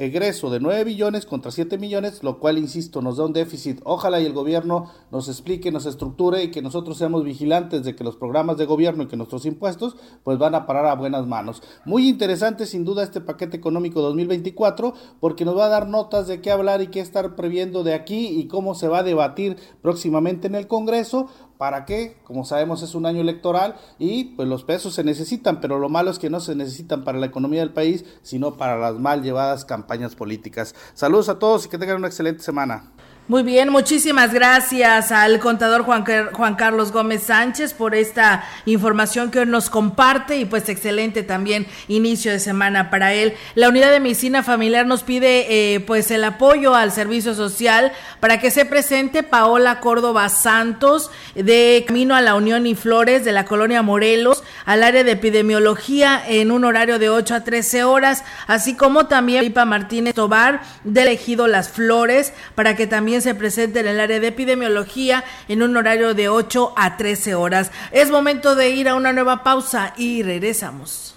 egreso 0.00 0.48
de 0.48 0.60
9 0.60 0.84
billones 0.84 1.26
contra 1.26 1.50
7 1.50 1.76
millones, 1.76 2.22
lo 2.22 2.38
cual, 2.38 2.56
insisto, 2.56 3.02
nos 3.02 3.18
da 3.18 3.26
un 3.26 3.34
déficit. 3.34 3.80
Ojalá 3.84 4.18
y 4.18 4.24
el 4.24 4.32
gobierno 4.32 4.90
nos 5.10 5.28
explique, 5.28 5.70
nos 5.70 5.84
estructure 5.84 6.42
y 6.42 6.50
que 6.50 6.62
nosotros 6.62 6.96
seamos 6.96 7.22
vigilantes 7.22 7.84
de 7.84 7.94
que 7.94 8.02
los 8.02 8.16
programas 8.16 8.56
de 8.56 8.64
gobierno 8.64 9.02
y 9.02 9.08
que 9.08 9.18
nuestros 9.18 9.44
impuestos 9.44 9.96
pues 10.24 10.38
van 10.38 10.54
a 10.54 10.64
parar 10.66 10.86
a 10.86 10.94
buenas 10.94 11.26
manos. 11.26 11.62
Muy 11.84 12.08
interesante 12.08 12.64
sin 12.64 12.86
duda 12.86 13.02
este 13.02 13.20
paquete 13.20 13.58
económico 13.58 14.00
2024 14.00 14.94
porque 15.20 15.44
nos 15.44 15.56
va 15.56 15.66
a 15.66 15.68
dar 15.68 15.86
notas 15.86 16.26
de 16.26 16.40
qué 16.40 16.50
hablar 16.50 16.80
y 16.80 16.86
qué 16.86 17.00
estar 17.00 17.36
previendo 17.36 17.84
de 17.84 17.92
aquí 17.92 18.28
y 18.28 18.48
cómo 18.48 18.74
se 18.74 18.88
va 18.88 19.00
a 19.00 19.02
debatir 19.02 19.58
próximamente 19.82 20.46
en 20.46 20.54
el 20.54 20.66
Congreso 20.66 21.28
¿Para 21.60 21.84
qué? 21.84 22.16
Como 22.24 22.46
sabemos 22.46 22.82
es 22.82 22.94
un 22.94 23.04
año 23.04 23.20
electoral 23.20 23.76
y 23.98 24.24
pues 24.34 24.48
los 24.48 24.64
pesos 24.64 24.94
se 24.94 25.04
necesitan, 25.04 25.60
pero 25.60 25.78
lo 25.78 25.90
malo 25.90 26.10
es 26.10 26.18
que 26.18 26.30
no 26.30 26.40
se 26.40 26.54
necesitan 26.54 27.04
para 27.04 27.18
la 27.18 27.26
economía 27.26 27.60
del 27.60 27.74
país, 27.74 28.06
sino 28.22 28.56
para 28.56 28.78
las 28.78 28.94
mal 28.94 29.22
llevadas 29.22 29.66
campañas 29.66 30.14
políticas. 30.14 30.74
Saludos 30.94 31.28
a 31.28 31.38
todos 31.38 31.66
y 31.66 31.68
que 31.68 31.76
tengan 31.76 31.98
una 31.98 32.06
excelente 32.06 32.42
semana. 32.42 32.92
Muy 33.28 33.44
bien, 33.44 33.68
muchísimas 33.68 34.34
gracias 34.34 35.12
al 35.12 35.38
contador 35.38 35.82
Juan, 35.82 36.04
Juan, 36.32 36.56
Carlos 36.56 36.90
Gómez 36.90 37.22
Sánchez 37.22 37.74
por 37.74 37.94
esta 37.94 38.44
información 38.66 39.30
que 39.30 39.38
hoy 39.38 39.46
nos 39.46 39.70
comparte 39.70 40.38
y 40.38 40.46
pues 40.46 40.68
excelente 40.68 41.22
también 41.22 41.68
inicio 41.86 42.32
de 42.32 42.40
semana 42.40 42.90
para 42.90 43.14
él. 43.14 43.34
La 43.54 43.68
unidad 43.68 43.92
de 43.92 44.00
medicina 44.00 44.42
familiar 44.42 44.84
nos 44.84 45.04
pide 45.04 45.46
eh, 45.74 45.78
pues 45.78 46.10
el 46.10 46.24
apoyo 46.24 46.74
al 46.74 46.90
servicio 46.90 47.34
social 47.34 47.92
para 48.18 48.40
que 48.40 48.50
se 48.50 48.64
presente 48.64 49.22
Paola 49.22 49.78
Córdoba 49.78 50.28
Santos 50.28 51.12
de 51.36 51.84
Camino 51.86 52.16
a 52.16 52.22
la 52.22 52.34
Unión 52.34 52.66
y 52.66 52.74
Flores 52.74 53.24
de 53.24 53.30
la 53.30 53.44
colonia 53.44 53.82
Morelos 53.82 54.42
al 54.64 54.82
área 54.82 55.04
de 55.04 55.12
epidemiología 55.12 56.20
en 56.26 56.50
un 56.50 56.64
horario 56.64 56.98
de 56.98 57.10
8 57.10 57.36
a 57.36 57.44
13 57.44 57.84
horas, 57.84 58.24
así 58.48 58.74
como 58.74 59.06
también 59.06 59.44
Lipa 59.44 59.64
Martínez 59.64 60.16
Tobar 60.16 60.62
de 60.82 61.02
Elegido 61.02 61.46
Las 61.46 61.68
Flores 61.68 62.32
para 62.56 62.74
que 62.74 62.88
también 62.88 63.09
se 63.18 63.34
presente 63.34 63.80
en 63.80 63.88
el 63.88 63.98
área 63.98 64.20
de 64.20 64.28
epidemiología 64.28 65.24
en 65.48 65.62
un 65.62 65.76
horario 65.76 66.14
de 66.14 66.28
8 66.28 66.74
a 66.76 66.96
13 66.96 67.34
horas. 67.34 67.72
Es 67.90 68.10
momento 68.10 68.54
de 68.54 68.70
ir 68.70 68.88
a 68.88 68.94
una 68.94 69.12
nueva 69.12 69.42
pausa 69.42 69.92
y 69.96 70.22
regresamos. 70.22 71.16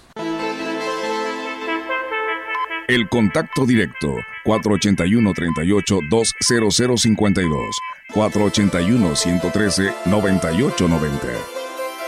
El 2.88 3.08
contacto 3.08 3.64
directo 3.64 4.14
481 4.44 5.32
38 5.32 5.98
20052 6.10 7.76
481 8.12 9.16
113 9.16 9.94
9890. 10.06 11.28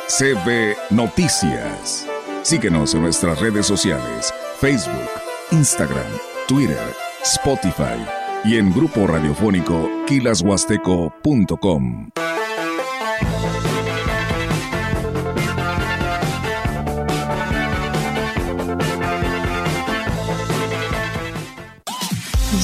CB 0.08 0.76
Noticias. 0.90 2.06
Síguenos 2.42 2.94
en 2.94 3.02
nuestras 3.02 3.40
redes 3.40 3.66
sociales, 3.66 4.32
Facebook, 4.60 5.10
Instagram, 5.50 6.06
Twitter, 6.46 6.94
Spotify 7.22 8.25
y 8.44 8.56
en 8.56 8.72
grupo 8.72 9.06
radiofónico 9.06 9.88
kilashuasteco.com. 10.06 12.10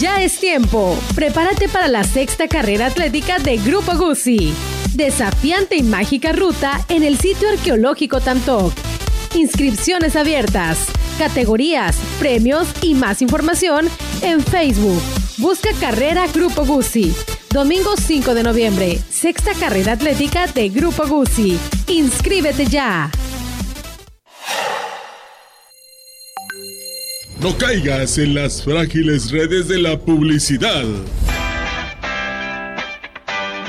Ya 0.02 0.20
es 0.20 0.40
tiempo. 0.40 0.98
Prepárate 1.14 1.68
para 1.68 1.86
la 1.86 2.02
sexta 2.02 2.48
carrera 2.48 2.86
atlética 2.86 3.38
de 3.38 3.56
Grupo 3.58 3.96
Guzzi. 3.96 4.52
Desafiante 4.94 5.76
y 5.76 5.84
mágica 5.84 6.32
ruta 6.32 6.84
en 6.88 7.04
el 7.04 7.18
sitio 7.18 7.48
arqueológico 7.48 8.20
Tamtoc. 8.20 8.72
Inscripciones 9.36 10.16
abiertas, 10.16 10.86
categorías, 11.18 11.96
premios 12.18 12.66
y 12.82 12.94
más 12.94 13.22
información 13.22 13.88
en 14.22 14.42
Facebook. 14.42 15.21
Busca 15.38 15.70
Carrera 15.80 16.26
Grupo 16.32 16.64
Guzzi. 16.66 17.14
Domingo 17.50 17.96
5 17.96 18.34
de 18.34 18.42
noviembre, 18.42 18.98
sexta 19.10 19.52
carrera 19.54 19.92
atlética 19.92 20.46
de 20.46 20.68
Grupo 20.68 21.06
Guzzi. 21.06 21.58
Inscríbete 21.88 22.66
ya. 22.66 23.10
No 27.40 27.56
caigas 27.56 28.18
en 28.18 28.34
las 28.34 28.62
frágiles 28.62 29.30
redes 29.30 29.68
de 29.68 29.78
la 29.80 29.98
publicidad. 29.98 30.84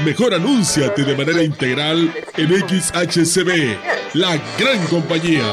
Mejor 0.05 0.33
anúnciate 0.33 1.03
de 1.03 1.15
manera 1.15 1.41
integral 1.43 2.13
en 2.35 2.49
XHCB, 2.49 3.77
la 4.13 4.37
gran 4.59 4.85
compañía. 4.87 5.45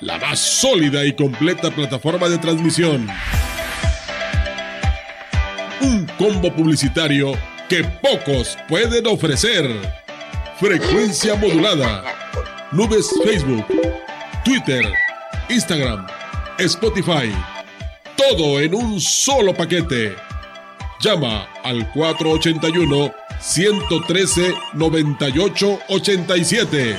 La 0.00 0.18
más 0.18 0.38
sólida 0.38 1.04
y 1.04 1.14
completa 1.14 1.70
plataforma 1.70 2.28
de 2.28 2.38
transmisión. 2.38 3.08
Un 5.80 6.06
combo 6.18 6.52
publicitario 6.52 7.32
que 7.68 7.84
pocos 8.02 8.58
pueden 8.68 9.06
ofrecer. 9.06 9.64
Frecuencia 10.58 11.36
modulada. 11.36 12.02
Nubes 12.72 13.08
Facebook, 13.24 13.64
Twitter, 14.44 14.84
Instagram 15.48 16.04
Spotify. 16.58 17.32
Todo 18.16 18.60
en 18.60 18.74
un 18.74 19.00
solo 19.00 19.54
paquete. 19.54 20.16
Llama 21.00 21.46
al 21.62 21.88
481 21.92 23.12
113 23.40 24.54
9887. 24.72 26.96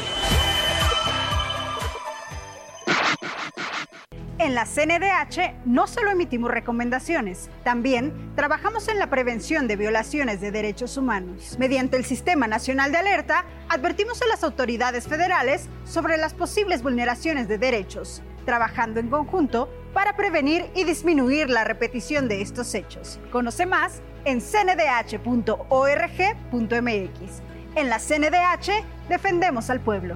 La 4.57 4.65
CNDH 4.65 5.65
no 5.65 5.85
solo 5.85 6.09
emitimos 6.09 6.49
recomendaciones, 6.49 7.51
también 7.63 8.33
trabajamos 8.35 8.87
en 8.87 8.97
la 8.97 9.07
prevención 9.07 9.67
de 9.67 9.75
violaciones 9.75 10.41
de 10.41 10.49
derechos 10.49 10.97
humanos. 10.97 11.57
Mediante 11.59 11.95
el 11.95 12.05
Sistema 12.05 12.47
Nacional 12.47 12.91
de 12.91 12.97
Alerta, 12.97 13.45
advertimos 13.69 14.19
a 14.23 14.25
las 14.25 14.43
autoridades 14.43 15.07
federales 15.07 15.69
sobre 15.85 16.17
las 16.17 16.33
posibles 16.33 16.81
vulneraciones 16.81 17.47
de 17.47 17.59
derechos 17.59 18.23
trabajando 18.45 18.99
en 18.99 19.09
conjunto 19.09 19.69
para 19.93 20.15
prevenir 20.15 20.65
y 20.73 20.85
disminuir 20.85 21.51
la 21.51 21.63
repetición 21.63 22.27
de 22.27 22.41
estos 22.41 22.73
hechos. 22.73 23.19
Conoce 23.31 23.67
más 23.67 24.01
en 24.25 24.41
cndh.org.mx. 24.41 25.21
En 27.75 27.89
la 27.89 27.99
CNDH 27.99 29.07
defendemos 29.07 29.69
al 29.69 29.81
pueblo. 29.81 30.15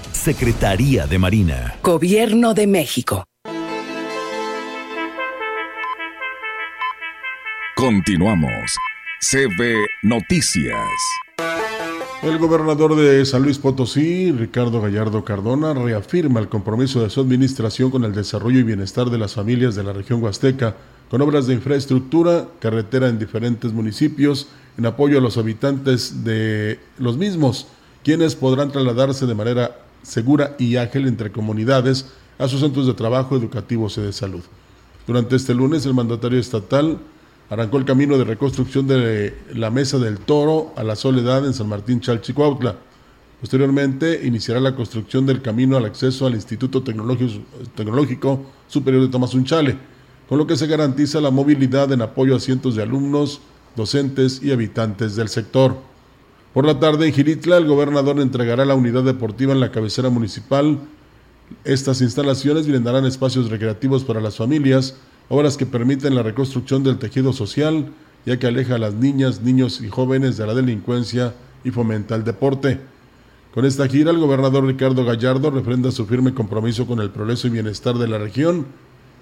Secretaría 0.23 1.07
de 1.07 1.17
Marina. 1.17 1.79
Gobierno 1.81 2.53
de 2.53 2.67
México. 2.67 3.23
Continuamos. 7.75 8.75
CB 9.19 9.83
Noticias. 10.03 10.77
El 12.21 12.37
gobernador 12.37 12.95
de 12.95 13.25
San 13.25 13.41
Luis 13.41 13.57
Potosí, 13.57 14.31
Ricardo 14.31 14.79
Gallardo 14.79 15.25
Cardona, 15.25 15.73
reafirma 15.73 16.39
el 16.39 16.49
compromiso 16.49 17.01
de 17.01 17.09
su 17.09 17.21
administración 17.21 17.89
con 17.89 18.03
el 18.03 18.13
desarrollo 18.13 18.59
y 18.59 18.63
bienestar 18.63 19.09
de 19.09 19.17
las 19.17 19.33
familias 19.33 19.73
de 19.73 19.83
la 19.83 19.91
región 19.91 20.21
huasteca, 20.21 20.75
con 21.09 21.23
obras 21.23 21.47
de 21.47 21.55
infraestructura, 21.55 22.47
carretera 22.59 23.09
en 23.09 23.17
diferentes 23.17 23.73
municipios, 23.73 24.49
en 24.77 24.85
apoyo 24.85 25.17
a 25.17 25.21
los 25.21 25.39
habitantes 25.39 26.23
de 26.23 26.79
los 26.99 27.17
mismos, 27.17 27.65
quienes 28.03 28.35
podrán 28.35 28.71
trasladarse 28.71 29.25
de 29.25 29.33
manera 29.33 29.77
segura 30.03 30.55
y 30.57 30.75
ágil 30.77 31.07
entre 31.07 31.31
comunidades 31.31 32.07
a 32.37 32.47
sus 32.47 32.59
centros 32.59 32.87
de 32.87 32.93
trabajo, 32.93 33.35
educativos 33.35 33.97
y 33.97 34.01
de 34.01 34.13
salud. 34.13 34.41
Durante 35.05 35.35
este 35.35 35.53
lunes, 35.53 35.85
el 35.85 35.93
mandatario 35.93 36.39
estatal 36.39 36.99
arrancó 37.49 37.77
el 37.77 37.85
camino 37.85 38.17
de 38.17 38.23
reconstrucción 38.23 38.87
de 38.87 39.35
la 39.53 39.69
Mesa 39.69 39.99
del 39.99 40.19
Toro 40.19 40.73
a 40.75 40.83
la 40.83 40.95
Soledad 40.95 41.45
en 41.45 41.53
San 41.53 41.67
Martín 41.67 41.99
Chalchicuautla. 41.99 42.77
Posteriormente, 43.41 44.21
iniciará 44.23 44.59
la 44.59 44.75
construcción 44.75 45.25
del 45.25 45.41
camino 45.41 45.75
al 45.75 45.85
acceso 45.85 46.27
al 46.27 46.35
Instituto 46.35 46.81
Tecnológico 46.83 48.45
Superior 48.67 49.03
de 49.03 49.09
Tamazunchale, 49.09 49.77
con 50.29 50.37
lo 50.37 50.47
que 50.47 50.55
se 50.55 50.67
garantiza 50.67 51.19
la 51.19 51.31
movilidad 51.31 51.91
en 51.91 52.01
apoyo 52.01 52.35
a 52.35 52.39
cientos 52.39 52.75
de 52.75 52.83
alumnos, 52.83 53.41
docentes 53.75 54.41
y 54.41 54.51
habitantes 54.51 55.15
del 55.15 55.27
sector. 55.27 55.90
Por 56.53 56.65
la 56.65 56.79
tarde 56.79 57.07
en 57.07 57.13
Giritla, 57.13 57.55
el 57.55 57.65
gobernador 57.65 58.19
entregará 58.19 58.65
la 58.65 58.75
unidad 58.75 59.03
deportiva 59.03 59.53
en 59.53 59.61
la 59.61 59.71
cabecera 59.71 60.09
municipal. 60.09 60.79
Estas 61.63 62.01
instalaciones 62.01 62.67
brindarán 62.67 63.05
espacios 63.05 63.49
recreativos 63.49 64.03
para 64.03 64.19
las 64.19 64.35
familias, 64.35 64.97
obras 65.29 65.55
que 65.55 65.65
permiten 65.65 66.13
la 66.13 66.23
reconstrucción 66.23 66.83
del 66.83 66.97
tejido 66.97 67.31
social, 67.31 67.93
ya 68.25 68.37
que 68.37 68.47
aleja 68.47 68.75
a 68.75 68.79
las 68.79 68.93
niñas, 68.95 69.41
niños 69.41 69.79
y 69.79 69.87
jóvenes 69.87 70.35
de 70.35 70.45
la 70.45 70.53
delincuencia 70.53 71.33
y 71.63 71.71
fomenta 71.71 72.15
el 72.15 72.25
deporte. 72.25 72.81
Con 73.53 73.63
esta 73.63 73.87
gira, 73.87 74.11
el 74.11 74.19
gobernador 74.19 74.65
Ricardo 74.65 75.05
Gallardo 75.05 75.51
refrenda 75.51 75.89
su 75.91 76.05
firme 76.05 76.33
compromiso 76.33 76.85
con 76.85 76.99
el 76.99 77.11
progreso 77.11 77.47
y 77.47 77.51
bienestar 77.51 77.97
de 77.97 78.09
la 78.09 78.17
región 78.17 78.65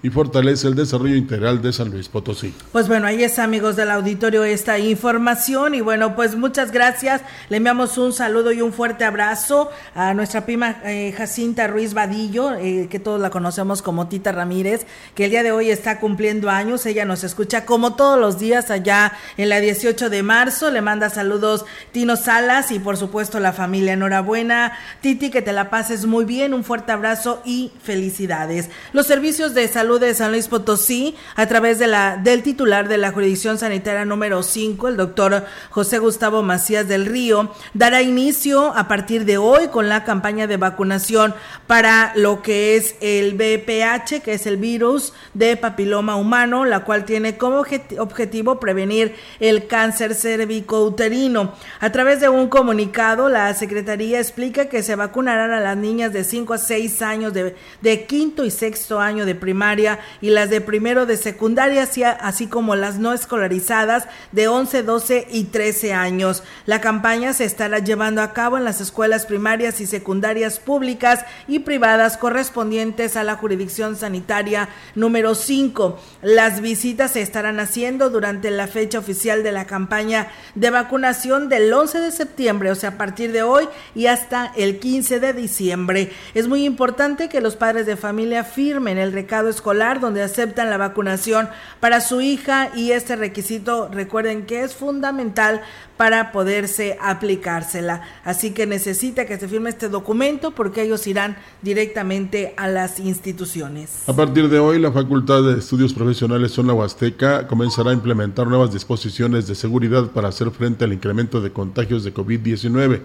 y 0.02 0.10
fortalece 0.10 0.68
el 0.68 0.76
desarrollo 0.76 1.16
integral 1.16 1.62
de 1.62 1.74
San 1.74 1.91
Luis 1.91 2.08
Potosí. 2.08 2.54
Pues 2.72 2.88
bueno, 2.88 3.08
ahí 3.08 3.24
es 3.24 3.38
amigos 3.38 3.76
del 3.76 3.91
auditorio 3.91 4.43
esta 4.45 4.80
información 4.80 5.76
y 5.76 5.82
bueno, 5.82 6.16
pues 6.16 6.36
muchas 6.36 6.72
gracias. 6.72 7.22
Le 7.50 7.58
enviamos 7.58 7.97
un 7.97 8.14
saludo 8.14 8.52
y 8.52 8.62
un 8.62 8.72
fuerte 8.72 9.04
abrazo 9.04 9.70
a 9.95 10.14
nuestra 10.14 10.45
prima 10.45 10.78
eh, 10.86 11.14
Jacinta 11.18 11.68
Ruiz 11.68 11.93
Vadillo, 11.93 12.54
eh, 12.56 12.88
que 12.89 13.00
todos 13.00 13.20
la 13.20 13.30
conocemos 13.30 13.82
como 13.82 14.08
Tita 14.08 14.32
Ramírez, 14.32 14.86
que 15.16 15.26
el 15.26 15.32
día 15.32 15.43
de 15.43 15.52
hoy 15.52 15.70
está 15.70 16.00
cumpliendo 16.00 16.50
años. 16.50 16.86
Ella 16.86 17.04
nos 17.04 17.26
escucha 17.26 17.66
como 17.66 17.95
todos 17.95 18.18
los 18.18 18.39
días 18.39 18.72
allá 18.72 19.14
en 19.36 19.50
la 19.50 19.60
18 19.60 20.10
de 20.10 20.24
marzo. 20.24 20.72
Le 20.72 20.82
manda 20.82 21.10
saludos 21.10 21.66
Tino 21.91 22.16
Salas 22.16 22.72
y 22.72 22.80
por 22.80 22.95
supuesto 22.95 23.39
la 23.39 23.52
familia. 23.52 23.93
Enhorabuena, 23.93 24.74
Titi, 25.02 25.30
que 25.30 25.41
te 25.41 25.52
la 25.52 25.70
pases 25.70 26.06
muy 26.06 26.24
bien. 26.24 26.54
Un 26.54 26.64
fuerte 26.64 26.93
abrazo 26.93 27.41
y 27.43 27.72
felicidades. 27.84 28.70
Los 28.93 29.06
servicios 29.06 29.54
de 29.54 29.68
salud 29.68 29.89
de 29.98 30.14
San 30.14 30.32
Luis 30.32 30.48
Potosí, 30.48 31.16
a 31.36 31.48
través 31.48 31.80
de 31.80 31.88
la, 31.88 32.18
del 32.18 32.44
titular 32.44 32.88
de 32.88 32.98
la 32.98 33.12
jurisdicción 33.12 33.58
sanitaria 33.58 34.06
número 34.06 34.44
5, 34.44 34.88
el 34.90 34.98
doctor 34.98 35.46
José 35.72 35.98
Gustavo 35.98 36.44
Macías 36.44 36.88
del 36.88 37.08
Río, 37.08 37.52
dará 37.74 38.04
inicio 38.04 38.76
a 38.76 38.88
partir 38.88 39.26
de 39.26 39.38
hoy 39.38 39.70
con 39.70 39.90
la 39.90 40.04
campaña 40.04 40.46
de 40.46 40.58
vacunación 40.58 41.34
para 41.66 42.12
lo 42.16 42.42
que 42.44 42.76
es 42.76 42.96
el 43.02 43.34
BPH, 43.34 44.22
que 44.22 44.34
es 44.34 44.46
el 44.46 44.58
virus 44.58 45.14
de 45.34 45.58
papiloma 45.58 46.16
humano, 46.18 46.66
la 46.66 46.84
cual 46.84 47.06
tiene 47.06 47.38
como 47.38 47.64
objetivo 47.98 48.60
prevenir 48.60 49.16
el 49.40 49.66
cáncer 49.68 50.14
cervicouterino. 50.14 51.54
A 51.80 51.92
través 51.92 52.20
de 52.20 52.30
un 52.30 52.50
comunicado, 52.50 53.30
la 53.30 53.54
Secretaría 53.54 54.20
explica 54.20 54.66
que 54.66 54.84
se 54.84 54.96
vacunarán 54.96 55.52
a 55.52 55.60
las 55.60 55.78
niñas 55.78 56.12
de 56.12 56.24
5 56.24 56.54
a 56.54 56.58
6 56.58 57.02
años 57.02 57.34
de, 57.34 57.56
de 57.82 58.06
quinto 58.06 58.44
y 58.44 58.52
sexto 58.52 59.00
año 59.00 59.26
de 59.26 59.36
primaria 59.36 59.79
y 60.22 60.30
las 60.30 60.50
de 60.50 60.62
primero 60.62 61.06
de 61.06 61.18
secundaria, 61.18 61.88
así 62.22 62.48
como 62.48 62.76
las 62.76 63.00
no 63.00 63.14
escolarizadas 63.14 64.08
de 64.32 64.48
11, 64.48 64.84
12 64.84 65.28
y 65.32 65.46
13 65.46 65.94
años. 65.94 66.44
La 66.66 66.82
campaña 66.82 67.34
se 67.34 67.46
estará 67.46 67.80
llevando 67.80 68.22
a 68.22 68.34
cabo 68.34 68.58
en 68.58 68.64
las 68.64 68.82
escuelas 68.82 69.26
primarias 69.26 69.82
y 69.82 69.86
secundarias 69.86 70.60
públicas 70.60 71.26
y 71.48 71.60
privadas 71.60 72.18
correspondientes 72.18 73.16
a 73.16 73.24
la 73.24 73.36
jurisdicción 73.36 73.96
sanitaria 73.96 74.70
número 74.96 75.36
5. 75.36 76.00
Las 76.22 76.62
visitas 76.62 77.12
se 77.12 77.22
estarán 77.22 77.60
haciendo 77.60 78.10
durante 78.10 78.52
la 78.52 78.68
fecha 78.68 79.00
oficial 79.00 79.44
de 79.44 79.52
la 79.52 79.66
campaña 79.66 80.28
de 80.56 80.70
vacunación 80.70 81.50
del 81.50 81.72
11 81.72 82.00
de 82.00 82.12
septiembre, 82.12 82.72
o 82.72 82.76
sea, 82.76 82.90
a 82.90 82.98
partir 82.98 83.32
de 83.32 83.44
hoy 83.44 83.68
y 83.96 84.08
hasta 84.08 84.52
el 84.56 84.80
15 84.80 85.20
de 85.20 85.34
diciembre. 85.34 86.12
Es 86.34 86.48
muy 86.48 86.66
importante 86.66 87.30
que 87.30 87.42
los 87.42 87.56
padres 87.56 87.86
de 87.86 87.96
familia 87.96 88.44
firmen 88.44 88.98
el 88.98 89.14
recado 89.14 89.50
escolar 89.50 89.69
donde 89.70 90.24
aceptan 90.24 90.72
la 90.72 90.78
vacunación 90.78 91.48
para 91.80 92.02
su 92.02 92.22
hija 92.22 92.72
y 92.76 92.92
este 92.92 93.16
requisito 93.16 93.88
recuerden 93.88 94.48
que 94.48 94.64
es 94.64 94.74
fundamental 94.74 95.62
para 95.96 96.32
poderse 96.32 96.98
aplicársela. 97.00 98.02
Así 98.24 98.52
que 98.52 98.66
necesita 98.66 99.26
que 99.26 99.38
se 99.38 99.48
firme 99.48 99.70
este 99.70 99.90
documento 99.90 100.52
porque 100.52 100.82
ellos 100.82 101.06
irán 101.06 101.38
directamente 101.62 102.56
a 102.58 102.68
las 102.68 103.00
instituciones. 103.00 104.08
A 104.08 104.14
partir 104.14 104.50
de 104.50 104.58
hoy, 104.58 104.80
la 104.80 104.92
Facultad 104.92 105.44
de 105.44 105.60
Estudios 105.60 105.94
Profesionales 105.94 106.52
Zona 106.52 106.74
Huasteca 106.74 107.46
comenzará 107.46 107.92
a 107.92 107.94
implementar 107.94 108.48
nuevas 108.48 108.74
disposiciones 108.74 109.46
de 109.46 109.54
seguridad 109.54 110.08
para 110.08 110.30
hacer 110.30 110.50
frente 110.50 110.84
al 110.84 110.94
incremento 110.94 111.42
de 111.42 111.52
contagios 111.52 112.04
de 112.04 112.12
COVID-19. 112.14 113.02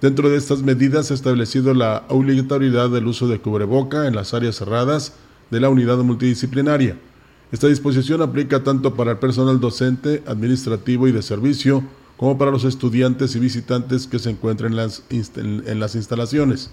Dentro 0.00 0.28
de 0.28 0.36
estas 0.36 0.62
medidas 0.62 1.06
se 1.06 1.14
ha 1.14 1.16
establecido 1.16 1.72
la 1.72 2.04
obligatoriedad 2.08 2.90
del 2.90 3.06
uso 3.06 3.28
de 3.28 3.38
cubreboca 3.38 4.06
en 4.06 4.14
las 4.14 4.34
áreas 4.34 4.56
cerradas 4.56 5.14
de 5.50 5.60
la 5.60 5.68
unidad 5.68 5.98
multidisciplinaria. 5.98 6.98
Esta 7.52 7.68
disposición 7.68 8.22
aplica 8.22 8.64
tanto 8.64 8.94
para 8.94 9.12
el 9.12 9.18
personal 9.18 9.60
docente, 9.60 10.22
administrativo 10.26 11.06
y 11.06 11.12
de 11.12 11.22
servicio, 11.22 11.84
como 12.16 12.38
para 12.38 12.50
los 12.50 12.64
estudiantes 12.64 13.36
y 13.36 13.38
visitantes 13.38 14.06
que 14.06 14.18
se 14.18 14.30
encuentren 14.30 14.72
en 14.72 14.76
las, 14.76 15.02
en 15.10 15.80
las 15.80 15.94
instalaciones. 15.94 16.70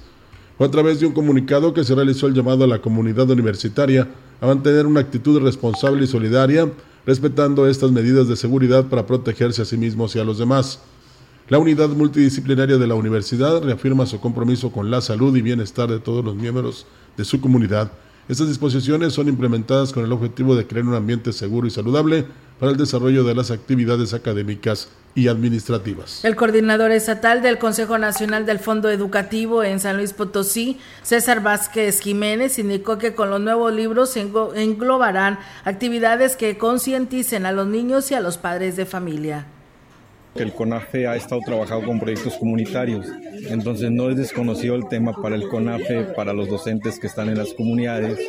Fue 0.57 0.67
a 0.67 0.71
través 0.71 0.99
de 0.99 1.05
un 1.05 1.13
comunicado 1.13 1.73
que 1.73 1.83
se 1.83 1.95
realizó 1.95 2.27
el 2.27 2.33
llamado 2.33 2.63
a 2.63 2.67
la 2.67 2.81
comunidad 2.81 3.29
universitaria 3.29 4.07
a 4.39 4.47
mantener 4.47 4.85
una 4.85 4.99
actitud 4.99 5.41
responsable 5.41 6.03
y 6.03 6.07
solidaria, 6.07 6.71
respetando 7.05 7.67
estas 7.67 7.91
medidas 7.91 8.27
de 8.27 8.35
seguridad 8.35 8.85
para 8.85 9.05
protegerse 9.05 9.61
a 9.61 9.65
sí 9.65 9.77
mismos 9.77 10.15
y 10.15 10.19
a 10.19 10.23
los 10.23 10.37
demás. 10.37 10.79
La 11.49 11.57
unidad 11.57 11.89
multidisciplinaria 11.89 12.77
de 12.77 12.87
la 12.87 12.95
universidad 12.95 13.61
reafirma 13.61 14.05
su 14.05 14.19
compromiso 14.19 14.71
con 14.71 14.89
la 14.89 15.01
salud 15.01 15.35
y 15.35 15.41
bienestar 15.41 15.89
de 15.89 15.99
todos 15.99 16.23
los 16.23 16.35
miembros 16.35 16.85
de 17.17 17.25
su 17.25 17.41
comunidad. 17.41 17.91
Estas 18.29 18.47
disposiciones 18.47 19.13
son 19.13 19.27
implementadas 19.27 19.91
con 19.91 20.05
el 20.05 20.11
objetivo 20.13 20.55
de 20.55 20.65
crear 20.65 20.85
un 20.85 20.95
ambiente 20.95 21.33
seguro 21.33 21.67
y 21.67 21.71
saludable 21.71 22.25
para 22.57 22.71
el 22.71 22.77
desarrollo 22.77 23.25
de 23.25 23.35
las 23.35 23.51
actividades 23.51 24.13
académicas 24.13 24.87
y 25.13 25.27
administrativas. 25.27 26.23
El 26.23 26.37
coordinador 26.37 26.91
estatal 26.91 27.41
del 27.41 27.57
Consejo 27.57 27.97
Nacional 27.97 28.45
del 28.45 28.59
Fondo 28.59 28.89
Educativo 28.89 29.63
en 29.63 29.81
San 29.81 29.97
Luis 29.97 30.13
Potosí, 30.13 30.79
César 31.01 31.43
Vázquez 31.43 31.99
Jiménez, 31.99 32.57
indicó 32.59 32.97
que 32.97 33.13
con 33.13 33.29
los 33.29 33.41
nuevos 33.41 33.73
libros 33.73 34.11
se 34.11 34.21
englobarán 34.21 35.39
actividades 35.65 36.37
que 36.37 36.57
concienticen 36.57 37.45
a 37.45 37.51
los 37.51 37.67
niños 37.67 38.09
y 38.11 38.15
a 38.15 38.21
los 38.21 38.37
padres 38.37 38.77
de 38.77 38.85
familia. 38.85 39.47
El 40.35 40.51
CONAFE 40.51 41.07
ha 41.07 41.15
estado 41.15 41.41
trabajando 41.45 41.85
con 41.85 41.99
proyectos 41.99 42.37
comunitarios, 42.37 43.05
entonces 43.49 43.91
no 43.91 44.09
es 44.09 44.17
desconocido 44.17 44.73
el 44.75 44.87
tema 44.87 45.13
para 45.13 45.35
el 45.35 45.47
CONAFE, 45.47 46.05
para 46.15 46.33
los 46.33 46.49
docentes 46.49 46.99
que 46.99 47.05
están 47.05 47.29
en 47.29 47.37
las 47.37 47.53
comunidades. 47.53 48.19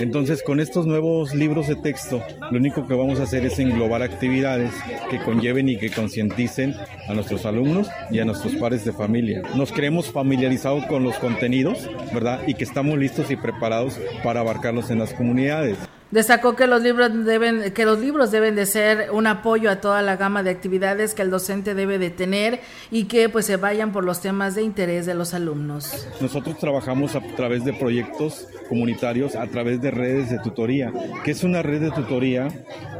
Entonces 0.00 0.42
con 0.42 0.58
estos 0.58 0.86
nuevos 0.86 1.34
libros 1.34 1.68
de 1.68 1.76
texto, 1.76 2.22
lo 2.50 2.58
único 2.58 2.86
que 2.86 2.94
vamos 2.94 3.20
a 3.20 3.22
hacer 3.22 3.44
es 3.46 3.58
englobar 3.60 4.02
actividades 4.02 4.72
que 5.10 5.20
conlleven 5.20 5.68
y 5.68 5.78
que 5.78 5.90
concienticen 5.90 6.74
a 7.08 7.14
nuestros 7.14 7.46
alumnos 7.46 7.88
y 8.10 8.18
a 8.18 8.24
nuestros 8.24 8.56
padres 8.56 8.84
de 8.84 8.92
familia. 8.92 9.42
Nos 9.54 9.70
creemos 9.70 10.10
familiarizados 10.10 10.86
con 10.86 11.04
los 11.04 11.16
contenidos, 11.18 11.88
¿verdad? 12.12 12.40
Y 12.48 12.54
que 12.54 12.64
estamos 12.64 12.98
listos 12.98 13.30
y 13.30 13.36
preparados 13.36 14.00
para 14.24 14.40
abarcarlos 14.40 14.90
en 14.90 14.98
las 14.98 15.14
comunidades. 15.14 15.78
Destacó 16.10 16.56
que 16.56 16.66
los 16.66 16.82
libros 16.82 17.10
deben 17.26 17.70
que 17.72 17.84
los 17.84 17.98
libros 17.98 18.30
deben 18.30 18.54
de 18.54 18.64
ser 18.64 19.10
un 19.12 19.26
apoyo 19.26 19.70
a 19.70 19.76
toda 19.76 20.00
la 20.00 20.16
gama 20.16 20.42
de 20.42 20.48
actividades 20.48 21.12
que 21.12 21.20
el 21.20 21.30
docente 21.30 21.74
debe 21.74 21.98
de 21.98 22.08
tener 22.08 22.60
y 22.90 23.04
que 23.04 23.28
pues 23.28 23.44
se 23.44 23.58
vayan 23.58 23.92
por 23.92 24.04
los 24.04 24.22
temas 24.22 24.54
de 24.54 24.62
interés 24.62 25.04
de 25.04 25.14
los 25.14 25.34
alumnos. 25.34 26.08
Nosotros 26.18 26.56
trabajamos 26.58 27.14
a 27.14 27.20
través 27.36 27.62
de 27.66 27.74
proyectos 27.74 28.48
comunitarios, 28.70 29.36
a 29.36 29.46
través 29.48 29.82
de 29.82 29.90
redes 29.90 30.30
de 30.30 30.38
tutoría. 30.38 30.90
¿Qué 31.24 31.32
es 31.32 31.44
una 31.44 31.60
red 31.60 31.82
de 31.82 31.90
tutoría? 31.90 32.48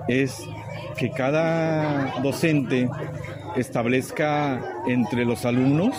Es 0.07 0.37
que 0.99 1.11
cada 1.11 2.21
docente 2.23 2.91
establezca 3.57 4.83
entre 4.87 5.25
los 5.25 5.47
alumnos 5.47 5.97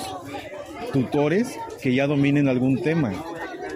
tutores 0.94 1.58
que 1.82 1.96
ya 1.96 2.06
dominen 2.06 2.48
algún 2.48 2.82
tema 2.84 3.14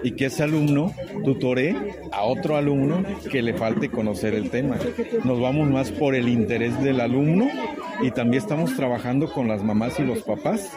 y 0.04 0.12
que 0.12 0.26
ese 0.26 0.44
alumno 0.44 0.92
tutore 1.24 1.74
a 2.12 2.22
otro 2.22 2.56
alumno 2.56 3.02
que 3.32 3.42
le 3.42 3.54
falte 3.54 3.90
conocer 3.90 4.34
el 4.34 4.50
tema. 4.50 4.76
Nos 5.24 5.40
vamos 5.40 5.68
más 5.68 5.90
por 5.90 6.14
el 6.14 6.28
interés 6.28 6.80
del 6.82 7.00
alumno 7.00 7.48
y 8.02 8.10
también 8.12 8.42
estamos 8.42 8.76
trabajando 8.76 9.32
con 9.32 9.48
las 9.48 9.64
mamás 9.64 9.98
y 9.98 10.02
los 10.02 10.22
papás 10.22 10.70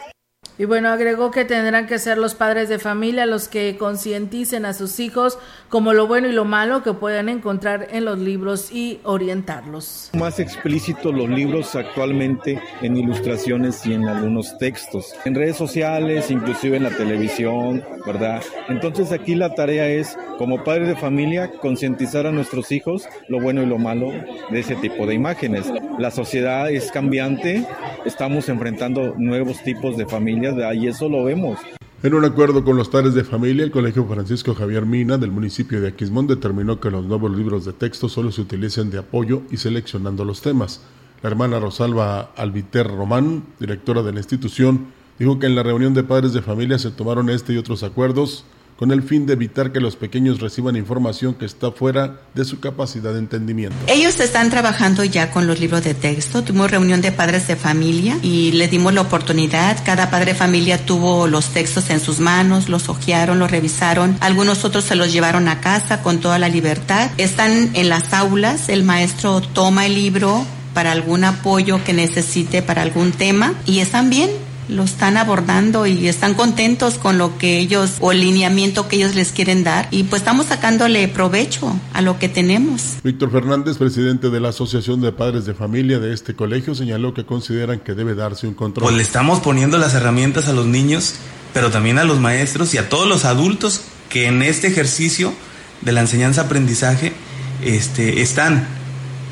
y 0.58 0.64
bueno, 0.64 0.88
agregó 0.88 1.30
que 1.30 1.44
tendrán 1.44 1.86
que 1.86 2.00
ser 2.00 2.18
los 2.18 2.34
padres 2.34 2.68
de 2.68 2.80
familia 2.80 3.26
los 3.26 3.46
que 3.46 3.76
concienticen 3.78 4.66
a 4.66 4.74
sus 4.74 4.98
hijos 4.98 5.38
como 5.68 5.92
lo 5.92 6.08
bueno 6.08 6.26
y 6.26 6.32
lo 6.32 6.44
malo 6.44 6.82
que 6.82 6.94
puedan 6.94 7.28
encontrar 7.28 7.88
en 7.92 8.04
los 8.04 8.18
libros 8.18 8.72
y 8.72 8.98
orientarlos. 9.04 10.10
Más 10.14 10.40
explícito 10.40 11.12
los 11.12 11.28
libros 11.28 11.76
actualmente 11.76 12.60
en 12.82 12.96
ilustraciones 12.96 13.86
y 13.86 13.94
en 13.94 14.08
algunos 14.08 14.58
textos, 14.58 15.14
en 15.24 15.36
redes 15.36 15.56
sociales, 15.56 16.30
inclusive 16.30 16.76
en 16.76 16.82
la 16.82 16.90
televisión, 16.90 17.84
¿verdad? 18.04 18.42
Entonces 18.68 19.12
aquí 19.12 19.36
la 19.36 19.54
tarea 19.54 19.88
es, 19.88 20.16
como 20.38 20.64
padres 20.64 20.88
de 20.88 20.96
familia, 20.96 21.52
concientizar 21.60 22.26
a 22.26 22.32
nuestros 22.32 22.72
hijos 22.72 23.08
lo 23.28 23.40
bueno 23.40 23.62
y 23.62 23.66
lo 23.66 23.78
malo 23.78 24.10
de 24.50 24.60
ese 24.60 24.74
tipo 24.76 25.06
de 25.06 25.14
imágenes. 25.14 25.70
La 25.98 26.10
sociedad 26.10 26.70
es 26.70 26.90
cambiante, 26.90 27.64
estamos 28.04 28.48
enfrentando 28.48 29.14
nuevos 29.16 29.62
tipos 29.62 29.96
de 29.96 30.06
familias 30.06 30.47
de 30.52 30.64
ahí 30.64 30.86
eso 30.86 31.08
lo 31.08 31.24
vemos. 31.24 31.58
En 32.02 32.14
un 32.14 32.24
acuerdo 32.24 32.64
con 32.64 32.76
los 32.76 32.88
padres 32.88 33.14
de 33.14 33.24
familia, 33.24 33.64
el 33.64 33.72
Colegio 33.72 34.06
Francisco 34.06 34.54
Javier 34.54 34.86
Mina 34.86 35.18
del 35.18 35.32
municipio 35.32 35.80
de 35.80 35.88
Aquismón 35.88 36.28
determinó 36.28 36.78
que 36.78 36.92
los 36.92 37.04
nuevos 37.04 37.36
libros 37.36 37.64
de 37.64 37.72
texto 37.72 38.08
solo 38.08 38.30
se 38.30 38.42
utilicen 38.42 38.90
de 38.90 38.98
apoyo 38.98 39.42
y 39.50 39.56
seleccionando 39.56 40.24
los 40.24 40.40
temas. 40.40 40.80
La 41.22 41.30
hermana 41.30 41.58
Rosalba 41.58 42.30
Albiter 42.36 42.86
Román, 42.86 43.42
directora 43.58 44.04
de 44.04 44.12
la 44.12 44.20
institución, 44.20 44.86
dijo 45.18 45.40
que 45.40 45.46
en 45.46 45.56
la 45.56 45.64
reunión 45.64 45.92
de 45.92 46.04
padres 46.04 46.32
de 46.32 46.42
familia 46.42 46.78
se 46.78 46.92
tomaron 46.92 47.30
este 47.30 47.52
y 47.52 47.56
otros 47.56 47.82
acuerdos 47.82 48.44
con 48.78 48.92
el 48.92 49.02
fin 49.02 49.26
de 49.26 49.32
evitar 49.32 49.72
que 49.72 49.80
los 49.80 49.96
pequeños 49.96 50.38
reciban 50.38 50.76
información 50.76 51.34
que 51.34 51.44
está 51.44 51.72
fuera 51.72 52.20
de 52.34 52.44
su 52.44 52.60
capacidad 52.60 53.12
de 53.12 53.18
entendimiento. 53.18 53.76
Ellos 53.88 54.20
están 54.20 54.50
trabajando 54.50 55.02
ya 55.02 55.32
con 55.32 55.48
los 55.48 55.58
libros 55.58 55.82
de 55.82 55.94
texto. 55.94 56.44
Tuvimos 56.44 56.70
reunión 56.70 57.00
de 57.00 57.10
padres 57.10 57.48
de 57.48 57.56
familia 57.56 58.16
y 58.22 58.52
les 58.52 58.70
dimos 58.70 58.94
la 58.94 59.00
oportunidad. 59.00 59.76
Cada 59.84 60.10
padre 60.10 60.32
de 60.32 60.38
familia 60.38 60.78
tuvo 60.86 61.26
los 61.26 61.46
textos 61.46 61.90
en 61.90 61.98
sus 61.98 62.20
manos, 62.20 62.68
los 62.68 62.88
hojearon, 62.88 63.40
los 63.40 63.50
revisaron. 63.50 64.16
Algunos 64.20 64.64
otros 64.64 64.84
se 64.84 64.94
los 64.94 65.12
llevaron 65.12 65.48
a 65.48 65.60
casa 65.60 66.00
con 66.02 66.20
toda 66.20 66.38
la 66.38 66.48
libertad. 66.48 67.10
Están 67.18 67.70
en 67.74 67.88
las 67.88 68.12
aulas. 68.12 68.68
El 68.68 68.84
maestro 68.84 69.40
toma 69.40 69.86
el 69.86 69.96
libro 69.96 70.46
para 70.72 70.92
algún 70.92 71.24
apoyo 71.24 71.82
que 71.82 71.94
necesite 71.94 72.62
para 72.62 72.82
algún 72.82 73.10
tema 73.10 73.54
y 73.66 73.80
están 73.80 74.08
bien 74.08 74.30
lo 74.68 74.84
están 74.84 75.16
abordando 75.16 75.86
y 75.86 76.08
están 76.08 76.34
contentos 76.34 76.94
con 76.94 77.18
lo 77.18 77.38
que 77.38 77.58
ellos 77.58 77.96
o 78.00 78.12
el 78.12 78.20
lineamiento 78.20 78.88
que 78.88 78.96
ellos 78.96 79.14
les 79.14 79.32
quieren 79.32 79.64
dar 79.64 79.88
y 79.90 80.04
pues 80.04 80.22
estamos 80.22 80.46
sacándole 80.46 81.08
provecho 81.08 81.74
a 81.92 82.02
lo 82.02 82.18
que 82.18 82.28
tenemos. 82.28 82.96
Víctor 83.02 83.30
Fernández, 83.30 83.78
presidente 83.78 84.30
de 84.30 84.40
la 84.40 84.50
Asociación 84.50 85.00
de 85.00 85.12
Padres 85.12 85.46
de 85.46 85.54
Familia 85.54 85.98
de 85.98 86.12
este 86.12 86.34
colegio, 86.34 86.74
señaló 86.74 87.14
que 87.14 87.24
consideran 87.24 87.80
que 87.80 87.94
debe 87.94 88.14
darse 88.14 88.46
un 88.46 88.54
control. 88.54 88.84
Pues 88.84 88.96
le 88.96 89.02
estamos 89.02 89.40
poniendo 89.40 89.78
las 89.78 89.94
herramientas 89.94 90.48
a 90.48 90.52
los 90.52 90.66
niños, 90.66 91.14
pero 91.54 91.70
también 91.70 91.98
a 91.98 92.04
los 92.04 92.20
maestros 92.20 92.74
y 92.74 92.78
a 92.78 92.88
todos 92.88 93.08
los 93.08 93.24
adultos 93.24 93.82
que 94.08 94.26
en 94.26 94.42
este 94.42 94.68
ejercicio 94.68 95.32
de 95.80 95.92
la 95.92 96.00
enseñanza-aprendizaje 96.00 97.12
este, 97.62 98.22
están 98.22 98.66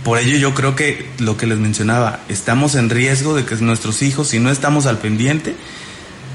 por 0.07 0.19
ello 0.19 0.37
yo 0.39 0.55
creo 0.55 0.77
que 0.77 1.05
lo 1.19 1.37
que 1.37 1.49
les 1.49 1.59
mencionaba, 1.59 2.21
estamos 2.29 2.77
en 2.77 2.91
riesgo 2.91 3.35
de 3.35 3.45
que 3.45 3.57
nuestros 3.57 4.03
hijos, 4.03 4.29
si 4.29 4.39
no 4.39 4.53
estamos 4.53 4.87
al 4.87 4.99
pendiente, 4.99 5.57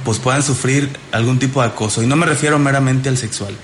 pues 0.03 0.19
puedan 0.19 0.43
sufrir 0.43 0.89
algún 1.13 1.39
tipo 1.39 1.61
de 1.61 1.69
acoso. 1.69 2.03
Y 2.03 2.05
no 2.05 2.17
me 2.17 2.25
refiero 2.25 2.59
meramente 2.59 3.07
al 3.07 3.15
sexual. 3.15 3.55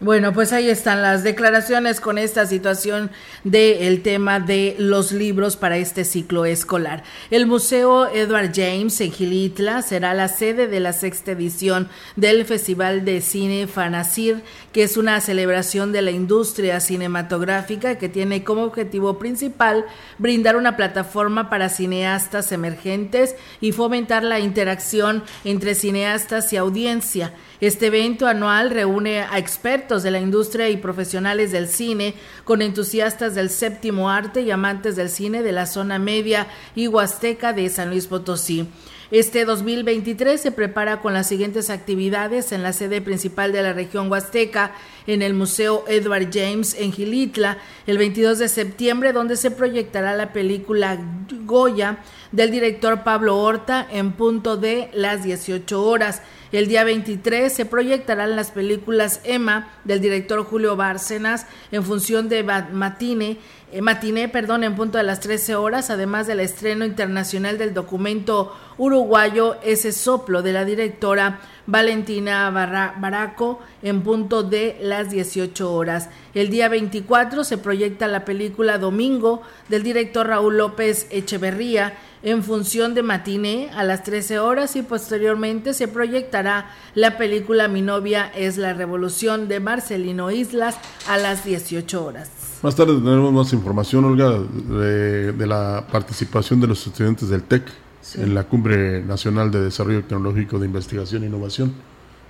Bueno, 0.00 0.32
pues 0.32 0.52
ahí 0.52 0.68
están 0.68 1.02
las 1.02 1.22
declaraciones 1.22 2.00
con 2.00 2.18
esta 2.18 2.46
situación 2.46 3.12
del 3.44 4.02
tema 4.02 4.40
de 4.40 4.74
los 4.76 5.12
libros 5.12 5.56
para 5.56 5.76
este 5.76 6.04
ciclo 6.04 6.44
escolar. 6.46 7.04
El 7.30 7.46
Museo 7.46 8.08
Edward 8.12 8.50
James 8.52 9.00
en 9.00 9.12
Gilitla 9.12 9.82
será 9.82 10.12
la 10.12 10.26
sede 10.26 10.66
de 10.66 10.80
la 10.80 10.92
sexta 10.92 11.30
edición 11.30 11.88
del 12.16 12.44
Festival 12.44 13.04
de 13.04 13.20
Cine 13.20 13.68
Fanasir, 13.68 14.42
que 14.72 14.82
es 14.82 14.96
una 14.96 15.20
celebración 15.20 15.92
de 15.92 16.02
la 16.02 16.10
industria 16.10 16.80
cinematográfica 16.80 17.96
que 17.96 18.08
tiene 18.08 18.42
como 18.42 18.64
objetivo 18.64 19.20
principal 19.20 19.86
brindar 20.18 20.56
una 20.56 20.76
plataforma 20.76 21.48
para 21.48 21.68
cineastas 21.68 22.50
emergentes 22.50 23.36
y 23.60 23.70
fomentar 23.70 24.24
la 24.24 24.40
interacción 24.40 25.22
entre 25.44 25.76
cineastas 25.76 26.52
y 26.52 26.56
audiencia. 26.56 27.32
Este 27.66 27.86
evento 27.86 28.26
anual 28.26 28.68
reúne 28.68 29.20
a 29.22 29.38
expertos 29.38 30.02
de 30.02 30.10
la 30.10 30.20
industria 30.20 30.68
y 30.68 30.76
profesionales 30.76 31.50
del 31.50 31.66
cine 31.66 32.12
con 32.44 32.60
entusiastas 32.60 33.34
del 33.34 33.48
séptimo 33.48 34.10
arte 34.10 34.42
y 34.42 34.50
amantes 34.50 34.96
del 34.96 35.08
cine 35.08 35.42
de 35.42 35.52
la 35.52 35.64
zona 35.64 35.98
media 35.98 36.46
y 36.74 36.88
huasteca 36.88 37.54
de 37.54 37.70
San 37.70 37.88
Luis 37.88 38.06
Potosí. 38.06 38.68
Este 39.10 39.44
2023 39.44 40.40
se 40.40 40.50
prepara 40.50 41.00
con 41.00 41.14
las 41.14 41.26
siguientes 41.28 41.70
actividades 41.70 42.52
en 42.52 42.62
la 42.62 42.72
sede 42.72 43.00
principal 43.00 43.52
de 43.52 43.62
la 43.62 43.72
región 43.72 44.10
Huasteca, 44.10 44.72
en 45.06 45.22
el 45.22 45.34
Museo 45.34 45.84
Edward 45.88 46.30
James 46.32 46.74
en 46.78 46.92
Gilitla, 46.92 47.58
el 47.86 47.96
22 47.96 48.40
de 48.40 48.48
septiembre, 48.48 49.12
donde 49.12 49.36
se 49.36 49.50
proyectará 49.50 50.16
la 50.16 50.32
película 50.32 50.98
Goya 51.44 51.98
del 52.32 52.50
director 52.50 53.04
Pablo 53.04 53.38
Horta 53.38 53.86
en 53.90 54.12
punto 54.12 54.56
de 54.56 54.90
las 54.92 55.22
18 55.22 55.82
horas. 55.82 56.22
El 56.54 56.68
día 56.68 56.84
23 56.84 57.52
se 57.52 57.66
proyectarán 57.66 58.36
las 58.36 58.52
películas 58.52 59.20
Emma 59.24 59.72
del 59.82 60.00
director 60.00 60.44
Julio 60.44 60.76
Bárcenas 60.76 61.48
en 61.72 61.82
función 61.82 62.28
de 62.28 62.44
Matine, 62.44 63.38
eh, 63.72 63.82
matiné, 63.82 64.28
perdón, 64.28 64.62
en 64.62 64.76
punto 64.76 64.96
de 64.96 65.02
las 65.02 65.18
13 65.18 65.56
horas, 65.56 65.90
además 65.90 66.28
del 66.28 66.38
estreno 66.38 66.84
internacional 66.84 67.58
del 67.58 67.74
documento 67.74 68.56
uruguayo 68.78 69.56
Ese 69.64 69.90
soplo 69.90 70.42
de 70.42 70.52
la 70.52 70.64
directora 70.64 71.40
Valentina 71.66 72.50
Baraco 72.50 73.58
en 73.82 74.02
punto 74.02 74.44
de 74.44 74.78
las 74.80 75.10
18 75.10 75.72
horas. 75.72 76.08
El 76.34 76.50
día 76.50 76.68
24 76.68 77.42
se 77.42 77.58
proyecta 77.58 78.06
la 78.06 78.24
película 78.24 78.78
Domingo 78.78 79.42
del 79.68 79.82
director 79.82 80.28
Raúl 80.28 80.56
López 80.58 81.08
Echeverría 81.10 81.94
en 82.24 82.42
función 82.42 82.94
de 82.94 83.02
matiné 83.02 83.70
a 83.74 83.84
las 83.84 84.02
13 84.02 84.38
horas 84.38 84.76
y 84.76 84.82
posteriormente 84.82 85.74
se 85.74 85.88
proyectará 85.88 86.70
la 86.94 87.18
película 87.18 87.68
Mi 87.68 87.82
novia 87.82 88.32
es 88.34 88.56
la 88.56 88.72
revolución 88.72 89.46
de 89.46 89.60
Marcelino 89.60 90.30
Islas 90.30 90.76
a 91.06 91.18
las 91.18 91.44
18 91.44 92.04
horas. 92.04 92.30
Más 92.62 92.74
tarde 92.74 92.94
tendremos 92.94 93.30
más 93.30 93.52
información, 93.52 94.06
Olga, 94.06 94.38
de, 94.38 95.46
la 95.46 95.86
participación 95.92 96.62
de 96.62 96.66
los 96.66 96.86
estudiantes 96.86 97.28
del 97.28 97.42
TEC 97.42 97.70
en 98.14 98.34
la 98.34 98.44
Cumbre 98.44 99.02
Nacional 99.02 99.50
de 99.50 99.60
Desarrollo 99.60 100.02
Tecnológico 100.04 100.58
de 100.58 100.64
Investigación 100.64 101.24
e 101.24 101.26
Innovación. 101.26 101.74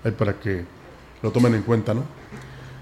Ahí 0.02 0.10
para 0.10 0.40
que 0.40 0.64
lo 1.22 1.30
tomen 1.30 1.54
en 1.54 1.62
cuenta, 1.62 1.94
¿no? 1.94 2.02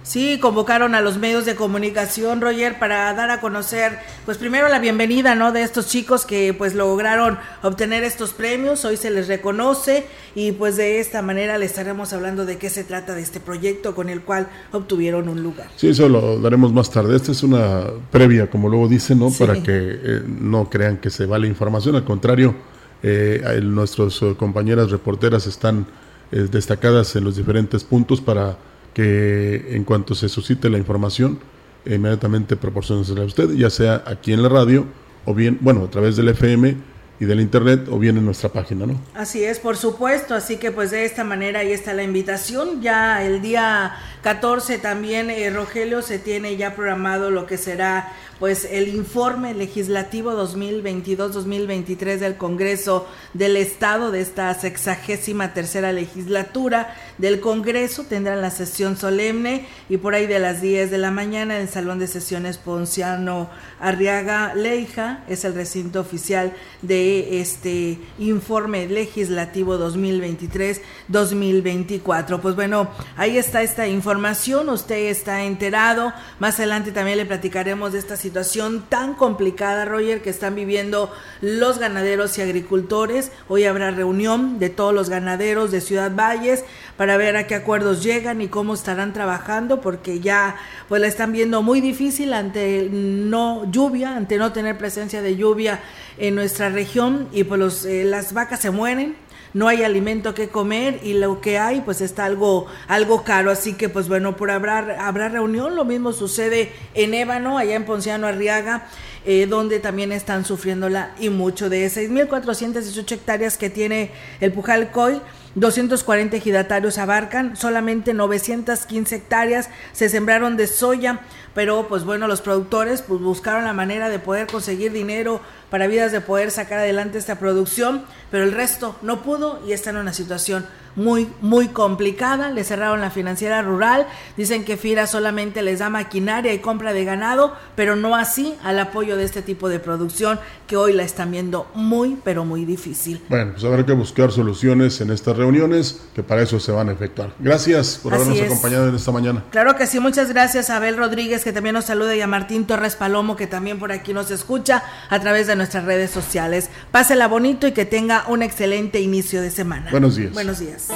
Sí, 0.03 0.39
convocaron 0.41 0.97
a 0.97 1.01
los 1.01 1.19
medios 1.19 1.45
de 1.45 1.55
comunicación, 1.55 2.41
Roger, 2.41 2.79
para 2.81 3.15
dar 3.15 3.31
a 3.31 3.41
conocer, 3.41 3.99
pues 4.25 4.37
primero 4.37 4.69
la 4.69 4.81
bienvenida, 4.81 5.37
¿no? 5.37 5.53
De 5.53 5.63
estos 5.63 5.87
chicos 5.87 6.27
que 6.27 6.53
pues 6.53 6.75
lograron 6.75 7.39
obtener 7.63 8.03
estos 8.03 8.33
premios, 8.33 8.85
hoy 8.85 8.97
se 8.97 9.11
les 9.11 9.29
reconoce 9.29 10.05
y 10.35 10.53
pues 10.53 10.77
de 10.77 10.99
esta 10.99 11.23
manera 11.23 11.57
le 11.57 11.67
estaremos 11.67 12.13
hablando 12.13 12.45
de 12.45 12.59
qué 12.59 12.69
se 12.69 12.83
trata 12.83 13.15
de 13.15 13.23
este 13.23 13.39
proyecto 13.39 13.95
con 13.95 14.09
el 14.09 14.23
cual 14.23 14.49
obtuvieron 14.73 15.29
un 15.29 15.41
lugar. 15.43 15.69
Sí, 15.77 15.91
eso 15.91 16.09
lo 16.09 16.41
daremos 16.41 16.73
más 16.73 16.91
tarde. 16.91 17.15
Esta 17.15 17.31
es 17.31 17.45
una 17.45 17.85
previa, 18.11 18.51
como 18.51 18.69
luego 18.69 18.89
dicen, 18.89 19.21
¿no? 19.21 19.31
Para 19.31 19.63
que 19.63 19.71
eh, 19.71 20.23
no 20.27 20.69
crean 20.69 20.97
que 20.97 21.11
se 21.11 21.27
va 21.27 21.39
la 21.39 21.47
información, 21.47 21.95
al 21.95 22.05
contrario, 22.05 22.57
eh, 23.05 23.61
nuestras 23.63 24.21
compañeras 24.37 24.91
reporteras 24.91 25.47
están 25.47 25.87
eh, 26.33 26.49
destacadas 26.51 27.15
en 27.15 27.25
los 27.25 27.37
diferentes 27.37 27.85
puntos 27.85 28.21
para 28.21 28.57
que 28.95 29.75
en 29.75 29.85
cuanto 29.85 30.15
se 30.15 30.29
suscite 30.29 30.71
la 30.71 30.79
información, 30.79 31.39
inmediatamente 31.87 32.57
proporcionesela 32.57 33.23
a 33.23 33.27
usted, 33.27 33.51
ya 33.55 33.71
sea 33.71 34.05
aquí 34.07 34.33
en 34.33 34.43
la 34.43 34.49
radio 34.49 34.87
o 35.25 35.35
bien, 35.35 35.59
bueno, 35.61 35.85
a 35.85 35.91
través 35.91 36.17
del 36.17 36.29
FM 36.29 36.92
y 37.21 37.25
del 37.25 37.41
internet 37.41 37.87
o 37.91 37.99
bien 37.99 38.17
en 38.17 38.25
nuestra 38.25 38.49
página, 38.49 38.87
¿no? 38.87 39.01
Así 39.15 39.45
es, 39.45 39.59
por 39.59 39.77
supuesto, 39.77 40.35
así 40.35 40.57
que 40.57 40.73
pues 40.73 40.91
de 40.91 41.05
esta 41.05 41.25
manera 41.25 41.61
ahí 41.61 41.73
está 41.73 41.95
la 41.95 42.03
invitación. 42.03 42.83
Ya 42.83 43.25
el 43.25 43.41
día 43.43 43.95
14 44.23 44.79
también, 44.79 45.31
eh, 45.31 45.51
Rogelio, 45.51 46.03
se 46.03 46.19
tiene 46.19 46.57
ya 46.57 46.75
programado 46.75 47.31
lo 47.31 47.47
que 47.47 47.59
será 47.59 48.13
pues 48.43 48.67
el 48.69 48.89
informe 48.89 49.55
legislativo 49.55 50.33
2022-2023 50.33 52.19
del 52.19 52.37
Congreso 52.37 53.07
del 53.35 53.57
Estado 53.57 54.11
de 54.11 54.21
esta 54.21 54.53
sexagésima 54.55 55.55
tercera 55.55 55.93
legislatura 55.93 56.93
del 57.19 57.39
Congreso. 57.39 58.03
Tendrán 58.03 58.43
la 58.43 58.51
sesión 58.51 58.97
solemne 58.97 59.69
y 59.89 59.99
por 59.99 60.17
ahí 60.17 60.27
de 60.27 60.41
las 60.41 60.61
10 60.61 60.91
de 60.91 60.99
la 60.99 61.13
mañana 61.13 61.55
en 61.55 61.63
el 61.63 61.69
Salón 61.69 62.01
de 62.01 62.09
Sesiones 62.09 62.59
Ponciano 62.59 63.49
Arriaga 63.79 64.57
Leija 64.57 65.23
es 65.29 65.45
el 65.45 65.55
recinto 65.55 66.01
oficial 66.01 66.53
de 66.83 67.02
este 67.41 67.99
informe 68.19 68.87
legislativo 68.87 69.79
2023-2024. 69.79 72.41
Pues 72.41 72.55
bueno, 72.55 72.89
ahí 73.17 73.37
está 73.37 73.63
esta 73.63 73.89
información, 73.89 74.69
usted 74.69 75.11
está 75.11 75.45
enterado. 75.45 76.13
Más 76.39 76.59
adelante 76.59 76.93
también 76.93 77.19
le 77.19 77.27
platicaremos 77.27 77.93
de 77.93 77.99
esta 77.99 78.17
situación 78.17 78.85
tan 78.89 79.15
complicada, 79.15 79.85
Roger, 79.85 80.23
que 80.23 80.31
están 80.31 80.55
viviendo 80.55 81.13
los 81.41 81.79
ganaderos 81.79 82.39
y 82.39 82.43
agricultores. 82.43 83.33
Hoy 83.49 83.65
habrá 83.65 83.91
reunión 83.91 84.59
de 84.59 84.71
todos 84.71 84.95
los 84.95 85.09
ganaderos 85.09 85.71
de 85.71 85.81
Ciudad 85.81 86.15
Valles 86.15 86.65
para 86.97 87.17
ver 87.17 87.37
a 87.37 87.47
qué 87.47 87.55
acuerdos 87.55 88.03
llegan 88.03 88.41
y 88.41 88.49
cómo 88.49 88.75
estarán 88.75 89.13
trabajando, 89.13 89.81
porque 89.81 90.21
ya 90.21 90.57
pues 90.89 91.01
la 91.01 91.07
están 91.07 91.33
viendo 91.33 91.63
muy 91.63 91.81
difícil 91.81 92.33
ante 92.33 92.89
no 92.91 93.71
lluvia, 93.71 94.17
ante 94.17 94.37
no 94.37 94.53
tener 94.53 94.79
presencia 94.79 95.23
de 95.23 95.37
lluvia 95.37 95.81
en 96.19 96.35
nuestra 96.35 96.69
región 96.69 97.29
y 97.33 97.45
pues 97.45 97.85
eh, 97.85 98.05
las 98.05 98.33
vacas 98.33 98.61
se 98.61 98.71
mueren 98.71 99.17
no 99.55 99.69
hay 99.69 99.83
alimento 99.83 100.35
que 100.35 100.49
comer 100.49 101.01
y 101.03 101.15
lo 101.15 101.41
que 101.41 101.59
hay 101.59 101.83
pues 101.83 102.01
está 102.01 102.25
algo 102.25 102.67
algo 102.89 103.23
caro, 103.23 103.51
así 103.51 103.75
que 103.75 103.89
pues 103.89 104.09
bueno, 104.09 104.37
por 104.37 104.51
habrá 104.51 105.07
habrá 105.07 105.29
reunión, 105.29 105.77
lo 105.77 105.85
mismo 105.85 106.13
sucede 106.13 106.73
en 106.95 107.15
Ébano, 107.15 107.59
allá 107.59 107.75
en 107.75 107.85
Ponciano 107.85 108.27
Arriaga. 108.27 108.87
Eh, 109.25 109.47
donde 109.47 109.79
también 109.79 110.11
están 110.11 110.45
sufriéndola 110.45 111.15
y 111.17 111.29
mucho 111.29 111.71
de 111.71 111.87
6.418 111.87 113.13
hectáreas 113.13 113.57
que 113.57 113.71
tiene 113.71 114.11
el 114.41 114.53
Pujalcoy 114.53 115.21
240 115.55 116.37
ejidatarios 116.37 116.99
abarcan, 116.99 117.57
solamente 117.57 118.15
915 118.15 119.17
hectáreas 119.17 119.69
se 119.93 120.09
sembraron 120.09 120.57
de 120.57 120.67
soya, 120.67 121.21
pero 121.55 121.89
pues 121.89 122.05
bueno, 122.05 122.27
los 122.27 122.41
productores 122.41 123.03
pues 123.03 123.21
buscaron 123.21 123.65
la 123.65 123.75
manera 123.75 124.09
de 124.09 124.19
poder 124.19 124.47
conseguir 124.47 124.93
dinero 124.93 125.41
para 125.73 125.87
vidas 125.87 126.13
de 126.13 126.21
poder 126.21 126.51
sacar 126.51 126.81
adelante 126.81 127.17
esta 127.17 127.39
producción, 127.39 128.03
pero 128.31 128.45
el 128.45 128.53
resto 128.53 128.95
no 129.01 129.23
pudo 129.23 129.59
y 129.67 129.73
está 129.73 129.89
en 129.89 129.97
una 129.97 130.13
situación 130.13 130.67
muy, 130.97 131.29
muy 131.41 131.69
complicada. 131.69 132.51
Le 132.51 132.65
cerraron 132.65 133.01
la 133.01 133.11
financiera 133.11 133.63
rural. 133.63 134.07
Dicen 134.37 134.65
que 134.65 134.77
FIRA 134.77 135.07
solamente 135.07 135.63
les 135.63 135.79
da 135.79 135.89
maquinaria 135.89 136.53
y 136.53 136.59
compra 136.59 136.93
de 136.93 137.05
ganado, 137.05 137.55
pero 137.75 137.97
no 137.97 138.17
así 138.17 138.55
al 138.63 138.79
apoyo 138.79 139.17
de 139.17 139.25
este 139.25 139.43
tipo 139.43 139.69
de 139.69 139.79
producción 139.79 140.39
que 140.67 140.77
hoy 140.77 140.93
la 140.93 141.03
están 141.03 141.31
viendo 141.31 141.71
muy, 141.75 142.19
pero 142.25 142.45
muy 142.45 142.65
difícil. 142.65 143.23
Bueno, 143.29 143.53
pues 143.53 143.65
habrá 143.65 143.85
que 143.85 143.93
buscar 143.93 144.33
soluciones 144.33 145.01
en 145.01 145.11
estas 145.11 145.37
reuniones, 145.37 146.01
que 146.15 146.23
para 146.23 146.43
eso 146.43 146.59
se 146.61 146.73
van 146.73 146.89
a 146.89 146.93
efectuar. 146.93 147.33
Gracias 147.39 147.99
por 148.03 148.15
habernos 148.15 148.41
acompañado 148.41 148.89
en 148.89 148.95
esta 148.95 149.13
mañana. 149.13 149.45
Claro 149.51 149.77
que 149.77 149.87
sí, 149.87 150.01
muchas 150.01 150.29
gracias 150.29 150.71
a 150.71 150.77
Abel 150.77 150.97
Rodríguez, 150.97 151.45
que 151.45 151.53
también 151.53 151.75
nos 151.75 151.87
saluda, 151.87 152.15
y 152.15 152.21
a 152.21 152.27
Martín 152.27 152.67
Torres 152.67 152.97
Palomo, 152.97 153.37
que 153.37 153.47
también 153.47 153.79
por 153.79 153.93
aquí 153.93 154.13
nos 154.13 154.31
escucha 154.31 154.83
a 155.11 155.21
través 155.21 155.47
de 155.47 155.57
nuestras 155.63 155.85
redes 155.85 156.11
sociales. 156.11 156.71
Pásela 156.91 157.29
bonito 157.29 157.69
y 157.69 157.73
que 157.73 157.85
tenga 157.85 158.25
un 158.27 158.43
excelente 158.43 159.01
inicio 159.01 159.41
de 159.41 159.51
semana. 159.51 159.91
Buenos 159.93 160.17
días. 160.17 160.33
Buenos 160.33 160.59
días. 160.59 160.89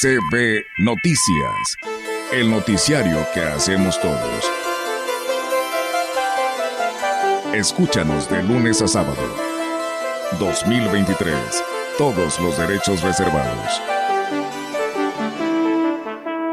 CB 0.00 0.64
Noticias, 0.78 1.76
el 2.32 2.50
noticiario 2.50 3.24
que 3.34 3.40
hacemos 3.40 4.00
todos. 4.00 4.50
Escúchanos 7.52 8.30
de 8.30 8.42
lunes 8.42 8.80
a 8.80 8.88
sábado. 8.88 9.36
2023. 10.38 11.34
Todos 11.98 12.40
los 12.40 12.56
derechos 12.58 13.02
reservados. 13.02 14.01